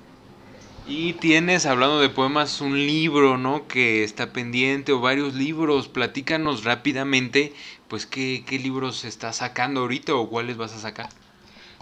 Y 0.87 1.13
tienes, 1.13 1.67
hablando 1.67 1.99
de 1.99 2.09
poemas, 2.09 2.59
un 2.59 2.75
libro, 2.75 3.37
¿no? 3.37 3.67
Que 3.67 4.03
está 4.03 4.33
pendiente 4.33 4.91
o 4.93 4.99
varios 4.99 5.35
libros. 5.35 5.87
Platícanos 5.87 6.63
rápidamente, 6.63 7.53
pues, 7.87 8.07
¿qué, 8.07 8.43
qué 8.47 8.57
libros 8.57 9.05
estás 9.05 9.35
sacando 9.37 9.81
ahorita 9.81 10.15
o 10.15 10.27
cuáles 10.27 10.57
vas 10.57 10.73
a 10.73 10.79
sacar? 10.79 11.09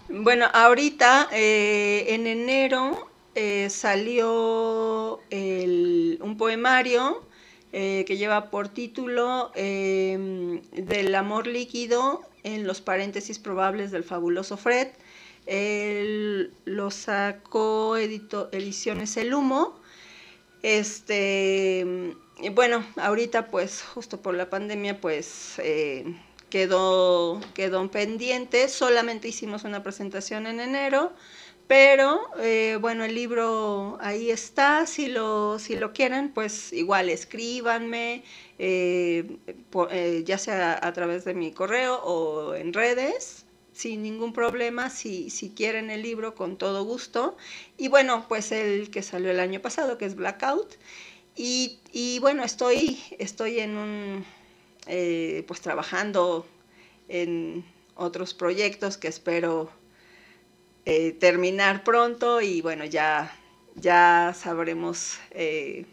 Bueno, 0.09 0.47
ahorita, 0.53 1.29
eh, 1.31 2.07
en 2.09 2.27
enero, 2.27 3.07
eh, 3.35 3.69
salió 3.69 5.21
un 5.31 6.35
poemario 6.37 7.28
eh, 7.71 8.03
que 8.07 8.17
lleva 8.17 8.49
por 8.49 8.69
título 8.69 9.51
em, 9.55 10.61
Del 10.71 11.13
amor 11.15 11.47
líquido 11.47 12.21
en 12.43 12.65
los 12.65 12.81
paréntesis 12.81 13.39
probables 13.39 13.91
del 13.91 14.03
fabuloso 14.03 14.57
Fred. 14.57 14.87
Él 15.45 16.53
lo 16.65 16.91
sacó 16.91 17.97
edito, 17.97 18.49
Ediciones 18.51 19.17
El 19.17 19.33
Humo. 19.33 19.79
Este, 20.61 22.15
bueno, 22.53 22.85
ahorita 22.97 23.47
pues 23.47 23.81
justo 23.81 24.21
por 24.21 24.35
la 24.35 24.49
pandemia 24.49 24.99
pues 24.99 25.55
eh, 25.59 26.05
quedó, 26.49 27.39
quedó 27.53 27.89
pendiente, 27.89 28.67
solamente 28.67 29.27
hicimos 29.27 29.63
una 29.63 29.83
presentación 29.83 30.47
en 30.47 30.59
enero, 30.59 31.13
pero 31.69 32.19
eh, 32.39 32.79
bueno, 32.81 33.05
el 33.05 33.13
libro 33.13 33.99
ahí 34.01 34.31
está, 34.31 34.87
si 34.87 35.05
lo, 35.07 35.59
si 35.59 35.75
lo 35.75 35.93
quieren, 35.93 36.33
pues 36.33 36.73
igual 36.73 37.09
escríbanme, 37.09 38.23
eh, 38.57 39.37
ya 40.25 40.39
sea 40.39 40.79
a 40.81 40.93
través 40.93 41.25
de 41.25 41.35
mi 41.35 41.51
correo 41.51 42.01
o 42.03 42.55
en 42.55 42.73
redes 42.73 43.45
sin 43.71 44.01
ningún 44.01 44.33
problema, 44.33 44.89
si, 44.89 45.29
si 45.29 45.51
quieren 45.51 45.91
el 45.91 46.01
libro, 46.01 46.33
con 46.33 46.57
todo 46.57 46.83
gusto. 46.85 47.37
Y 47.77 47.87
bueno, 47.87 48.25
pues 48.27 48.51
el 48.51 48.89
que 48.89 49.03
salió 49.03 49.29
el 49.29 49.39
año 49.39 49.61
pasado, 49.61 49.99
que 49.99 50.05
es 50.05 50.15
Blackout. 50.15 50.73
Y, 51.35 51.79
y 51.91 52.17
bueno, 52.19 52.43
estoy, 52.43 52.99
estoy 53.19 53.59
en 53.59 53.77
un, 53.77 54.25
eh, 54.87 55.43
pues 55.47 55.61
trabajando 55.61 56.47
en 57.09 57.63
otros 57.95 58.33
proyectos 58.33 58.97
que 58.97 59.07
espero 59.07 59.69
eh, 60.85 61.11
terminar 61.19 61.83
pronto 61.83 62.41
y 62.41 62.61
bueno, 62.61 62.85
ya, 62.85 63.35
ya 63.75 64.33
sabremos 64.35 65.19
eh, 65.31 65.85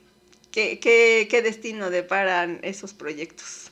qué, 0.51 0.79
qué, 0.79 1.27
qué 1.31 1.43
destino 1.43 1.91
deparan 1.91 2.61
esos 2.63 2.95
proyectos. 2.95 3.71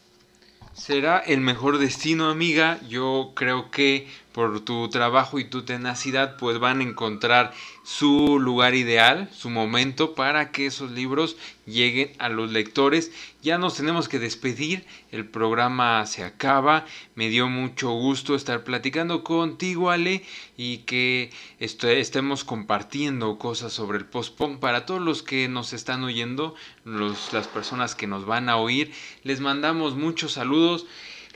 Será 0.74 1.20
el 1.20 1.40
mejor 1.40 1.78
destino, 1.78 2.28
amiga. 2.28 2.80
Yo 2.88 3.32
creo 3.34 3.70
que 3.70 4.08
por 4.34 4.64
tu 4.64 4.88
trabajo 4.88 5.38
y 5.38 5.44
tu 5.44 5.62
tenacidad, 5.62 6.36
pues 6.38 6.58
van 6.58 6.80
a 6.80 6.82
encontrar 6.82 7.54
su 7.84 8.40
lugar 8.40 8.74
ideal, 8.74 9.30
su 9.32 9.48
momento 9.48 10.16
para 10.16 10.50
que 10.50 10.66
esos 10.66 10.90
libros 10.90 11.36
lleguen 11.66 12.10
a 12.18 12.28
los 12.28 12.50
lectores. 12.50 13.12
Ya 13.42 13.58
nos 13.58 13.76
tenemos 13.76 14.08
que 14.08 14.18
despedir, 14.18 14.86
el 15.12 15.24
programa 15.24 16.04
se 16.06 16.24
acaba. 16.24 16.84
Me 17.14 17.28
dio 17.28 17.46
mucho 17.46 17.92
gusto 17.92 18.34
estar 18.34 18.64
platicando 18.64 19.22
contigo, 19.22 19.90
Ale, 19.90 20.24
y 20.56 20.78
que 20.78 21.30
estemos 21.60 22.42
compartiendo 22.42 23.38
cosas 23.38 23.72
sobre 23.72 23.98
el 23.98 24.04
post-punk 24.04 24.58
para 24.58 24.84
todos 24.84 25.00
los 25.00 25.22
que 25.22 25.46
nos 25.46 25.72
están 25.72 26.02
oyendo, 26.02 26.56
las 26.84 27.46
personas 27.46 27.94
que 27.94 28.08
nos 28.08 28.26
van 28.26 28.48
a 28.48 28.56
oír. 28.56 28.92
Les 29.22 29.38
mandamos 29.38 29.94
muchos 29.94 30.32
saludos. 30.32 30.86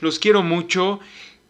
Los 0.01 0.19
quiero 0.19 0.43
mucho. 0.43 0.99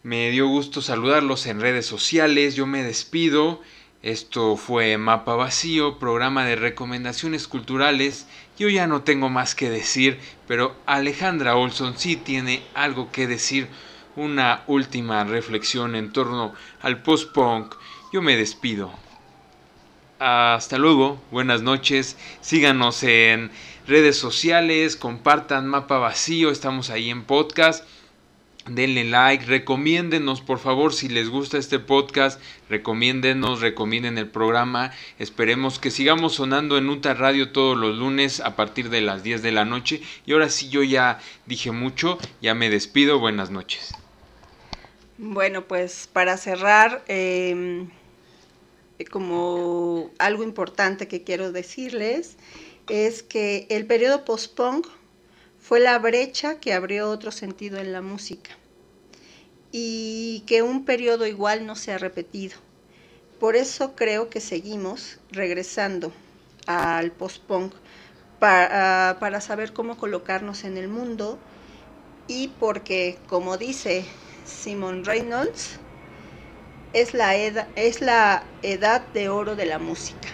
Me 0.02 0.32
dio 0.32 0.48
gusto 0.48 0.82
saludarlos 0.82 1.46
en 1.46 1.60
redes 1.60 1.86
sociales. 1.86 2.56
Yo 2.56 2.66
me 2.66 2.84
despido. 2.84 3.62
Esto 4.02 4.56
fue 4.56 4.98
Mapa 4.98 5.36
Vacío, 5.36 6.00
programa 6.00 6.46
de 6.46 6.56
recomendaciones 6.56 7.50
culturales. 7.50 8.26
Yo 8.58 8.70
ya 8.70 8.88
no 8.88 9.02
tengo 9.02 9.28
más 9.28 9.56
que 9.56 9.70
decir, 9.70 10.18
pero 10.48 10.74
Alejandra 10.86 11.58
Olson 11.58 11.98
sí 11.98 12.16
tiene 12.16 12.64
algo 12.76 13.12
que 13.12 13.28
decir. 13.28 13.68
Una 14.16 14.64
última 14.68 15.26
reflexión 15.26 15.96
en 15.96 16.14
torno 16.14 16.54
al 16.82 17.04
post-punk. 17.04 17.76
Yo 18.14 18.22
me 18.22 18.38
despido. 18.38 18.94
Hasta 20.18 20.78
luego, 20.78 21.22
buenas 21.30 21.62
noches. 21.62 22.16
Síganos 22.40 23.04
en 23.04 23.52
redes 23.86 24.16
sociales, 24.16 24.96
compartan 24.96 25.68
Mapa 25.68 25.98
Vacío, 25.98 26.52
estamos 26.52 26.90
ahí 26.90 27.10
en 27.10 27.26
podcast 27.26 27.84
denle 28.70 29.04
like, 29.04 29.46
recomiéndenos 29.46 30.42
por 30.42 30.60
favor 30.60 30.94
si 30.94 31.10
les 31.10 31.30
gusta 31.30 31.58
este 31.58 31.80
podcast, 31.80 32.42
recomiéndenos, 32.70 33.62
recomienden 33.62 34.18
el 34.18 34.28
programa, 34.28 34.92
esperemos 35.18 35.80
que 35.80 35.92
sigamos 35.92 36.36
sonando 36.36 36.78
en 36.78 36.90
UTA 36.90 37.14
Radio 37.14 37.52
todos 37.52 37.78
los 37.78 37.98
lunes 37.98 38.40
a 38.40 38.56
partir 38.56 38.90
de 38.90 39.02
las 39.02 39.24
10 39.24 39.42
de 39.42 39.52
la 39.52 39.66
noche 39.66 40.02
y 40.26 40.34
ahora 40.34 40.50
sí 40.50 40.70
yo 40.70 40.84
ya 40.84 41.20
dije 41.46 41.72
mucho, 41.72 42.18
ya 42.42 42.54
me 42.54 42.70
despido, 42.70 43.20
buenas 43.20 43.52
noches. 43.52 43.94
Bueno, 45.18 45.68
pues 45.68 46.08
para 46.12 46.38
cerrar, 46.38 47.04
em, 47.08 47.90
como 49.12 50.12
algo 50.18 50.44
importante 50.44 51.08
que 51.08 51.24
quiero 51.24 51.52
decirles 51.52 52.38
es 52.88 53.24
que 53.24 53.68
el 53.70 53.86
periodo 53.86 54.26
post-punk 54.26 54.88
fue 55.70 55.80
la 55.80 56.00
brecha 56.00 56.60
que 56.60 56.74
abrió 56.74 57.12
otro 57.12 57.32
sentido 57.32 57.78
en 57.78 57.94
la 57.94 58.02
música 58.02 58.50
y 59.72 60.44
que 60.48 60.64
un 60.64 60.84
periodo 60.84 61.28
igual 61.28 61.68
no 61.68 61.76
se 61.76 61.94
ha 61.94 62.00
repetido. 62.00 62.58
Por 63.40 63.56
eso 63.56 63.96
creo 63.96 64.32
que 64.32 64.42
seguimos 64.42 65.20
regresando 65.30 66.12
al 66.66 67.12
post-punk 67.12 67.76
para, 68.40 69.18
para, 69.20 69.42
saber 69.42 69.72
cómo 69.72 69.96
colocarnos 69.96 70.64
en 70.64 70.76
el 70.76 70.88
mundo 70.88 71.38
y 72.28 72.48
porque, 72.60 73.20
como 73.28 73.58
dice 73.58 74.06
Simon 74.46 75.06
Reynolds, 75.06 75.78
es 76.94 77.14
la, 77.14 77.36
es 77.36 78.02
la 78.02 78.42
edad 78.64 79.06
de 79.14 79.30
oro 79.30 79.56
de 79.56 79.68
la 79.68 79.78
música. 79.78 80.30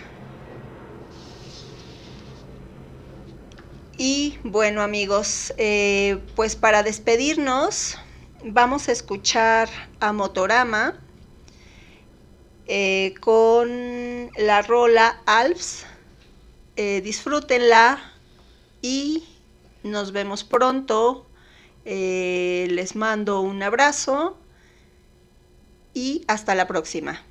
Y 3.97 4.37
bueno 4.43 4.81
amigos, 4.81 5.53
eh, 5.57 6.19
pues 6.35 6.57
para 6.57 6.83
despedirnos 6.83 7.97
vamos 8.43 8.89
a 8.89 8.91
escuchar 8.91 9.69
a 10.01 10.11
Motorama 10.11 10.99
eh, 12.67 13.13
con 13.21 14.31
la 14.37 14.61
rola 14.63 15.21
Alps. 15.25 15.85
Eh, 16.75 16.99
disfrútenla 17.01 18.11
y 18.81 19.23
nos 19.83 20.11
vemos 20.11 20.43
pronto. 20.43 21.25
les 21.85 22.95
mando 22.95 23.41
un 23.41 23.63
abrazo 23.63 24.37
y 25.93 26.25
hasta 26.27 26.53
la 26.53 26.67
próxima. 26.67 27.23